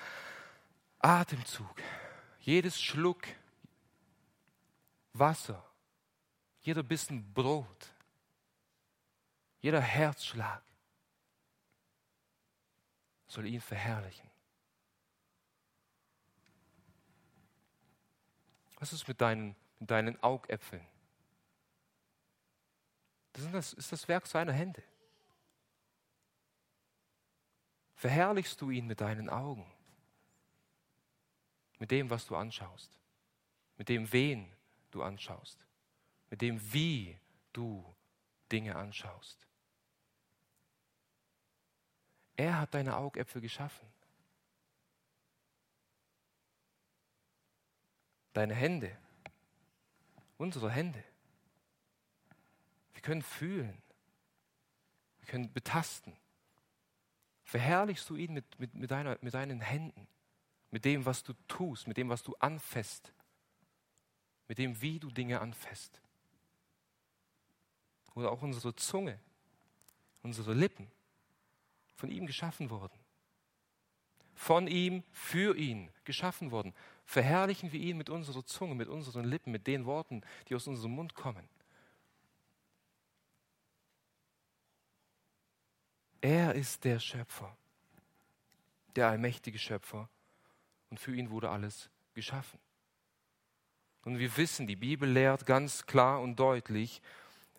Atemzug, 1.00 1.82
jedes 2.40 2.80
Schluck 2.80 3.26
Wasser, 5.12 5.64
jeder 6.60 6.82
Bissen 6.82 7.32
Brot, 7.34 7.92
jeder 9.60 9.80
Herzschlag 9.80 10.62
soll 13.26 13.46
ihn 13.46 13.60
verherrlichen. 13.60 14.29
Was 18.80 18.92
ist 18.92 19.06
mit 19.06 19.20
deinen, 19.20 19.54
mit 19.78 19.90
deinen 19.90 20.20
Augäpfeln? 20.22 20.84
Das 23.32 23.44
ist, 23.44 23.54
das 23.54 23.72
ist 23.74 23.92
das 23.92 24.08
Werk 24.08 24.26
seiner 24.26 24.52
Hände. 24.52 24.82
Verherrlichst 27.94 28.60
du 28.60 28.70
ihn 28.70 28.86
mit 28.86 29.02
deinen 29.02 29.28
Augen, 29.28 29.70
mit 31.78 31.90
dem, 31.90 32.08
was 32.08 32.26
du 32.26 32.34
anschaust, 32.34 32.98
mit 33.76 33.90
dem, 33.90 34.10
wen 34.12 34.50
du 34.90 35.02
anschaust, 35.02 35.58
mit 36.30 36.40
dem, 36.40 36.60
wie 36.72 37.18
du 37.52 37.84
Dinge 38.50 38.74
anschaust. 38.74 39.46
Er 42.36 42.58
hat 42.58 42.72
deine 42.72 42.96
Augäpfel 42.96 43.42
geschaffen. 43.42 43.86
Deine 48.32 48.54
Hände, 48.54 48.96
unsere 50.38 50.70
Hände. 50.70 51.02
Wir 52.92 53.02
können 53.02 53.22
fühlen, 53.22 53.82
wir 55.20 55.28
können 55.28 55.52
betasten. 55.52 56.16
Verherrlichst 57.44 58.08
du 58.08 58.16
ihn 58.16 58.32
mit, 58.32 58.58
mit, 58.58 58.74
mit, 58.74 58.90
deiner, 58.90 59.18
mit 59.22 59.34
deinen 59.34 59.60
Händen, 59.60 60.06
mit 60.70 60.84
dem, 60.84 61.04
was 61.04 61.24
du 61.24 61.32
tust, 61.48 61.88
mit 61.88 61.96
dem, 61.96 62.08
was 62.08 62.22
du 62.22 62.36
anfasst, 62.36 63.12
mit 64.48 64.58
dem, 64.58 64.80
wie 64.80 65.00
du 65.00 65.10
Dinge 65.10 65.40
anfasst. 65.40 66.00
Oder 68.14 68.30
auch 68.30 68.42
unsere 68.42 68.74
Zunge, 68.76 69.18
unsere 70.22 70.54
Lippen, 70.54 70.90
von 71.96 72.10
ihm 72.10 72.26
geschaffen 72.26 72.70
worden. 72.70 72.98
Von 74.34 74.68
ihm, 74.68 75.02
für 75.12 75.56
ihn 75.56 75.90
geschaffen 76.04 76.50
worden 76.50 76.72
verherrlichen 77.10 77.72
wir 77.72 77.80
ihn 77.80 77.96
mit 77.96 78.08
unserer 78.08 78.44
Zunge, 78.44 78.76
mit 78.76 78.88
unseren 78.88 79.24
Lippen, 79.24 79.50
mit 79.50 79.66
den 79.66 79.84
Worten, 79.84 80.22
die 80.48 80.54
aus 80.54 80.68
unserem 80.68 80.92
Mund 80.92 81.16
kommen. 81.16 81.48
Er 86.20 86.54
ist 86.54 86.84
der 86.84 87.00
Schöpfer, 87.00 87.56
der 88.94 89.08
allmächtige 89.08 89.58
Schöpfer 89.58 90.08
und 90.88 91.00
für 91.00 91.16
ihn 91.16 91.30
wurde 91.30 91.50
alles 91.50 91.90
geschaffen. 92.14 92.60
Und 94.04 94.20
wir 94.20 94.36
wissen, 94.36 94.68
die 94.68 94.76
Bibel 94.76 95.10
lehrt 95.10 95.46
ganz 95.46 95.86
klar 95.86 96.20
und 96.20 96.36
deutlich, 96.38 97.02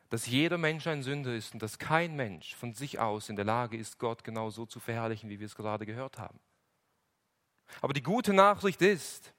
dass 0.09 0.27
jeder 0.27 0.57
Mensch 0.57 0.87
ein 0.87 1.03
Sünder 1.03 1.35
ist 1.35 1.53
und 1.53 1.61
dass 1.61 1.77
kein 1.77 2.15
Mensch 2.15 2.55
von 2.55 2.73
sich 2.73 2.99
aus 2.99 3.27
in 3.27 3.35
der 3.35 3.45
Lage 3.45 3.75
ist, 3.75 3.99
Gott 3.99 4.23
genau 4.23 4.49
so 4.49 4.65
zu 4.65 4.79
verherrlichen, 4.79 5.29
wie 5.29 5.41
wir 5.41 5.45
es 5.45 5.55
gerade 5.55 5.85
gehört 5.85 6.19
haben. 6.19 6.39
Aber 7.81 7.91
die 7.91 8.03
gute 8.03 8.31
Nachricht 8.31 8.81
ist, 8.81 9.33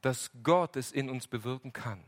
dass 0.00 0.30
Gott 0.42 0.76
es 0.76 0.92
in 0.92 1.10
uns 1.10 1.26
bewirken 1.26 1.72
kann. 1.72 2.02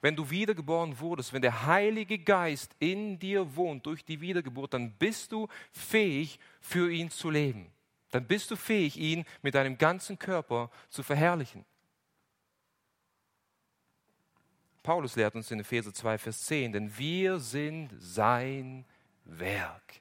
Wenn 0.00 0.16
du 0.16 0.30
wiedergeboren 0.30 0.98
wurdest, 0.98 1.32
wenn 1.32 1.42
der 1.42 1.66
Heilige 1.66 2.18
Geist 2.18 2.74
in 2.78 3.18
dir 3.18 3.56
wohnt 3.56 3.86
durch 3.86 4.04
die 4.04 4.20
Wiedergeburt, 4.20 4.74
dann 4.74 4.92
bist 4.92 5.32
du 5.32 5.48
fähig, 5.72 6.38
für 6.60 6.90
ihn 6.90 7.10
zu 7.10 7.30
leben. 7.30 7.70
Dann 8.10 8.26
bist 8.26 8.50
du 8.50 8.56
fähig, 8.56 8.96
ihn 8.96 9.24
mit 9.42 9.54
deinem 9.54 9.76
ganzen 9.76 10.18
Körper 10.18 10.70
zu 10.88 11.02
verherrlichen. 11.02 11.64
Paulus 14.82 15.16
lehrt 15.16 15.34
uns 15.34 15.50
in 15.50 15.60
Epheser 15.60 15.92
2, 15.92 16.18
Vers 16.18 16.42
10, 16.42 16.72
denn 16.72 16.98
wir 16.98 17.38
sind 17.38 17.90
sein 17.98 18.84
Werk. 19.24 20.00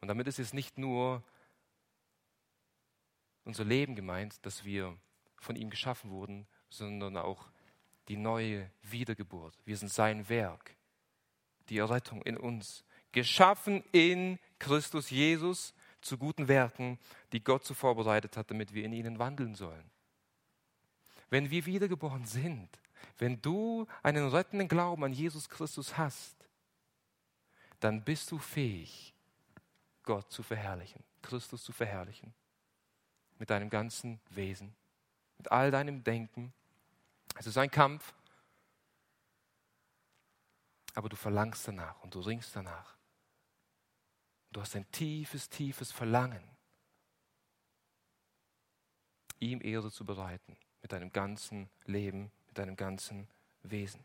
Und 0.00 0.08
damit 0.08 0.28
ist 0.28 0.38
es 0.38 0.52
nicht 0.52 0.78
nur 0.78 1.22
unser 3.44 3.64
Leben 3.64 3.94
gemeint, 3.94 4.44
dass 4.46 4.64
wir 4.64 4.96
von 5.36 5.56
ihm 5.56 5.70
geschaffen 5.70 6.10
wurden, 6.10 6.46
sondern 6.70 7.16
auch 7.16 7.46
die 8.08 8.16
neue 8.16 8.70
Wiedergeburt. 8.82 9.54
Wir 9.64 9.76
sind 9.76 9.92
sein 9.92 10.28
Werk, 10.28 10.76
die 11.68 11.78
Errettung 11.78 12.22
in 12.22 12.36
uns, 12.36 12.84
geschaffen 13.12 13.82
in 13.92 14.38
Christus 14.58 15.10
Jesus 15.10 15.74
zu 16.00 16.18
guten 16.18 16.48
Werken, 16.48 16.98
die 17.32 17.42
Gott 17.42 17.64
so 17.64 17.74
vorbereitet 17.74 18.36
hat, 18.36 18.50
damit 18.50 18.74
wir 18.74 18.84
in 18.84 18.92
ihnen 18.92 19.18
wandeln 19.18 19.54
sollen. 19.54 19.90
Wenn 21.30 21.50
wir 21.50 21.64
wiedergeboren 21.66 22.26
sind, 22.26 22.68
wenn 23.18 23.40
du 23.40 23.86
einen 24.02 24.28
rettenden 24.28 24.68
Glauben 24.68 25.04
an 25.04 25.12
Jesus 25.12 25.48
Christus 25.48 25.96
hast, 25.96 26.36
dann 27.80 28.02
bist 28.02 28.30
du 28.30 28.38
fähig, 28.38 29.14
Gott 30.02 30.30
zu 30.30 30.42
verherrlichen, 30.42 31.02
Christus 31.22 31.64
zu 31.64 31.72
verherrlichen, 31.72 32.34
mit 33.44 33.50
deinem 33.50 33.68
ganzen 33.68 34.18
Wesen, 34.30 34.74
mit 35.36 35.52
all 35.52 35.70
deinem 35.70 36.02
Denken. 36.02 36.54
Es 37.36 37.46
ist 37.46 37.58
ein 37.58 37.70
Kampf, 37.70 38.14
aber 40.94 41.10
du 41.10 41.16
verlangst 41.16 41.68
danach 41.68 42.02
und 42.02 42.14
du 42.14 42.20
ringst 42.20 42.56
danach. 42.56 42.96
Du 44.50 44.62
hast 44.62 44.74
ein 44.76 44.90
tiefes, 44.92 45.50
tiefes 45.50 45.92
Verlangen, 45.92 46.42
ihm 49.40 49.60
Ehre 49.62 49.90
zu 49.90 50.06
bereiten 50.06 50.56
mit 50.80 50.92
deinem 50.92 51.12
ganzen 51.12 51.68
Leben, 51.84 52.32
mit 52.46 52.56
deinem 52.56 52.76
ganzen 52.76 53.28
Wesen. 53.62 54.02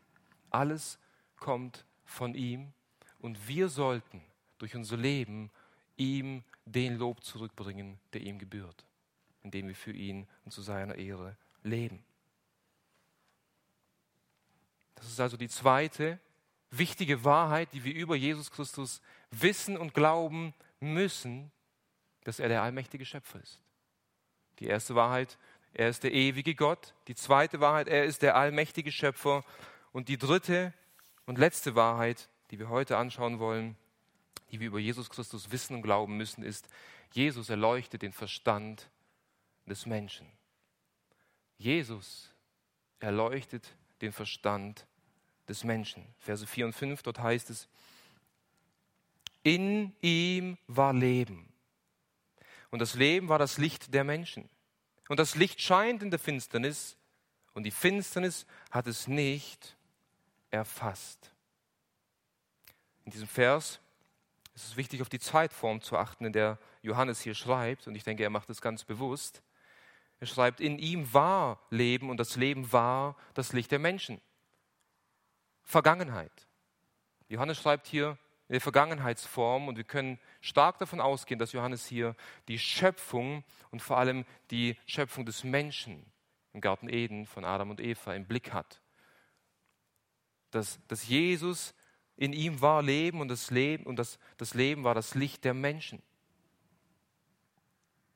Alles 0.50 0.98
kommt 1.36 1.86
von 2.04 2.34
ihm 2.34 2.74
und 3.20 3.48
wir 3.48 3.70
sollten 3.70 4.22
durch 4.58 4.76
unser 4.76 4.98
Leben 4.98 5.50
ihm 5.96 6.44
den 6.66 6.96
Lob 6.96 7.24
zurückbringen, 7.24 7.98
der 8.12 8.20
ihm 8.20 8.38
gebührt, 8.38 8.84
indem 9.42 9.68
wir 9.68 9.74
für 9.74 9.92
ihn 9.92 10.26
und 10.44 10.52
zu 10.52 10.62
seiner 10.62 10.96
Ehre 10.96 11.36
leben. 11.62 12.04
Das 14.94 15.08
ist 15.08 15.20
also 15.20 15.36
die 15.36 15.48
zweite 15.48 16.18
wichtige 16.70 17.24
Wahrheit, 17.24 17.72
die 17.72 17.84
wir 17.84 17.94
über 17.94 18.16
Jesus 18.16 18.50
Christus 18.50 19.00
wissen 19.30 19.76
und 19.76 19.94
glauben 19.94 20.54
müssen, 20.78 21.50
dass 22.24 22.38
er 22.38 22.48
der 22.48 22.62
allmächtige 22.62 23.04
Schöpfer 23.04 23.40
ist. 23.40 23.60
Die 24.58 24.66
erste 24.66 24.94
Wahrheit, 24.94 25.38
er 25.72 25.88
ist 25.88 26.04
der 26.04 26.12
ewige 26.12 26.54
Gott. 26.54 26.94
Die 27.08 27.14
zweite 27.14 27.60
Wahrheit, 27.60 27.88
er 27.88 28.04
ist 28.04 28.22
der 28.22 28.36
allmächtige 28.36 28.92
Schöpfer. 28.92 29.44
Und 29.92 30.08
die 30.08 30.18
dritte 30.18 30.74
und 31.26 31.38
letzte 31.38 31.74
Wahrheit, 31.74 32.28
die 32.50 32.58
wir 32.58 32.68
heute 32.68 32.96
anschauen 32.96 33.38
wollen, 33.38 33.76
die 34.50 34.60
wir 34.60 34.68
über 34.68 34.78
Jesus 34.78 35.08
Christus 35.10 35.50
wissen 35.50 35.76
und 35.76 35.82
glauben 35.82 36.16
müssen, 36.16 36.42
ist, 36.42 36.68
Jesus 37.12 37.48
erleuchtet 37.48 38.02
den 38.02 38.12
Verstand 38.12 38.90
des 39.66 39.86
Menschen. 39.86 40.26
Jesus 41.58 42.30
erleuchtet 42.98 43.74
den 44.00 44.12
Verstand 44.12 44.86
des 45.48 45.64
Menschen. 45.64 46.04
Verse 46.18 46.46
4 46.46 46.66
und 46.66 46.72
5, 46.72 47.02
dort 47.02 47.18
heißt 47.18 47.50
es, 47.50 47.68
in 49.42 49.94
ihm 50.00 50.58
war 50.66 50.92
Leben. 50.92 51.52
Und 52.70 52.78
das 52.78 52.94
Leben 52.94 53.28
war 53.28 53.38
das 53.38 53.58
Licht 53.58 53.94
der 53.94 54.04
Menschen. 54.04 54.48
Und 55.08 55.18
das 55.18 55.34
Licht 55.34 55.60
scheint 55.60 56.02
in 56.02 56.10
der 56.10 56.18
Finsternis 56.18 56.96
und 57.52 57.64
die 57.64 57.70
Finsternis 57.70 58.46
hat 58.70 58.86
es 58.86 59.08
nicht 59.08 59.76
erfasst. 60.50 61.32
In 63.04 63.12
diesem 63.12 63.28
Vers 63.28 63.80
ist 64.54 64.66
es 64.66 64.76
wichtig, 64.76 65.02
auf 65.02 65.08
die 65.08 65.18
Zeitform 65.18 65.80
zu 65.80 65.96
achten, 65.96 66.26
in 66.26 66.32
der 66.32 66.58
Johannes 66.82 67.20
hier 67.20 67.34
schreibt. 67.34 67.88
Und 67.88 67.94
ich 67.94 68.04
denke, 68.04 68.22
er 68.22 68.30
macht 68.30 68.50
es 68.50 68.60
ganz 68.60 68.84
bewusst. 68.84 69.42
Er 70.20 70.26
schreibt, 70.26 70.60
in 70.60 70.78
ihm 70.78 71.12
war 71.14 71.58
Leben 71.70 72.10
und 72.10 72.18
das 72.18 72.36
Leben 72.36 72.72
war 72.72 73.16
das 73.34 73.54
Licht 73.54 73.70
der 73.72 73.78
Menschen. 73.78 74.20
Vergangenheit. 75.62 76.46
Johannes 77.28 77.58
schreibt 77.58 77.86
hier 77.86 78.18
in 78.48 78.54
der 78.54 78.60
Vergangenheitsform 78.60 79.68
und 79.68 79.76
wir 79.76 79.84
können 79.84 80.18
stark 80.40 80.78
davon 80.78 81.00
ausgehen, 81.00 81.38
dass 81.38 81.52
Johannes 81.52 81.86
hier 81.86 82.16
die 82.48 82.58
Schöpfung 82.58 83.44
und 83.70 83.80
vor 83.80 83.96
allem 83.96 84.26
die 84.50 84.76
Schöpfung 84.86 85.24
des 85.24 85.42
Menschen 85.44 86.04
im 86.52 86.60
Garten 86.60 86.88
Eden 86.88 87.26
von 87.26 87.44
Adam 87.44 87.70
und 87.70 87.80
Eva 87.80 88.14
im 88.14 88.26
Blick 88.26 88.52
hat. 88.52 88.82
Dass, 90.50 90.80
dass 90.88 91.06
Jesus 91.06 91.74
in 92.16 92.32
ihm 92.32 92.60
war 92.60 92.82
Leben 92.82 93.20
und 93.20 93.28
das 93.28 93.50
Leben 93.50 93.84
und 93.84 93.96
das, 93.96 94.18
das 94.36 94.52
Leben 94.52 94.84
war 94.84 94.94
das 94.94 95.14
Licht 95.14 95.44
der 95.44 95.54
Menschen. 95.54 96.02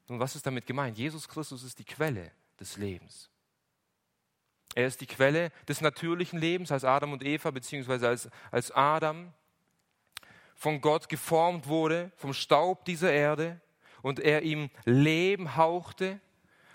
Nun, 0.09 0.21
was 0.21 0.37
ist 0.37 0.47
damit 0.47 0.67
gemeint? 0.67 0.99
Jesus 0.99 1.29
Christus 1.29 1.63
ist 1.63 1.79
die 1.79 1.85
Quelle 1.85 2.31
des 2.61 2.77
Lebens. 2.77 3.31
Er 4.75 4.87
ist 4.87 5.01
die 5.01 5.07
Quelle 5.07 5.51
des 5.69 5.81
natürlichen 5.81 6.39
Lebens, 6.39 6.73
als 6.73 6.85
Adam 6.85 7.13
und 7.13 7.25
Eva, 7.25 7.51
beziehungsweise 7.51 8.09
als, 8.09 8.29
als 8.51 8.71
Adam 8.73 9.33
von 10.57 10.81
Gott 10.81 11.09
geformt 11.09 11.67
wurde, 11.67 12.11
vom 12.17 12.33
Staub 12.33 12.85
dieser 12.85 13.13
Erde, 13.13 13.61
und 14.03 14.21
er 14.21 14.43
ihm 14.43 14.71
Leben 14.85 15.57
hauchte, 15.57 16.21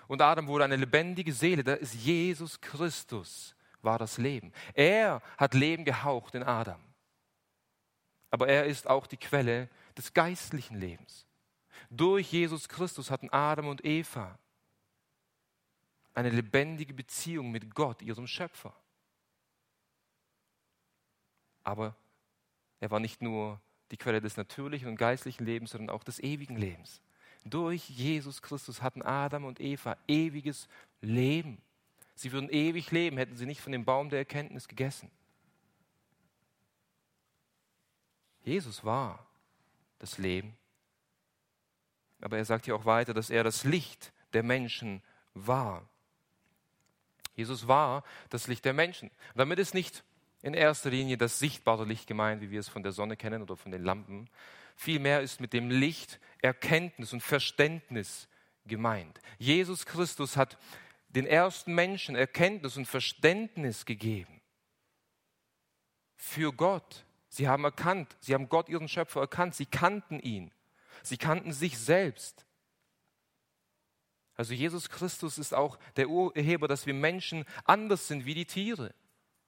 und 0.08 0.22
Adam 0.22 0.48
wurde 0.48 0.64
eine 0.64 0.74
lebendige 0.74 1.32
Seele. 1.32 1.62
Da 1.62 1.74
ist 1.74 1.94
Jesus 1.94 2.60
Christus, 2.60 3.54
war 3.80 3.96
das 3.96 4.18
Leben. 4.18 4.52
Er 4.74 5.22
hat 5.38 5.54
Leben 5.54 5.84
gehaucht 5.84 6.34
in 6.34 6.42
Adam. 6.42 6.82
Aber 8.32 8.48
er 8.48 8.64
ist 8.64 8.88
auch 8.88 9.06
die 9.06 9.16
Quelle 9.16 9.68
des 9.96 10.12
geistlichen 10.12 10.80
Lebens. 10.80 11.26
Durch 11.90 12.32
Jesus 12.32 12.68
Christus 12.68 13.10
hatten 13.10 13.30
Adam 13.30 13.66
und 13.66 13.84
Eva 13.84 14.38
eine 16.14 16.30
lebendige 16.30 16.94
Beziehung 16.94 17.50
mit 17.50 17.74
Gott, 17.74 18.00
ihrem 18.02 18.26
Schöpfer. 18.26 18.74
Aber 21.64 21.96
er 22.78 22.90
war 22.90 23.00
nicht 23.00 23.22
nur 23.22 23.60
die 23.90 23.96
Quelle 23.96 24.20
des 24.20 24.36
natürlichen 24.36 24.88
und 24.88 24.96
geistlichen 24.96 25.44
Lebens, 25.44 25.72
sondern 25.72 25.90
auch 25.90 26.04
des 26.04 26.20
ewigen 26.20 26.56
Lebens. 26.56 27.02
Durch 27.44 27.88
Jesus 27.88 28.42
Christus 28.42 28.82
hatten 28.82 29.02
Adam 29.02 29.44
und 29.44 29.60
Eva 29.60 29.96
ewiges 30.06 30.68
Leben. 31.00 31.60
Sie 32.14 32.32
würden 32.32 32.50
ewig 32.50 32.90
leben, 32.90 33.16
hätten 33.16 33.36
sie 33.36 33.46
nicht 33.46 33.60
von 33.60 33.72
dem 33.72 33.84
Baum 33.84 34.10
der 34.10 34.18
Erkenntnis 34.20 34.68
gegessen. 34.68 35.10
Jesus 38.42 38.84
war 38.84 39.26
das 39.98 40.18
Leben. 40.18 40.56
Aber 42.20 42.38
er 42.38 42.44
sagt 42.44 42.66
hier 42.66 42.76
auch 42.76 42.84
weiter, 42.84 43.14
dass 43.14 43.30
er 43.30 43.44
das 43.44 43.64
Licht 43.64 44.12
der 44.32 44.42
Menschen 44.42 45.02
war. 45.34 45.88
Jesus 47.34 47.68
war 47.68 48.04
das 48.28 48.46
Licht 48.46 48.64
der 48.64 48.72
Menschen. 48.72 49.10
Damit 49.34 49.58
ist 49.58 49.74
nicht 49.74 50.04
in 50.42 50.54
erster 50.54 50.90
Linie 50.90 51.16
das 51.16 51.38
sichtbare 51.38 51.84
Licht 51.84 52.06
gemeint, 52.06 52.42
wie 52.42 52.50
wir 52.50 52.60
es 52.60 52.68
von 52.68 52.82
der 52.82 52.92
Sonne 52.92 53.16
kennen 53.16 53.42
oder 53.42 53.56
von 53.56 53.72
den 53.72 53.82
Lampen. 53.82 54.28
Vielmehr 54.76 55.20
ist 55.20 55.40
mit 55.40 55.52
dem 55.52 55.70
Licht 55.70 56.20
Erkenntnis 56.42 57.12
und 57.12 57.22
Verständnis 57.22 58.28
gemeint. 58.66 59.20
Jesus 59.38 59.86
Christus 59.86 60.36
hat 60.36 60.58
den 61.08 61.26
ersten 61.26 61.74
Menschen 61.74 62.14
Erkenntnis 62.14 62.76
und 62.76 62.86
Verständnis 62.86 63.84
gegeben. 63.84 64.40
Für 66.16 66.52
Gott. 66.52 67.04
Sie 67.28 67.48
haben 67.48 67.62
erkannt, 67.62 68.16
sie 68.20 68.34
haben 68.34 68.48
Gott, 68.48 68.68
ihren 68.68 68.88
Schöpfer, 68.88 69.20
erkannt, 69.20 69.54
sie 69.54 69.66
kannten 69.66 70.18
ihn. 70.18 70.50
Sie 71.02 71.16
kannten 71.16 71.52
sich 71.52 71.78
selbst. 71.78 72.46
Also 74.36 74.54
Jesus 74.54 74.88
Christus 74.88 75.36
ist 75.36 75.52
auch 75.52 75.78
der 75.96 76.08
Urheber, 76.08 76.66
dass 76.66 76.86
wir 76.86 76.94
Menschen 76.94 77.44
anders 77.64 78.08
sind 78.08 78.24
wie 78.24 78.34
die 78.34 78.46
Tiere. 78.46 78.94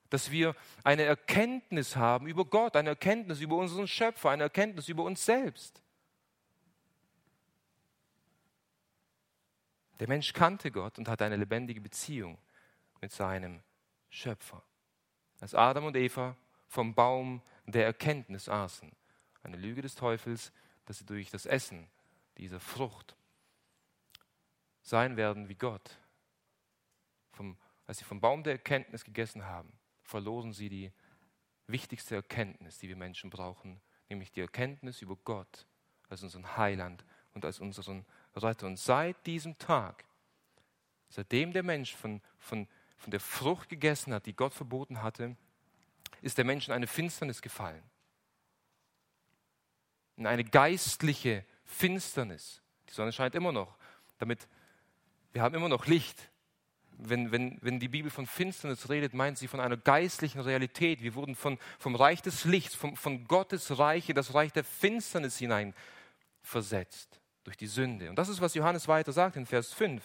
Dass 0.09 0.29
wir 0.29 0.55
eine 0.83 1.01
Erkenntnis 1.01 1.95
haben 1.95 2.27
über 2.27 2.45
Gott, 2.45 2.75
eine 2.75 2.89
Erkenntnis 2.89 3.41
über 3.41 3.55
unseren 3.55 3.87
Schöpfer, 3.87 4.29
eine 4.29 4.43
Erkenntnis 4.43 4.89
über 4.89 5.03
uns 5.03 5.25
selbst. 5.25 5.81
Der 9.99 10.07
Mensch 10.07 10.33
kannte 10.33 10.69
Gott 10.69 10.97
und 10.99 11.07
hatte 11.07 11.25
eine 11.25 11.37
lebendige 11.37 11.81
Beziehung 11.81 12.37
mit 13.01 13.11
seinem 13.11 13.63
Schöpfer. 14.09 14.61
Als 15.39 15.55
Adam 15.55 15.85
und 15.85 15.95
Eva 15.95 16.35
vom 16.67 16.93
Baum 16.93 17.41
der 17.65 17.85
Erkenntnis 17.85 18.49
aßen, 18.49 18.91
eine 19.43 19.57
Lüge 19.57 19.81
des 19.81 19.95
Teufels, 19.95 20.51
dass 20.85 20.97
sie 20.97 21.05
durch 21.05 21.29
das 21.29 21.45
Essen 21.45 21.89
dieser 22.37 22.59
Frucht 22.59 23.15
sein 24.81 25.17
werden 25.17 25.49
wie 25.49 25.55
Gott. 25.55 25.97
Vom, 27.31 27.57
als 27.85 27.99
sie 27.99 28.03
vom 28.03 28.21
Baum 28.21 28.43
der 28.43 28.53
Erkenntnis 28.53 29.03
gegessen 29.03 29.45
haben, 29.45 29.71
verloren 30.03 30.53
sie 30.53 30.69
die 30.69 30.91
wichtigste 31.67 32.15
Erkenntnis, 32.15 32.77
die 32.77 32.89
wir 32.89 32.95
Menschen 32.95 33.29
brauchen, 33.29 33.81
nämlich 34.09 34.31
die 34.31 34.41
Erkenntnis 34.41 35.01
über 35.01 35.15
Gott 35.15 35.65
als 36.09 36.21
unseren 36.21 36.57
Heiland 36.57 37.05
und 37.33 37.45
als 37.45 37.59
unseren 37.59 38.05
Retter. 38.35 38.67
Und 38.67 38.77
seit 38.77 39.25
diesem 39.25 39.57
Tag, 39.57 40.05
seitdem 41.09 41.53
der 41.53 41.63
Mensch 41.63 41.95
von, 41.95 42.21
von, 42.37 42.67
von 42.97 43.11
der 43.11 43.19
Frucht 43.19 43.69
gegessen 43.69 44.13
hat, 44.13 44.25
die 44.25 44.35
Gott 44.35 44.53
verboten 44.53 45.01
hatte, 45.01 45.35
ist 46.21 46.37
der 46.37 46.45
Mensch 46.45 46.67
in 46.67 46.73
eine 46.73 46.87
Finsternis 46.87 47.41
gefallen. 47.41 47.83
In 50.17 50.27
eine 50.27 50.43
geistliche 50.43 51.45
Finsternis. 51.65 52.61
Die 52.89 52.93
Sonne 52.93 53.11
scheint 53.11 53.35
immer 53.35 53.51
noch. 53.51 53.75
Damit, 54.19 54.47
wir 55.31 55.41
haben 55.41 55.55
immer 55.55 55.69
noch 55.69 55.87
Licht. 55.87 56.29
Wenn, 56.97 57.31
wenn, 57.31 57.57
wenn 57.61 57.79
die 57.79 57.87
Bibel 57.87 58.11
von 58.11 58.27
Finsternis 58.27 58.89
redet, 58.89 59.13
meint 59.13 59.37
sie 59.37 59.47
von 59.47 59.59
einer 59.59 59.77
geistlichen 59.77 60.41
Realität. 60.41 61.01
Wir 61.01 61.15
wurden 61.15 61.35
von, 61.35 61.57
vom 61.79 61.95
Reich 61.95 62.21
des 62.21 62.45
Lichts, 62.45 62.75
vom, 62.75 62.95
von 62.95 63.25
Gottes 63.25 63.79
Reich 63.79 64.09
in 64.09 64.15
das 64.15 64.33
Reich 64.33 64.53
der 64.53 64.63
Finsternis 64.63 65.37
hinein 65.37 65.73
versetzt 66.41 67.19
durch 67.43 67.57
die 67.57 67.67
Sünde. 67.67 68.09
Und 68.09 68.15
das 68.15 68.29
ist, 68.29 68.41
was 68.41 68.53
Johannes 68.53 68.87
weiter 68.87 69.11
sagt 69.11 69.35
in 69.35 69.45
Vers 69.45 69.73
5. 69.73 70.03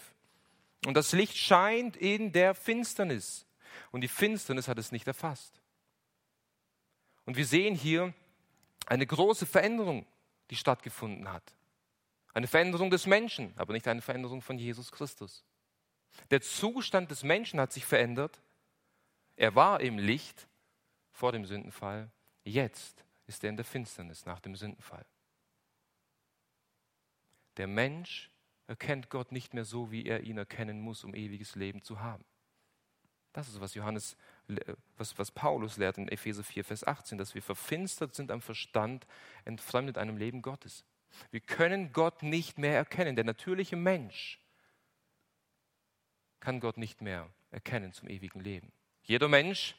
Und 0.86 0.94
das 0.94 1.12
Licht 1.12 1.36
scheint 1.36 1.96
in 1.96 2.32
der 2.32 2.54
Finsternis. 2.54 3.46
Und 3.90 4.00
die 4.00 4.08
Finsternis 4.08 4.68
hat 4.68 4.78
es 4.78 4.92
nicht 4.92 5.06
erfasst. 5.06 5.60
Und 7.24 7.36
wir 7.36 7.46
sehen 7.46 7.74
hier 7.74 8.14
eine 8.88 9.06
große 9.06 9.46
Veränderung, 9.46 10.06
die 10.50 10.56
stattgefunden 10.56 11.30
hat. 11.30 11.54
Eine 12.32 12.46
Veränderung 12.46 12.90
des 12.90 13.06
Menschen, 13.06 13.52
aber 13.56 13.72
nicht 13.74 13.86
eine 13.86 14.00
Veränderung 14.00 14.40
von 14.40 14.58
Jesus 14.58 14.90
Christus. 14.90 15.44
Der 16.30 16.40
Zustand 16.40 17.10
des 17.10 17.22
Menschen 17.22 17.60
hat 17.60 17.72
sich 17.72 17.84
verändert. 17.84 18.40
Er 19.36 19.54
war 19.54 19.80
im 19.80 19.98
Licht 19.98 20.48
vor 21.12 21.32
dem 21.32 21.44
Sündenfall. 21.44 22.10
Jetzt 22.44 23.04
ist 23.26 23.44
er 23.44 23.50
in 23.50 23.56
der 23.56 23.64
Finsternis 23.64 24.24
nach 24.24 24.40
dem 24.40 24.56
Sündenfall. 24.56 25.04
Der 27.58 27.66
Mensch 27.66 28.30
erkennt 28.66 29.10
Gott 29.10 29.32
nicht 29.32 29.52
mehr 29.52 29.64
so, 29.64 29.90
wie 29.90 30.06
er 30.06 30.22
ihn 30.22 30.38
erkennen 30.38 30.80
muss, 30.80 31.04
um 31.04 31.14
ewiges 31.14 31.56
Leben 31.56 31.82
zu 31.82 32.00
haben. 32.00 32.24
Das 33.32 33.48
ist, 33.48 33.60
was 33.60 33.74
Johannes, 33.74 34.16
was, 34.96 35.18
was 35.18 35.30
Paulus 35.30 35.76
lehrt 35.76 35.98
in 35.98 36.08
Epheser 36.08 36.42
4, 36.42 36.64
Vers 36.64 36.86
18, 36.86 37.18
dass 37.18 37.34
wir 37.34 37.42
verfinstert 37.42 38.14
sind 38.14 38.30
am 38.30 38.40
Verstand, 38.40 39.06
entfremdet 39.44 39.98
einem 39.98 40.16
Leben 40.16 40.42
Gottes. 40.42 40.84
Wir 41.30 41.40
können 41.40 41.92
Gott 41.92 42.22
nicht 42.22 42.58
mehr 42.58 42.74
erkennen. 42.74 43.16
Der 43.16 43.24
natürliche 43.24 43.76
Mensch 43.76 44.38
kann 46.40 46.60
Gott 46.60 46.78
nicht 46.78 47.00
mehr 47.00 47.28
erkennen 47.50 47.92
zum 47.92 48.08
ewigen 48.08 48.40
Leben. 48.40 48.72
Jeder 49.02 49.28
Mensch 49.28 49.74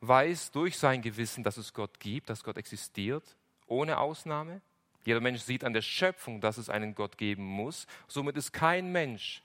weiß 0.00 0.50
durch 0.52 0.78
sein 0.78 1.02
Gewissen, 1.02 1.42
dass 1.42 1.56
es 1.56 1.72
Gott 1.72 2.00
gibt, 2.00 2.30
dass 2.30 2.44
Gott 2.44 2.56
existiert, 2.56 3.36
ohne 3.66 3.98
Ausnahme. 3.98 4.60
Jeder 5.04 5.20
Mensch 5.20 5.42
sieht 5.42 5.64
an 5.64 5.72
der 5.72 5.82
Schöpfung, 5.82 6.40
dass 6.40 6.58
es 6.58 6.68
einen 6.68 6.94
Gott 6.94 7.16
geben 7.16 7.44
muss. 7.44 7.86
Somit 8.08 8.36
ist 8.36 8.52
kein 8.52 8.92
Mensch 8.92 9.42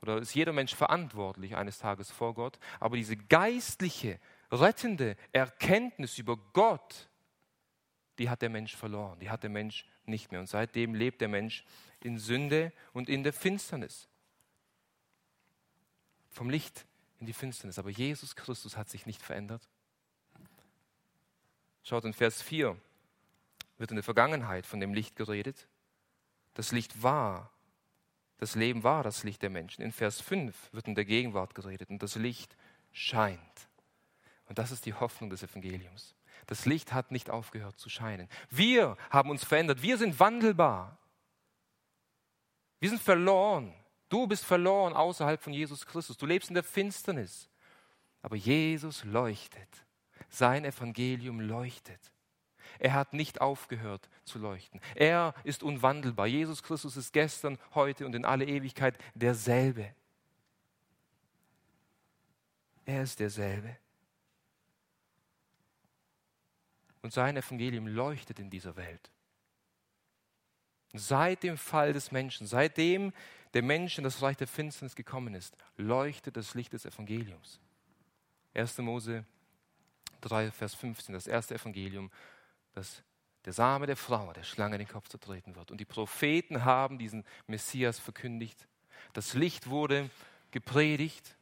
oder 0.00 0.18
ist 0.18 0.34
jeder 0.34 0.52
Mensch 0.52 0.74
verantwortlich 0.74 1.56
eines 1.56 1.78
Tages 1.78 2.10
vor 2.10 2.34
Gott. 2.34 2.58
Aber 2.78 2.96
diese 2.96 3.16
geistliche, 3.16 4.20
rettende 4.50 5.16
Erkenntnis 5.32 6.18
über 6.18 6.36
Gott, 6.52 7.08
die 8.18 8.30
hat 8.30 8.42
der 8.42 8.48
Mensch 8.48 8.76
verloren, 8.76 9.18
die 9.20 9.30
hat 9.30 9.42
der 9.42 9.50
Mensch 9.50 9.86
nicht 10.04 10.30
mehr. 10.30 10.40
Und 10.40 10.48
seitdem 10.48 10.94
lebt 10.94 11.20
der 11.20 11.28
Mensch 11.28 11.64
in 12.00 12.18
Sünde 12.18 12.72
und 12.92 13.08
in 13.08 13.22
der 13.22 13.32
Finsternis. 13.32 14.08
Vom 16.30 16.50
Licht 16.50 16.86
in 17.18 17.26
die 17.26 17.32
Finsternis. 17.32 17.78
Aber 17.78 17.90
Jesus 17.90 18.36
Christus 18.36 18.76
hat 18.76 18.88
sich 18.88 19.06
nicht 19.06 19.22
verändert. 19.22 19.68
Schaut 21.82 22.04
in 22.04 22.12
Vers 22.12 22.42
4 22.42 22.76
wird 23.78 23.90
in 23.90 23.96
der 23.96 24.04
Vergangenheit 24.04 24.66
von 24.66 24.80
dem 24.80 24.92
Licht 24.92 25.16
geredet. 25.16 25.68
Das 26.54 26.72
Licht 26.72 27.02
war, 27.02 27.52
das 28.38 28.54
Leben 28.54 28.84
war 28.84 29.02
das 29.02 29.24
Licht 29.24 29.42
der 29.42 29.50
Menschen. 29.50 29.82
In 29.82 29.92
Vers 29.92 30.20
5 30.20 30.72
wird 30.72 30.86
in 30.86 30.94
der 30.94 31.04
Gegenwart 31.04 31.54
geredet 31.54 31.90
und 31.90 32.02
das 32.02 32.14
Licht 32.14 32.56
scheint. 32.92 33.40
Und 34.46 34.58
das 34.58 34.70
ist 34.70 34.86
die 34.86 34.94
Hoffnung 34.94 35.28
des 35.28 35.42
Evangeliums. 35.42 36.14
Das 36.46 36.64
Licht 36.64 36.94
hat 36.94 37.10
nicht 37.10 37.30
aufgehört 37.30 37.78
zu 37.78 37.90
scheinen. 37.90 38.28
Wir 38.48 38.96
haben 39.10 39.30
uns 39.30 39.44
verändert. 39.44 39.82
Wir 39.82 39.98
sind 39.98 40.18
wandelbar. 40.18 40.96
Wir 42.78 42.88
sind 42.88 43.02
verloren. 43.02 43.74
Du 44.08 44.26
bist 44.26 44.44
verloren 44.44 44.94
außerhalb 44.94 45.42
von 45.42 45.52
Jesus 45.52 45.84
Christus. 45.84 46.16
Du 46.16 46.24
lebst 46.24 46.48
in 46.48 46.54
der 46.54 46.62
Finsternis. 46.62 47.50
Aber 48.22 48.36
Jesus 48.36 49.04
leuchtet. 49.04 49.68
Sein 50.30 50.64
Evangelium 50.64 51.40
leuchtet. 51.40 52.12
Er 52.78 52.94
hat 52.94 53.12
nicht 53.12 53.40
aufgehört 53.40 54.08
zu 54.24 54.38
leuchten. 54.38 54.80
Er 54.94 55.34
ist 55.44 55.62
unwandelbar. 55.62 56.26
Jesus 56.26 56.62
Christus 56.62 56.96
ist 56.96 57.12
gestern, 57.12 57.58
heute 57.74 58.06
und 58.06 58.14
in 58.14 58.24
alle 58.24 58.46
Ewigkeit 58.46 58.96
derselbe. 59.14 59.94
Er 62.84 63.02
ist 63.02 63.20
derselbe. 63.20 63.76
Und 67.02 67.12
sein 67.12 67.36
Evangelium 67.36 67.86
leuchtet 67.86 68.38
in 68.38 68.50
dieser 68.50 68.76
Welt. 68.76 69.10
Seit 70.94 71.42
dem 71.42 71.58
Fall 71.58 71.92
des 71.92 72.12
Menschen, 72.12 72.46
seitdem 72.46 73.12
der 73.54 73.62
Mensch 73.62 73.98
in 73.98 74.04
das 74.04 74.22
Reich 74.22 74.36
der 74.36 74.46
Finsternis 74.46 74.94
gekommen 74.94 75.34
ist, 75.34 75.56
leuchtet 75.76 76.36
das 76.36 76.54
Licht 76.54 76.72
des 76.72 76.86
Evangeliums. 76.86 77.60
1. 78.54 78.78
Mose 78.78 79.24
3, 80.22 80.50
Vers 80.50 80.74
15, 80.74 81.12
das 81.12 81.26
erste 81.26 81.54
Evangelium 81.54 82.10
dass 82.74 83.02
der 83.44 83.52
Same 83.52 83.86
der 83.86 83.96
Frau, 83.96 84.32
der 84.32 84.42
Schlange, 84.42 84.78
den 84.78 84.88
Kopf 84.88 85.08
zertreten 85.08 85.56
wird. 85.56 85.70
Und 85.70 85.78
die 85.78 85.84
Propheten 85.84 86.64
haben 86.64 86.98
diesen 86.98 87.24
Messias 87.46 87.98
verkündigt. 87.98 88.68
Das 89.12 89.34
Licht 89.34 89.68
wurde 89.68 90.10
gepredigt, 90.50 91.36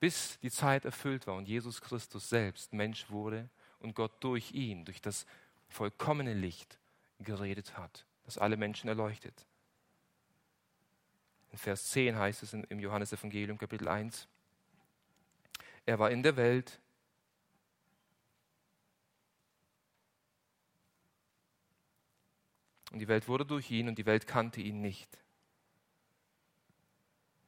bis 0.00 0.38
die 0.40 0.50
Zeit 0.50 0.84
erfüllt 0.84 1.26
war 1.26 1.34
und 1.34 1.48
Jesus 1.48 1.80
Christus 1.80 2.28
selbst 2.28 2.72
Mensch 2.72 3.10
wurde 3.10 3.48
und 3.80 3.94
Gott 3.94 4.12
durch 4.20 4.52
ihn, 4.52 4.84
durch 4.84 5.00
das 5.00 5.26
vollkommene 5.68 6.34
Licht 6.34 6.78
geredet 7.18 7.76
hat, 7.76 8.06
das 8.24 8.38
alle 8.38 8.56
Menschen 8.56 8.88
erleuchtet. 8.88 9.46
In 11.50 11.58
Vers 11.58 11.88
10 11.88 12.16
heißt 12.16 12.42
es 12.42 12.52
im 12.52 12.78
Johannesevangelium 12.78 13.58
Kapitel 13.58 13.88
1, 13.88 14.28
er 15.86 15.98
war 15.98 16.10
in 16.10 16.22
der 16.22 16.36
Welt, 16.36 16.80
Und 22.90 23.00
die 23.00 23.08
Welt 23.08 23.28
wurde 23.28 23.44
durch 23.44 23.70
ihn 23.70 23.88
und 23.88 23.98
die 23.98 24.06
Welt 24.06 24.26
kannte 24.26 24.60
ihn 24.60 24.80
nicht. 24.80 25.18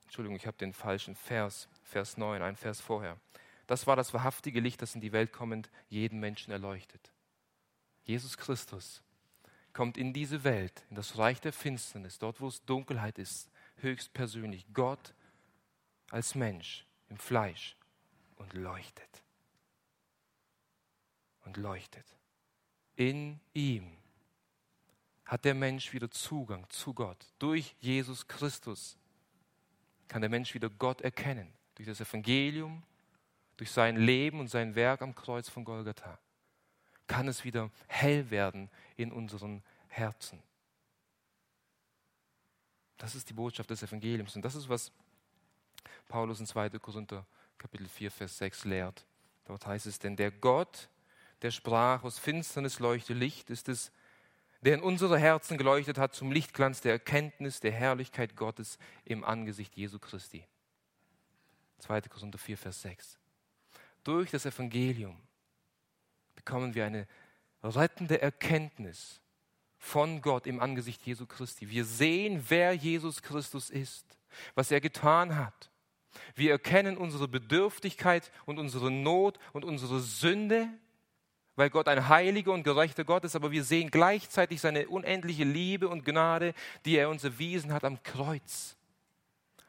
Entschuldigung, 0.05 0.36
ich 0.36 0.47
habe 0.47 0.57
den 0.57 0.72
falschen 0.72 1.14
Vers, 1.14 1.68
Vers 1.82 2.16
9, 2.16 2.43
ein 2.43 2.57
Vers 2.57 2.80
vorher. 2.80 3.18
Das 3.66 3.86
war 3.86 3.95
das 3.95 4.12
wahrhaftige 4.12 4.61
Licht, 4.61 4.82
das 4.82 4.95
in 4.95 5.01
die 5.01 5.12
Welt 5.12 5.32
kommend 5.32 5.70
jeden 5.88 6.18
Menschen 6.18 6.51
erleuchtet. 6.51 7.12
Jesus 8.03 8.36
Christus 8.36 9.03
kommt 9.72 9.97
in 9.97 10.12
diese 10.12 10.43
Welt, 10.43 10.84
in 10.91 10.97
das 10.97 11.16
Reich 11.16 11.41
der 11.41 11.53
Finsternis, 11.53 12.18
dort 12.18 12.41
wo 12.41 12.49
es 12.49 12.64
Dunkelheit 12.64 13.18
ist, 13.18 13.49
höchstpersönlich. 13.76 14.66
Gott 14.74 15.14
als 16.11 16.34
Mensch 16.34 16.84
im 17.09 17.16
Fleisch 17.16 17.76
und 18.36 18.53
leuchtet. 18.55 19.22
Und 21.45 21.57
leuchtet. 21.57 22.05
In 22.97 23.41
ihm 23.55 23.99
hat 25.30 25.44
der 25.44 25.54
Mensch 25.54 25.92
wieder 25.92 26.10
Zugang 26.10 26.68
zu 26.70 26.92
Gott. 26.92 27.24
Durch 27.38 27.76
Jesus 27.78 28.26
Christus 28.26 28.96
kann 30.08 30.22
der 30.22 30.28
Mensch 30.28 30.54
wieder 30.54 30.68
Gott 30.68 31.02
erkennen. 31.02 31.52
Durch 31.76 31.86
das 31.86 32.00
Evangelium, 32.00 32.82
durch 33.56 33.70
sein 33.70 33.96
Leben 33.96 34.40
und 34.40 34.48
sein 34.48 34.74
Werk 34.74 35.02
am 35.02 35.14
Kreuz 35.14 35.48
von 35.48 35.64
Golgatha 35.64 36.18
kann 37.06 37.28
es 37.28 37.44
wieder 37.44 37.70
hell 37.86 38.28
werden 38.30 38.70
in 38.96 39.12
unseren 39.12 39.62
Herzen. 39.86 40.42
Das 42.98 43.14
ist 43.14 43.30
die 43.30 43.34
Botschaft 43.34 43.70
des 43.70 43.84
Evangeliums 43.84 44.34
und 44.34 44.44
das 44.44 44.56
ist, 44.56 44.68
was 44.68 44.90
Paulus 46.08 46.40
in 46.40 46.46
2. 46.46 46.70
Korinther 46.70 47.24
Kapitel 47.56 47.86
4, 47.86 48.10
Vers 48.10 48.36
6 48.38 48.64
lehrt. 48.64 49.06
Dort 49.44 49.64
heißt 49.64 49.86
es, 49.86 50.00
denn 50.00 50.16
der 50.16 50.32
Gott, 50.32 50.88
der 51.42 51.52
sprach, 51.52 52.02
aus 52.02 52.18
Finsternis 52.18 52.80
leuchte 52.80 53.14
Licht, 53.14 53.48
ist 53.50 53.68
es, 53.68 53.92
der 54.62 54.74
in 54.74 54.82
unsere 54.82 55.18
Herzen 55.18 55.56
geleuchtet 55.56 55.98
hat 55.98 56.14
zum 56.14 56.32
Lichtglanz 56.32 56.80
der 56.80 56.92
Erkenntnis 56.92 57.61
der 57.61 57.72
Herrlichkeit 57.72 58.36
Gottes 58.36 58.78
im 59.04 59.24
Angesicht 59.24 59.76
Jesu 59.76 59.98
Christi. 59.98 60.44
2. 61.78 62.02
Korinther 62.02 62.38
4, 62.38 62.58
Vers 62.58 62.82
6. 62.82 63.18
Durch 64.04 64.30
das 64.30 64.46
Evangelium 64.46 65.16
bekommen 66.34 66.74
wir 66.74 66.84
eine 66.84 67.06
rettende 67.62 68.20
Erkenntnis 68.20 69.20
von 69.78 70.20
Gott 70.20 70.46
im 70.46 70.61
Angesicht 70.61 71.06
Jesu 71.06 71.26
Christi. 71.26 71.70
Wir 71.70 71.84
sehen, 71.84 72.44
wer 72.48 72.74
Jesus 72.74 73.22
Christus 73.22 73.70
ist, 73.70 74.18
was 74.54 74.70
er 74.70 74.80
getan 74.80 75.36
hat. 75.36 75.70
Wir 76.34 76.52
erkennen 76.52 76.96
unsere 76.96 77.28
Bedürftigkeit 77.28 78.30
und 78.44 78.58
unsere 78.58 78.90
Not 78.90 79.38
und 79.52 79.64
unsere 79.64 80.00
Sünde 80.00 80.68
weil 81.61 81.68
Gott 81.68 81.88
ein 81.88 82.08
heiliger 82.08 82.52
und 82.52 82.62
gerechter 82.62 83.04
Gott 83.04 83.22
ist, 83.24 83.36
aber 83.36 83.50
wir 83.50 83.64
sehen 83.64 83.90
gleichzeitig 83.90 84.62
seine 84.62 84.88
unendliche 84.88 85.44
Liebe 85.44 85.90
und 85.90 86.06
Gnade, 86.06 86.54
die 86.86 86.96
er 86.96 87.11
uns 87.11 87.22
erwiesen 87.22 87.74
hat 87.74 87.84
am 87.84 88.02
Kreuz. 88.02 88.76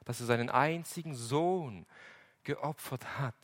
dass 0.06 0.20
er 0.20 0.26
seinen 0.26 0.50
einzigen 0.50 1.14
Sohn 1.14 1.86
geopfert 2.44 3.20
hat, 3.20 3.36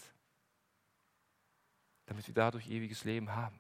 damit 2.08 2.26
wir 2.26 2.34
dadurch 2.34 2.68
ewiges 2.70 3.04
Leben 3.04 3.36
haben. 3.36 3.60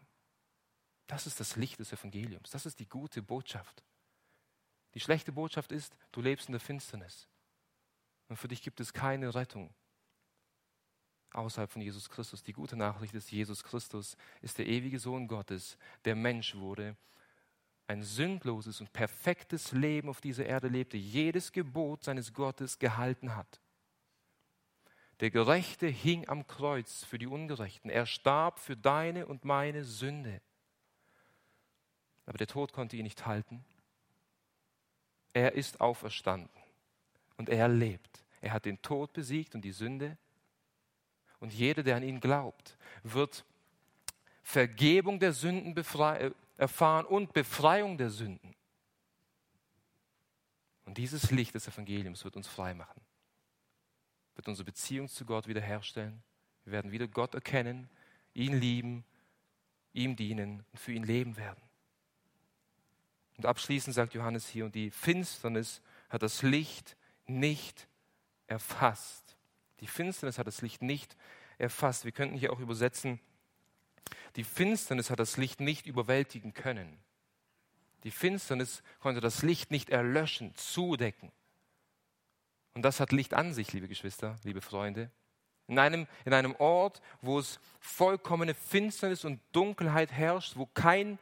Das 1.05 1.27
ist 1.27 1.39
das 1.39 1.57
Licht 1.57 1.79
des 1.79 1.91
Evangeliums. 1.91 2.49
Das 2.49 2.65
ist 2.65 2.79
die 2.79 2.87
gute 2.87 3.21
Botschaft. 3.21 3.83
Die 4.95 4.99
schlechte 4.99 5.31
Botschaft 5.31 5.71
ist, 5.71 5.95
du 6.11 6.21
lebst 6.21 6.47
in 6.47 6.53
der 6.53 6.61
Finsternis. 6.61 7.27
Und 8.29 8.37
für 8.37 8.47
dich 8.47 8.63
gibt 8.63 8.79
es 8.79 8.93
keine 8.93 9.35
Rettung 9.35 9.73
außerhalb 11.33 11.71
von 11.71 11.81
Jesus 11.81 12.09
Christus. 12.09 12.43
Die 12.43 12.53
gute 12.53 12.75
Nachricht 12.75 13.13
ist, 13.13 13.31
Jesus 13.31 13.63
Christus 13.63 14.17
ist 14.41 14.57
der 14.57 14.67
ewige 14.67 14.99
Sohn 14.99 15.27
Gottes, 15.27 15.77
der 16.05 16.15
Mensch 16.15 16.55
wurde, 16.55 16.95
ein 17.87 18.03
sündloses 18.03 18.81
und 18.81 18.91
perfektes 18.91 19.71
Leben 19.71 20.09
auf 20.09 20.19
dieser 20.19 20.45
Erde 20.45 20.67
lebte, 20.67 20.97
jedes 20.97 21.51
Gebot 21.51 22.03
seines 22.03 22.33
Gottes 22.33 22.79
gehalten 22.79 23.35
hat. 23.35 23.61
Der 25.21 25.31
Gerechte 25.31 25.87
hing 25.87 26.27
am 26.27 26.45
Kreuz 26.45 27.03
für 27.03 27.17
die 27.17 27.27
Ungerechten. 27.27 27.89
Er 27.89 28.05
starb 28.05 28.59
für 28.59 28.77
deine 28.77 29.25
und 29.25 29.45
meine 29.45 29.83
Sünde. 29.83 30.41
Aber 32.25 32.37
der 32.37 32.47
Tod 32.47 32.73
konnte 32.73 32.97
ihn 32.97 33.03
nicht 33.03 33.25
halten. 33.25 33.65
Er 35.33 35.53
ist 35.53 35.81
auferstanden 35.81 36.49
und 37.37 37.49
er 37.49 37.67
lebt. 37.67 38.23
Er 38.41 38.51
hat 38.51 38.65
den 38.65 38.81
Tod 38.81 39.13
besiegt 39.13 39.55
und 39.55 39.61
die 39.61 39.71
Sünde. 39.71 40.17
Und 41.39 41.53
jeder, 41.53 41.83
der 41.83 41.97
an 41.97 42.03
ihn 42.03 42.19
glaubt, 42.19 42.77
wird 43.03 43.45
Vergebung 44.41 45.19
der 45.19 45.33
Sünden 45.33 45.75
äh, 45.75 46.31
erfahren 46.57 47.05
und 47.05 47.33
Befreiung 47.33 47.97
der 47.97 48.09
Sünden. 48.09 48.55
Und 50.85 50.97
dieses 50.97 51.31
Licht 51.31 51.53
des 51.53 51.67
Evangeliums 51.67 52.23
wird 52.23 52.37
uns 52.37 52.47
frei 52.47 52.73
machen, 52.73 53.01
wird 54.35 54.47
unsere 54.47 54.65
Beziehung 54.65 55.09
zu 55.09 55.25
Gott 55.25 55.47
wiederherstellen. 55.47 56.23
Wir 56.63 56.71
werden 56.73 56.91
wieder 56.91 57.07
Gott 57.07 57.35
erkennen, 57.35 57.89
ihn 58.33 58.57
lieben, 58.57 59.03
ihm 59.93 60.15
dienen 60.15 60.63
und 60.71 60.79
für 60.79 60.93
ihn 60.93 61.03
leben 61.03 61.35
werden. 61.35 61.61
Und 63.35 63.45
abschließend 63.45 63.93
sagt 63.93 64.13
Johannes 64.13 64.47
hier, 64.47 64.65
und 64.65 64.75
die 64.75 64.89
Finsternis 64.89 65.81
hat 66.09 66.23
das 66.23 66.41
Licht 66.41 66.95
nicht 67.25 67.87
erfasst. 68.47 69.26
Die 69.79 69.87
Finsternis 69.87 70.37
hat 70.37 70.47
das 70.47 70.61
Licht 70.61 70.81
nicht 70.81 71.15
erfasst. 71.57 72.05
Wir 72.05 72.11
könnten 72.11 72.37
hier 72.37 72.53
auch 72.53 72.59
übersetzen, 72.59 73.19
die 74.35 74.43
Finsternis 74.43 75.09
hat 75.09 75.19
das 75.19 75.37
Licht 75.37 75.59
nicht 75.59 75.85
überwältigen 75.85 76.53
können. 76.53 76.99
Die 78.03 78.11
Finsternis 78.11 78.83
konnte 78.99 79.21
das 79.21 79.41
Licht 79.41 79.71
nicht 79.71 79.89
erlöschen, 79.89 80.55
zudecken. 80.55 81.31
Und 82.73 82.83
das 82.83 82.99
hat 82.99 83.11
Licht 83.11 83.33
an 83.33 83.53
sich, 83.53 83.73
liebe 83.73 83.87
Geschwister, 83.87 84.35
liebe 84.43 84.61
Freunde. 84.61 85.09
In 85.67 85.79
einem, 85.79 86.07
in 86.23 86.33
einem 86.33 86.55
Ort, 86.55 87.01
wo 87.21 87.39
es 87.39 87.59
vollkommene 87.79 88.53
Finsternis 88.53 89.25
und 89.25 89.41
Dunkelheit 89.51 90.11
herrscht, 90.11 90.55
wo, 90.55 90.67
kein, 90.67 91.17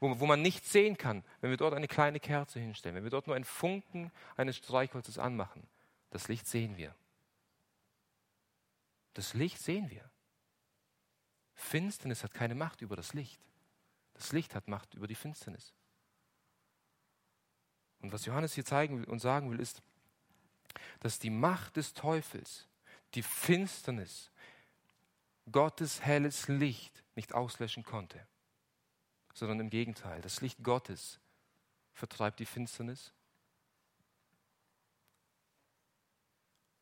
wo, 0.00 0.20
wo 0.20 0.26
man 0.26 0.40
nichts 0.40 0.72
sehen 0.72 0.96
kann, 0.96 1.24
wenn 1.40 1.50
wir 1.50 1.56
dort 1.56 1.74
eine 1.74 1.88
kleine 1.88 2.20
Kerze 2.20 2.60
hinstellen, 2.60 2.96
wenn 2.96 3.04
wir 3.04 3.10
dort 3.10 3.26
nur 3.26 3.36
einen 3.36 3.44
Funken 3.44 4.12
eines 4.36 4.56
Streichholzes 4.56 5.18
anmachen, 5.18 5.66
das 6.10 6.28
Licht 6.28 6.46
sehen 6.46 6.76
wir. 6.76 6.94
Das 9.16 9.32
Licht 9.32 9.58
sehen 9.58 9.88
wir. 9.88 10.10
Finsternis 11.54 12.22
hat 12.22 12.34
keine 12.34 12.54
Macht 12.54 12.82
über 12.82 12.96
das 12.96 13.14
Licht. 13.14 13.40
Das 14.12 14.32
Licht 14.32 14.54
hat 14.54 14.68
Macht 14.68 14.92
über 14.92 15.06
die 15.06 15.14
Finsternis. 15.14 15.72
Und 18.00 18.12
was 18.12 18.26
Johannes 18.26 18.52
hier 18.52 18.66
zeigen 18.66 19.06
und 19.06 19.20
sagen 19.20 19.50
will, 19.50 19.58
ist, 19.58 19.80
dass 21.00 21.18
die 21.18 21.30
Macht 21.30 21.76
des 21.76 21.94
Teufels, 21.94 22.68
die 23.14 23.22
Finsternis, 23.22 24.30
Gottes 25.50 26.02
helles 26.02 26.48
Licht 26.48 27.02
nicht 27.14 27.32
auslöschen 27.32 27.84
konnte, 27.84 28.26
sondern 29.32 29.60
im 29.60 29.70
Gegenteil, 29.70 30.20
das 30.20 30.42
Licht 30.42 30.62
Gottes 30.62 31.20
vertreibt 31.94 32.38
die 32.38 32.44
Finsternis 32.44 33.14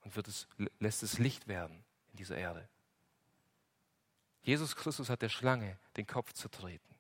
und 0.00 0.16
wird 0.16 0.26
es, 0.26 0.48
lässt 0.80 1.04
es 1.04 1.20
Licht 1.20 1.46
werden 1.46 1.83
in 2.14 2.18
dieser 2.18 2.38
Erde. 2.38 2.68
Jesus 4.42 4.76
Christus 4.76 5.10
hat 5.10 5.22
der 5.22 5.28
Schlange 5.28 5.76
den 5.96 6.06
Kopf 6.06 6.32
zertreten. 6.32 6.94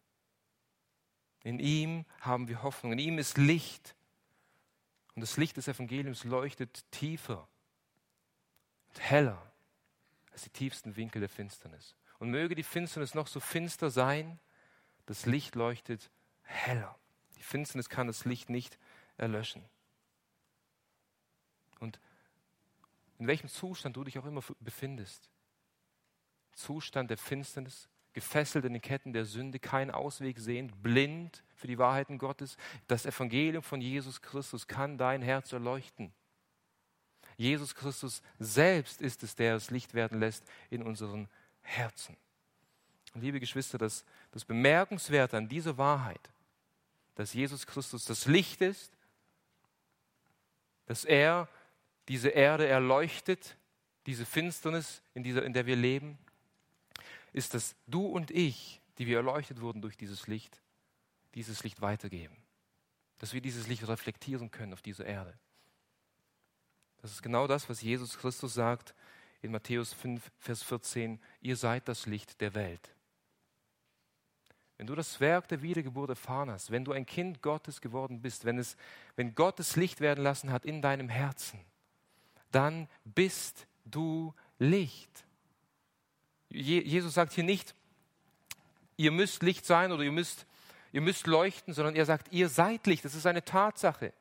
In 1.44 1.60
ihm 1.60 2.04
haben 2.20 2.48
wir 2.48 2.64
Hoffnung, 2.64 2.92
in 2.92 2.98
ihm 2.98 3.18
ist 3.18 3.38
Licht. 3.38 3.94
Und 5.14 5.20
das 5.20 5.36
Licht 5.36 5.56
des 5.56 5.68
Evangeliums 5.68 6.24
leuchtet 6.24 6.90
tiefer 6.90 7.46
und 8.88 9.00
heller 9.00 9.52
als 10.32 10.42
die 10.42 10.50
tiefsten 10.50 10.96
Winkel 10.96 11.20
der 11.20 11.28
Finsternis. 11.28 11.94
Und 12.18 12.30
möge 12.30 12.56
die 12.56 12.64
Finsternis 12.64 13.14
noch 13.14 13.28
so 13.28 13.38
finster 13.38 13.90
sein, 13.90 14.40
das 15.06 15.26
Licht 15.26 15.54
leuchtet 15.54 16.10
heller. 16.42 16.98
Die 17.36 17.42
Finsternis 17.42 17.88
kann 17.88 18.08
das 18.08 18.24
Licht 18.24 18.50
nicht 18.50 18.78
erlöschen. 19.16 19.64
Und 21.78 22.00
in 23.18 23.26
welchem 23.26 23.48
Zustand 23.48 23.96
du 23.96 24.04
dich 24.04 24.18
auch 24.18 24.26
immer 24.26 24.42
befindest. 24.60 25.28
Zustand 26.52 27.10
der 27.10 27.18
Finsternis, 27.18 27.88
gefesselt 28.12 28.64
in 28.64 28.72
den 28.72 28.82
Ketten 28.82 29.12
der 29.12 29.24
Sünde, 29.24 29.58
keinen 29.58 29.90
Ausweg 29.90 30.38
sehend, 30.38 30.82
blind 30.82 31.42
für 31.54 31.66
die 31.66 31.78
Wahrheiten 31.78 32.18
Gottes. 32.18 32.56
Das 32.86 33.06
Evangelium 33.06 33.62
von 33.62 33.80
Jesus 33.80 34.22
Christus 34.22 34.66
kann 34.66 34.96
dein 34.96 35.20
Herz 35.20 35.52
erleuchten. 35.52 36.12
Jesus 37.36 37.74
Christus 37.74 38.22
selbst 38.38 39.00
ist 39.00 39.24
es, 39.24 39.34
der 39.34 39.54
das 39.54 39.70
Licht 39.70 39.94
werden 39.94 40.20
lässt 40.20 40.44
in 40.70 40.82
unseren 40.82 41.28
Herzen. 41.62 42.16
Und 43.14 43.22
liebe 43.22 43.40
Geschwister, 43.40 43.78
das, 43.78 44.04
das 44.30 44.44
Bemerkenswerte 44.44 45.36
an 45.36 45.48
dieser 45.48 45.76
Wahrheit, 45.76 46.30
dass 47.16 47.32
Jesus 47.32 47.66
Christus 47.66 48.04
das 48.04 48.26
Licht 48.26 48.60
ist, 48.60 48.92
dass 50.86 51.04
er 51.04 51.48
diese 52.08 52.28
Erde 52.28 52.66
erleuchtet, 52.66 53.56
diese 54.06 54.26
Finsternis, 54.26 55.02
in, 55.14 55.22
dieser, 55.22 55.44
in 55.44 55.52
der 55.52 55.66
wir 55.66 55.76
leben, 55.76 56.18
ist, 57.32 57.54
dass 57.54 57.74
du 57.86 58.06
und 58.06 58.30
ich, 58.30 58.80
die 58.98 59.06
wir 59.06 59.16
erleuchtet 59.16 59.60
wurden 59.60 59.82
durch 59.82 59.96
dieses 59.96 60.26
Licht, 60.26 60.60
dieses 61.34 61.64
Licht 61.64 61.80
weitergeben. 61.80 62.36
Dass 63.18 63.32
wir 63.32 63.40
dieses 63.40 63.66
Licht 63.66 63.86
reflektieren 63.88 64.50
können 64.50 64.72
auf 64.72 64.82
dieser 64.82 65.06
Erde. 65.06 65.36
Das 66.98 67.12
ist 67.12 67.22
genau 67.22 67.46
das, 67.46 67.68
was 67.68 67.82
Jesus 67.82 68.16
Christus 68.18 68.54
sagt 68.54 68.94
in 69.42 69.50
Matthäus 69.50 69.92
5, 69.92 70.30
Vers 70.38 70.62
14. 70.62 71.20
Ihr 71.40 71.56
seid 71.56 71.88
das 71.88 72.06
Licht 72.06 72.40
der 72.40 72.54
Welt. 72.54 72.94
Wenn 74.76 74.86
du 74.86 74.94
das 74.94 75.20
Werk 75.20 75.48
der 75.48 75.62
Wiedergeburt 75.62 76.10
erfahren 76.10 76.50
hast, 76.50 76.70
wenn 76.70 76.84
du 76.84 76.92
ein 76.92 77.06
Kind 77.06 77.42
Gottes 77.42 77.80
geworden 77.80 78.20
bist, 78.20 78.44
wenn, 78.44 78.58
es, 78.58 78.76
wenn 79.16 79.34
Gott 79.34 79.58
das 79.58 79.76
Licht 79.76 80.00
werden 80.00 80.24
lassen 80.24 80.50
hat 80.50 80.64
in 80.64 80.82
deinem 80.82 81.08
Herzen, 81.08 81.60
dann 82.54 82.88
bist 83.04 83.66
du 83.84 84.32
Licht. 84.58 85.24
Jesus 86.48 87.14
sagt 87.14 87.32
hier 87.32 87.44
nicht, 87.44 87.74
ihr 88.96 89.10
müsst 89.10 89.42
Licht 89.42 89.66
sein 89.66 89.90
oder 89.90 90.04
ihr 90.04 90.12
müsst, 90.12 90.46
ihr 90.92 91.00
müsst 91.00 91.26
leuchten, 91.26 91.74
sondern 91.74 91.96
er 91.96 92.06
sagt, 92.06 92.32
ihr 92.32 92.48
seid 92.48 92.86
Licht. 92.86 93.04
Das 93.04 93.14
ist 93.14 93.26
eine 93.26 93.44
Tatsache. 93.44 94.12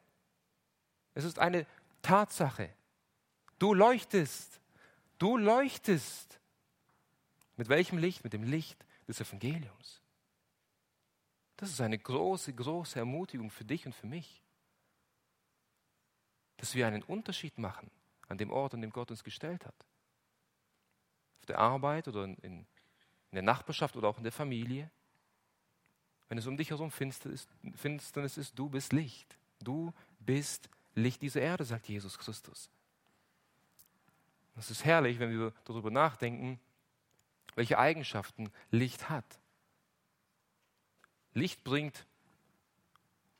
Es 1.14 1.26
ist 1.26 1.38
eine 1.38 1.68
Tatsache. 2.02 2.70
Du 3.60 3.74
leuchtest. 3.74 4.60
Du 5.20 5.38
leuchtest. 5.38 6.40
Mit 7.56 7.70
welchem 7.70 8.00
Licht? 8.00 8.24
Mit 8.24 8.34
dem 8.34 8.44
Licht 8.44 8.84
des 9.08 9.22
Evangeliums. 9.22 10.02
Das 11.58 11.70
ist 11.70 11.82
eine 11.82 12.00
große, 12.00 12.52
große 12.52 12.98
Ermutigung 12.98 13.52
für 13.52 13.64
dich 13.64 13.86
und 13.86 13.94
für 13.94 14.08
mich. 14.08 14.42
Dass 16.58 16.74
wir 16.74 16.88
einen 16.88 17.04
Unterschied 17.04 17.60
machen 17.60 17.92
an 18.28 18.38
dem 18.38 18.52
Ort, 18.52 18.74
an 18.74 18.82
dem 18.82 18.92
Gott 18.92 19.12
uns 19.12 19.24
gestellt 19.24 19.66
hat. 19.66 19.76
Auf 21.40 21.46
der 21.46 21.60
Arbeit 21.60 22.08
oder 22.08 22.24
in, 22.24 22.36
in 22.42 22.66
der 23.32 23.42
Nachbarschaft 23.42 23.96
oder 23.96 24.08
auch 24.08 24.18
in 24.18 24.24
der 24.24 24.32
Familie. 24.32 24.90
Wenn 26.30 26.38
es 26.38 26.48
um 26.48 26.58
dich 26.58 26.70
herum 26.70 26.92
Finsternis 26.92 28.38
ist, 28.38 28.58
du 28.58 28.70
bist 28.70 28.94
Licht. 28.94 29.38
Du 29.60 29.94
bist 30.20 30.70
Licht 30.96 31.22
dieser 31.22 31.42
Erde, 31.42 31.66
sagt 31.66 31.88
Jesus 31.88 32.18
Christus. 32.18 32.70
Es 34.56 34.70
ist 34.70 34.86
herrlich, 34.86 35.20
wenn 35.20 35.32
wir 35.32 35.52
darüber 35.66 35.90
nachdenken, 35.90 36.60
welche 37.56 37.78
Eigenschaften 37.78 38.52
Licht 38.72 39.10
hat. 39.10 39.40
Licht 41.34 41.64
bringt 41.64 42.06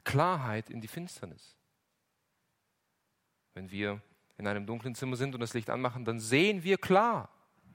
Klarheit 0.04 0.70
in 0.70 0.82
die 0.82 0.88
Finsternis. 0.88 1.56
Wenn 3.54 3.70
wir 3.72 4.02
in 4.38 4.48
einem 4.48 4.66
dunklen 4.66 4.96
Zimmer 4.96 5.16
sind 5.16 5.36
und 5.36 5.42
das 5.42 5.54
Licht 5.54 5.70
anmachen, 5.70 6.06
dann 6.06 6.20
sehen 6.20 6.64
wir 6.64 6.78
klar, 6.78 7.30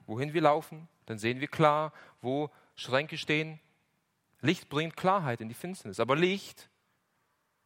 wohin 0.07 0.35
wir 0.35 0.43
laufen, 0.43 0.89
dann 1.07 1.19
sehen 1.19 1.41
wir 1.41 1.49
klar, 1.49 1.93
wo 2.21 2.51
Schränke 2.75 3.19
stehen. 3.19 3.61
Licht 4.41 4.69
bringt 4.69 4.97
Klarheit 4.97 5.41
in 5.41 5.49
die 5.49 5.55
Finsternis, 5.55 6.01
aber 6.01 6.17
Licht 6.17 6.69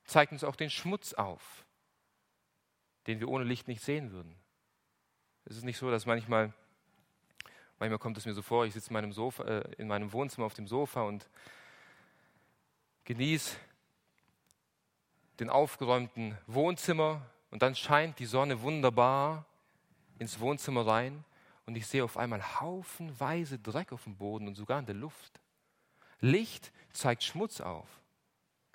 zeigt 0.04 0.32
uns 0.32 0.44
auch 0.44 0.56
den 0.56 0.70
Schmutz 0.70 1.12
auf. 1.14 1.64
den 3.08 3.18
wir 3.18 3.28
ohne 3.28 3.44
Licht 3.44 3.66
nicht 3.66 3.82
sehen 3.82 4.12
würden. 4.12 4.32
Es 5.44 5.56
ist 5.56 5.64
nicht 5.64 5.76
so, 5.76 5.90
dass 5.90 6.06
manchmal, 6.06 6.52
manchmal 7.80 7.98
kommt 7.98 8.16
es 8.16 8.26
mir 8.26 8.32
so 8.32 8.42
vor, 8.42 8.64
ich 8.64 8.74
sitze 8.74 8.90
in 8.90 8.94
meinem, 8.94 9.10
äh, 9.10 9.74
in 9.76 9.88
meinem 9.88 10.12
Wohnzimmer 10.12 10.46
auf 10.46 10.54
dem 10.54 10.68
Sofa 10.68 11.02
und 11.02 11.28
genieße 13.04 13.56
den 15.40 15.50
aufgeräumten 15.50 16.38
Wohnzimmer 16.46 17.28
und 17.52 17.60
dann 17.60 17.76
scheint 17.76 18.18
die 18.18 18.24
Sonne 18.24 18.62
wunderbar 18.62 19.44
ins 20.18 20.40
Wohnzimmer 20.40 20.86
rein 20.86 21.22
und 21.66 21.76
ich 21.76 21.86
sehe 21.86 22.02
auf 22.02 22.16
einmal 22.16 22.60
haufenweise 22.60 23.58
Dreck 23.58 23.92
auf 23.92 24.04
dem 24.04 24.16
Boden 24.16 24.48
und 24.48 24.54
sogar 24.54 24.78
in 24.78 24.86
der 24.86 24.94
Luft. 24.94 25.38
Licht 26.20 26.72
zeigt 26.92 27.22
Schmutz 27.22 27.60
auf. 27.60 27.86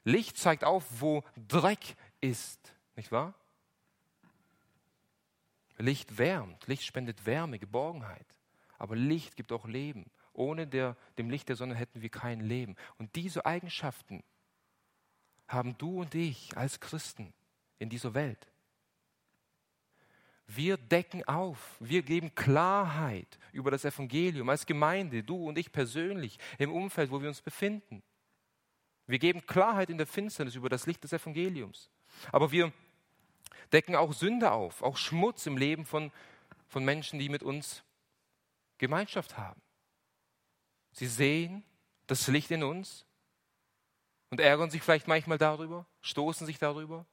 Licht 0.03 0.37
zeigt 0.37 0.63
auf, 0.63 0.85
wo 1.01 1.23
Dreck 1.47 1.95
ist, 2.21 2.75
nicht 2.95 3.11
wahr? 3.11 3.33
Licht 5.79 6.19
wärmt, 6.19 6.67
Licht 6.67 6.83
spendet 6.83 7.25
Wärme, 7.25 7.57
Geborgenheit. 7.57 8.27
Aber 8.77 8.95
Licht 8.95 9.35
gibt 9.35 9.51
auch 9.51 9.65
Leben. 9.65 10.05
Ohne 10.33 10.67
der, 10.67 10.95
dem 11.17 11.31
Licht 11.31 11.49
der 11.49 11.55
Sonne 11.55 11.73
hätten 11.73 12.03
wir 12.03 12.09
kein 12.09 12.41
Leben. 12.41 12.75
Und 12.99 13.15
diese 13.15 13.43
Eigenschaften 13.43 14.23
haben 15.47 15.75
du 15.79 16.01
und 16.01 16.13
ich 16.13 16.55
als 16.55 16.79
Christen 16.79 17.33
in 17.79 17.89
dieser 17.89 18.13
Welt. 18.13 18.47
Wir 20.47 20.77
decken 20.77 21.27
auf, 21.27 21.75
wir 21.79 22.01
geben 22.03 22.33
Klarheit 22.33 23.37
über 23.51 23.69
das 23.69 23.83
Evangelium 23.83 24.47
als 24.47 24.65
Gemeinde, 24.65 25.21
du 25.21 25.47
und 25.47 25.57
ich 25.57 25.71
persönlich, 25.73 26.39
im 26.57 26.71
Umfeld, 26.71 27.11
wo 27.11 27.21
wir 27.21 27.27
uns 27.27 27.41
befinden. 27.41 28.01
Wir 29.07 29.19
geben 29.19 29.45
Klarheit 29.45 29.89
in 29.89 29.97
der 29.97 30.07
Finsternis 30.07 30.55
über 30.55 30.69
das 30.69 30.85
Licht 30.85 31.03
des 31.03 31.11
Evangeliums. 31.11 31.89
Aber 32.31 32.51
wir 32.51 32.71
decken 33.73 33.95
auch 33.95 34.13
Sünde 34.13 34.51
auf, 34.51 34.81
auch 34.81 34.95
Schmutz 34.95 35.45
im 35.45 35.57
Leben 35.57 35.85
von, 35.85 36.11
von 36.67 36.83
Menschen, 36.85 37.19
die 37.19 37.29
mit 37.29 37.43
uns 37.43 37.83
Gemeinschaft 38.77 39.37
haben. 39.37 39.61
Sie 40.91 41.07
sehen 41.07 41.63
das 42.07 42.27
Licht 42.27 42.51
in 42.51 42.63
uns 42.63 43.05
und 44.29 44.39
ärgern 44.39 44.69
sich 44.69 44.81
vielleicht 44.81 45.07
manchmal 45.07 45.37
darüber, 45.37 45.85
stoßen 46.01 46.45
sich 46.47 46.57
darüber. 46.57 47.05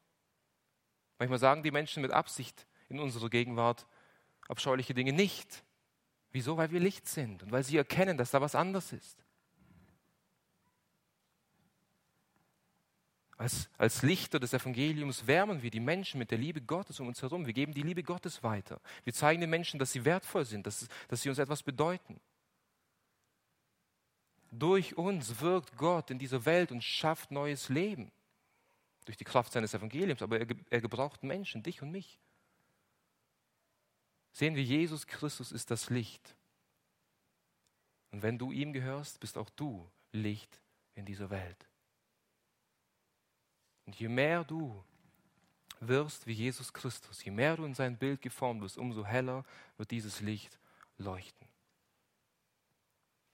Manchmal 1.18 1.38
sagen 1.38 1.62
die 1.62 1.72
Menschen 1.72 2.00
mit 2.00 2.12
Absicht 2.12 2.66
in 2.88 3.00
unserer 3.00 3.30
Gegenwart 3.30 3.86
abscheuliche 4.48 4.94
Dinge 4.94 5.12
nicht. 5.12 5.64
Wieso? 6.32 6.56
Weil 6.56 6.70
wir 6.70 6.80
Licht 6.80 7.06
sind 7.06 7.42
und 7.42 7.52
weil 7.52 7.62
sie 7.62 7.76
erkennen, 7.76 8.18
dass 8.18 8.30
da 8.30 8.40
was 8.40 8.54
anders 8.54 8.92
ist. 8.92 9.24
Als, 13.36 13.68
als 13.78 14.02
Lichter 14.02 14.38
des 14.38 14.52
Evangeliums 14.52 15.26
wärmen 15.26 15.62
wir 15.62 15.70
die 15.70 15.80
Menschen 15.80 16.18
mit 16.18 16.30
der 16.30 16.38
Liebe 16.38 16.60
Gottes 16.60 17.00
um 17.00 17.08
uns 17.08 17.20
herum. 17.20 17.46
Wir 17.46 17.52
geben 17.52 17.74
die 17.74 17.82
Liebe 17.82 18.02
Gottes 18.02 18.42
weiter. 18.42 18.80
Wir 19.02 19.12
zeigen 19.12 19.40
den 19.40 19.50
Menschen, 19.50 19.78
dass 19.80 19.92
sie 19.92 20.04
wertvoll 20.04 20.44
sind, 20.44 20.66
dass, 20.66 20.86
dass 21.08 21.22
sie 21.22 21.28
uns 21.28 21.38
etwas 21.38 21.62
bedeuten. 21.62 22.20
Durch 24.52 24.96
uns 24.96 25.40
wirkt 25.40 25.76
Gott 25.76 26.10
in 26.10 26.18
dieser 26.20 26.44
Welt 26.46 26.70
und 26.70 26.84
schafft 26.84 27.32
neues 27.32 27.68
Leben. 27.68 28.12
Durch 29.04 29.16
die 29.16 29.24
Kraft 29.24 29.52
seines 29.52 29.74
Evangeliums. 29.74 30.22
Aber 30.22 30.38
er, 30.38 30.46
er 30.70 30.80
gebraucht 30.80 31.24
Menschen, 31.24 31.62
dich 31.62 31.82
und 31.82 31.90
mich. 31.90 32.20
Sehen 34.34 34.56
wir, 34.56 34.64
Jesus 34.64 35.06
Christus 35.06 35.52
ist 35.52 35.70
das 35.70 35.90
Licht. 35.90 36.34
Und 38.10 38.22
wenn 38.22 38.36
du 38.36 38.50
ihm 38.50 38.72
gehörst, 38.72 39.20
bist 39.20 39.38
auch 39.38 39.48
du 39.50 39.88
Licht 40.10 40.60
in 40.96 41.06
dieser 41.06 41.30
Welt. 41.30 41.68
Und 43.86 43.94
je 43.94 44.08
mehr 44.08 44.42
du 44.42 44.84
wirst 45.78 46.26
wie 46.26 46.32
Jesus 46.32 46.72
Christus, 46.72 47.24
je 47.24 47.30
mehr 47.30 47.56
du 47.56 47.64
in 47.64 47.74
sein 47.74 47.96
Bild 47.96 48.22
geformt 48.22 48.60
wirst, 48.62 48.76
umso 48.76 49.04
heller 49.04 49.44
wird 49.76 49.92
dieses 49.92 50.20
Licht 50.20 50.58
leuchten. 50.98 51.46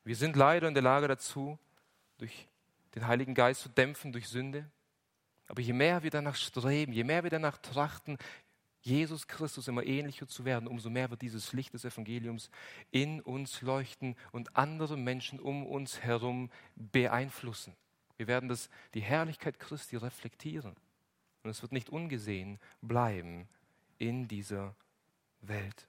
Wir 0.04 0.16
sind 0.16 0.36
leider 0.36 0.68
in 0.68 0.74
der 0.74 0.82
Lage 0.82 1.08
dazu, 1.08 1.58
durch 2.18 2.46
den 2.94 3.06
Heiligen 3.06 3.34
Geist 3.34 3.62
zu 3.62 3.70
dämpfen 3.70 4.12
durch 4.12 4.28
Sünde. 4.28 4.70
Aber 5.46 5.62
je 5.62 5.72
mehr 5.72 6.02
wir 6.02 6.10
danach 6.10 6.36
streben, 6.36 6.92
je 6.92 7.04
mehr 7.04 7.22
wir 7.22 7.30
danach 7.30 7.56
trachten, 7.58 8.18
Jesus 8.82 9.26
Christus 9.26 9.68
immer 9.68 9.84
ähnlicher 9.84 10.26
zu 10.26 10.44
werden, 10.44 10.66
umso 10.66 10.88
mehr 10.88 11.10
wird 11.10 11.22
dieses 11.22 11.52
Licht 11.52 11.74
des 11.74 11.84
Evangeliums 11.84 12.50
in 12.90 13.20
uns 13.20 13.60
leuchten 13.60 14.16
und 14.32 14.56
andere 14.56 14.96
Menschen 14.96 15.38
um 15.38 15.66
uns 15.66 16.00
herum 16.00 16.50
beeinflussen. 16.76 17.76
Wir 18.16 18.26
werden 18.26 18.48
das, 18.48 18.70
die 18.94 19.00
Herrlichkeit 19.00 19.58
Christi 19.58 19.96
reflektieren. 19.96 20.74
Und 21.42 21.50
es 21.50 21.62
wird 21.62 21.72
nicht 21.72 21.90
ungesehen 21.90 22.58
bleiben 22.82 23.48
in 23.98 24.28
dieser 24.28 24.74
Welt. 25.40 25.86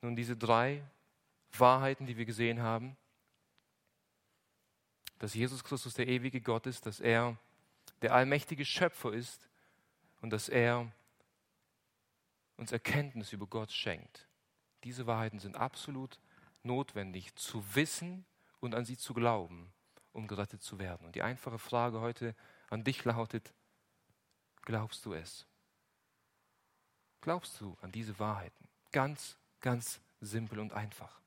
Nun, 0.00 0.16
diese 0.16 0.36
drei 0.36 0.84
Wahrheiten, 1.52 2.06
die 2.06 2.16
wir 2.16 2.24
gesehen 2.24 2.60
haben, 2.60 2.96
dass 5.18 5.34
Jesus 5.34 5.64
Christus 5.64 5.94
der 5.94 6.08
ewige 6.08 6.40
Gott 6.40 6.66
ist, 6.66 6.86
dass 6.86 7.00
er 7.00 7.38
der 8.04 8.14
allmächtige 8.14 8.66
Schöpfer 8.66 9.14
ist 9.14 9.48
und 10.20 10.28
dass 10.28 10.50
er 10.50 10.92
uns 12.58 12.70
Erkenntnis 12.70 13.32
über 13.32 13.46
Gott 13.46 13.72
schenkt. 13.72 14.28
Diese 14.84 15.06
Wahrheiten 15.06 15.38
sind 15.38 15.56
absolut 15.56 16.20
notwendig 16.62 17.34
zu 17.34 17.64
wissen 17.74 18.26
und 18.60 18.74
an 18.74 18.84
sie 18.84 18.98
zu 18.98 19.14
glauben, 19.14 19.72
um 20.12 20.26
gerettet 20.26 20.62
zu 20.62 20.78
werden. 20.78 21.06
Und 21.06 21.14
die 21.14 21.22
einfache 21.22 21.58
Frage 21.58 22.00
heute 22.00 22.36
an 22.68 22.84
dich 22.84 23.02
lautet, 23.06 23.54
glaubst 24.62 25.06
du 25.06 25.14
es? 25.14 25.46
Glaubst 27.22 27.58
du 27.58 27.74
an 27.80 27.90
diese 27.90 28.18
Wahrheiten? 28.18 28.68
Ganz, 28.92 29.38
ganz 29.60 29.98
simpel 30.20 30.60
und 30.60 30.74
einfach. 30.74 31.23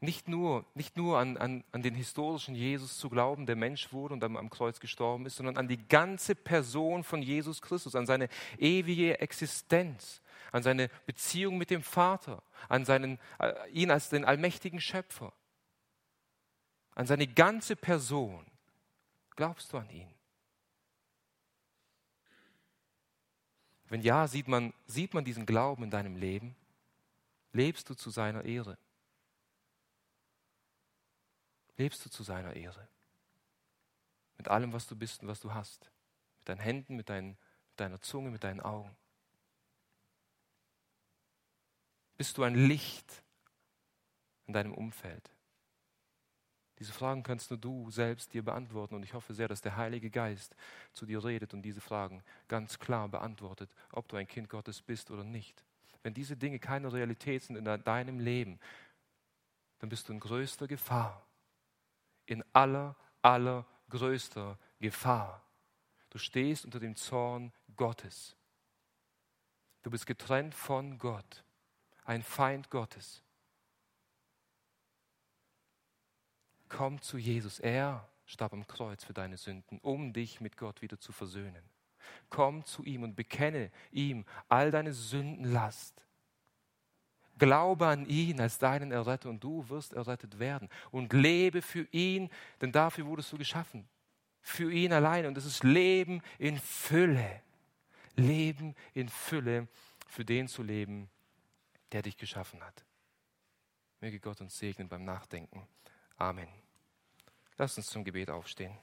Nicht 0.00 0.28
nur, 0.28 0.64
nicht 0.74 0.96
nur 0.96 1.18
an, 1.18 1.36
an, 1.36 1.64
an 1.72 1.82
den 1.82 1.94
historischen 1.94 2.54
Jesus 2.54 2.98
zu 2.98 3.08
glauben, 3.08 3.46
der 3.46 3.56
Mensch 3.56 3.92
wurde 3.92 4.14
und 4.14 4.20
dann 4.20 4.36
am 4.36 4.48
Kreuz 4.48 4.78
gestorben 4.78 5.26
ist, 5.26 5.36
sondern 5.36 5.56
an 5.56 5.66
die 5.66 5.88
ganze 5.88 6.36
Person 6.36 7.02
von 7.02 7.20
Jesus 7.20 7.60
Christus, 7.60 7.96
an 7.96 8.06
seine 8.06 8.28
ewige 8.58 9.18
Existenz, 9.20 10.22
an 10.52 10.62
seine 10.62 10.88
Beziehung 11.06 11.58
mit 11.58 11.70
dem 11.70 11.82
Vater, 11.82 12.44
an 12.68 12.84
seinen, 12.84 13.18
äh, 13.40 13.52
ihn 13.72 13.90
als 13.90 14.08
den 14.08 14.24
allmächtigen 14.24 14.80
Schöpfer, 14.80 15.32
an 16.94 17.06
seine 17.06 17.26
ganze 17.26 17.74
Person. 17.74 18.46
Glaubst 19.34 19.72
du 19.72 19.78
an 19.78 19.90
ihn? 19.90 20.08
Wenn 23.88 24.02
ja, 24.02 24.28
sieht 24.28 24.46
man, 24.46 24.72
sieht 24.86 25.12
man 25.12 25.24
diesen 25.24 25.44
Glauben 25.44 25.82
in 25.82 25.90
deinem 25.90 26.14
Leben? 26.14 26.54
Lebst 27.52 27.90
du 27.90 27.94
zu 27.94 28.10
seiner 28.10 28.44
Ehre? 28.44 28.78
Lebst 31.78 32.04
du 32.04 32.10
zu 32.10 32.22
seiner 32.22 32.54
Ehre? 32.54 32.88
Mit 34.36 34.48
allem, 34.48 34.72
was 34.72 34.86
du 34.86 34.96
bist 34.96 35.22
und 35.22 35.28
was 35.28 35.40
du 35.40 35.54
hast. 35.54 35.90
Mit 36.40 36.48
deinen 36.48 36.60
Händen, 36.60 36.96
mit, 36.96 37.08
deinen, 37.08 37.30
mit 37.30 37.80
deiner 37.80 38.00
Zunge, 38.00 38.30
mit 38.30 38.44
deinen 38.44 38.60
Augen. 38.60 38.94
Bist 42.16 42.36
du 42.36 42.42
ein 42.42 42.56
Licht 42.56 43.22
in 44.46 44.52
deinem 44.52 44.74
Umfeld? 44.74 45.30
Diese 46.80 46.92
Fragen 46.92 47.22
kannst 47.22 47.50
nur 47.50 47.58
du 47.58 47.90
selbst 47.90 48.34
dir 48.34 48.44
beantworten 48.44 48.94
und 48.94 49.02
ich 49.04 49.14
hoffe 49.14 49.34
sehr, 49.34 49.48
dass 49.48 49.60
der 49.60 49.76
Heilige 49.76 50.10
Geist 50.10 50.54
zu 50.92 51.06
dir 51.06 51.24
redet 51.24 51.54
und 51.54 51.62
diese 51.62 51.80
Fragen 51.80 52.22
ganz 52.46 52.78
klar 52.78 53.08
beantwortet, 53.08 53.72
ob 53.92 54.08
du 54.08 54.16
ein 54.16 54.28
Kind 54.28 54.48
Gottes 54.48 54.82
bist 54.82 55.10
oder 55.10 55.24
nicht. 55.24 55.64
Wenn 56.02 56.14
diese 56.14 56.36
Dinge 56.36 56.58
keine 56.58 56.92
Realität 56.92 57.42
sind 57.42 57.56
in 57.56 57.64
deinem 57.64 58.20
Leben, 58.20 58.60
dann 59.80 59.88
bist 59.88 60.08
du 60.08 60.12
in 60.12 60.20
größter 60.20 60.68
Gefahr. 60.68 61.27
In 62.28 62.44
aller, 62.52 62.96
aller 63.22 63.66
größter 63.90 64.58
Gefahr. 64.80 65.42
Du 66.10 66.18
stehst 66.18 66.64
unter 66.64 66.80
dem 66.80 66.96
Zorn 66.96 67.52
Gottes. 67.76 68.36
Du 69.82 69.90
bist 69.90 70.06
getrennt 70.06 70.54
von 70.54 70.98
Gott 70.98 71.44
ein 72.08 72.22
Feind 72.22 72.70
Gottes. 72.70 73.22
Komm 76.70 77.00
zu 77.02 77.18
Jesus. 77.18 77.60
Er 77.60 78.08
starb 78.24 78.54
am 78.54 78.66
Kreuz 78.66 79.04
für 79.04 79.12
deine 79.12 79.36
Sünden, 79.36 79.78
um 79.80 80.14
dich 80.14 80.40
mit 80.40 80.56
Gott 80.56 80.80
wieder 80.80 80.98
zu 80.98 81.12
versöhnen. 81.12 81.62
Komm 82.30 82.64
zu 82.64 82.82
ihm 82.84 83.02
und 83.02 83.14
bekenne 83.14 83.70
ihm 83.90 84.24
all 84.48 84.70
deine 84.70 84.94
Sündenlast. 84.94 86.02
Glaube 87.38 87.86
an 87.86 88.06
ihn 88.06 88.40
als 88.40 88.58
deinen 88.58 88.92
Erretter 88.92 89.28
und 89.28 89.42
du 89.42 89.68
wirst 89.68 89.92
errettet 89.92 90.38
werden. 90.38 90.68
Und 90.90 91.12
lebe 91.12 91.62
für 91.62 91.86
ihn, 91.92 92.30
denn 92.60 92.72
dafür 92.72 93.06
wurdest 93.06 93.32
du 93.32 93.38
geschaffen. 93.38 93.88
Für 94.40 94.72
ihn 94.72 94.92
allein. 94.92 95.26
Und 95.26 95.36
es 95.36 95.44
ist 95.44 95.64
Leben 95.64 96.22
in 96.38 96.58
Fülle. 96.58 97.42
Leben 98.16 98.74
in 98.94 99.08
Fülle, 99.08 99.68
für 100.08 100.24
den 100.24 100.48
zu 100.48 100.62
leben, 100.62 101.08
der 101.92 102.02
dich 102.02 102.16
geschaffen 102.16 102.62
hat. 102.64 102.84
Möge 104.00 104.20
Gott 104.20 104.40
uns 104.40 104.58
segnen 104.58 104.88
beim 104.88 105.04
Nachdenken. 105.04 105.66
Amen. 106.16 106.48
Lass 107.56 107.76
uns 107.76 107.86
zum 107.86 108.04
Gebet 108.04 108.30
aufstehen. 108.30 108.76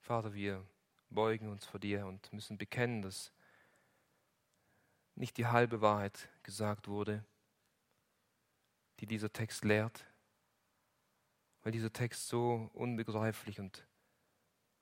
Vater, 0.00 0.32
wir 0.34 0.64
beugen 1.10 1.48
uns 1.48 1.64
vor 1.64 1.80
dir 1.80 2.06
und 2.06 2.32
müssen 2.32 2.56
bekennen, 2.56 3.02
dass 3.02 3.32
nicht 5.16 5.36
die 5.38 5.46
halbe 5.46 5.80
Wahrheit 5.80 6.28
gesagt 6.42 6.88
wurde, 6.88 7.24
die 9.00 9.06
dieser 9.06 9.32
Text 9.32 9.64
lehrt, 9.64 10.04
weil 11.62 11.72
dieser 11.72 11.92
Text 11.92 12.28
so 12.28 12.70
unbegreiflich 12.74 13.58
und 13.58 13.86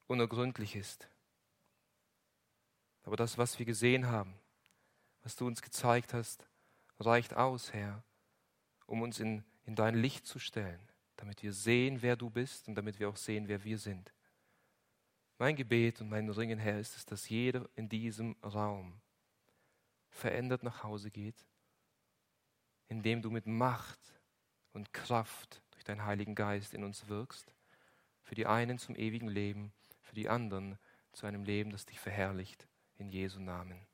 unergründlich 0.06 0.76
ist. 0.76 1.08
Aber 3.04 3.16
das, 3.16 3.38
was 3.38 3.58
wir 3.58 3.66
gesehen 3.66 4.06
haben, 4.06 4.34
was 5.22 5.36
du 5.36 5.46
uns 5.46 5.62
gezeigt 5.62 6.12
hast, 6.12 6.46
reicht 6.98 7.34
aus, 7.34 7.72
Herr, 7.72 8.02
um 8.86 9.02
uns 9.02 9.20
in, 9.20 9.44
in 9.64 9.74
dein 9.74 9.94
Licht 9.94 10.26
zu 10.26 10.38
stellen, 10.38 10.80
damit 11.16 11.42
wir 11.42 11.52
sehen, 11.52 12.02
wer 12.02 12.16
du 12.16 12.28
bist 12.30 12.68
und 12.68 12.74
damit 12.74 12.98
wir 12.98 13.08
auch 13.08 13.16
sehen, 13.16 13.48
wer 13.48 13.64
wir 13.64 13.78
sind. 13.78 14.12
Mein 15.38 15.56
Gebet 15.56 16.00
und 16.00 16.08
mein 16.08 16.28
Ringen, 16.28 16.58
Herr, 16.58 16.78
ist 16.78 16.96
es, 16.96 17.06
dass 17.06 17.28
jeder 17.28 17.68
in 17.74 17.88
diesem 17.88 18.36
Raum 18.42 19.00
verändert 20.14 20.62
nach 20.62 20.82
Hause 20.82 21.10
geht, 21.10 21.46
indem 22.88 23.20
du 23.22 23.30
mit 23.30 23.46
Macht 23.46 24.00
und 24.72 24.92
Kraft 24.92 25.62
durch 25.72 25.84
deinen 25.84 26.04
Heiligen 26.04 26.34
Geist 26.34 26.72
in 26.72 26.84
uns 26.84 27.08
wirkst, 27.08 27.54
für 28.22 28.34
die 28.34 28.46
einen 28.46 28.78
zum 28.78 28.96
ewigen 28.96 29.28
Leben, 29.28 29.72
für 30.02 30.14
die 30.14 30.28
anderen 30.28 30.78
zu 31.12 31.26
einem 31.26 31.44
Leben, 31.44 31.70
das 31.70 31.86
dich 31.86 32.00
verherrlicht, 32.00 32.66
in 32.96 33.08
Jesu 33.08 33.40
Namen. 33.40 33.86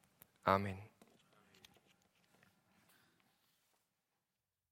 Amen. 0.45 0.90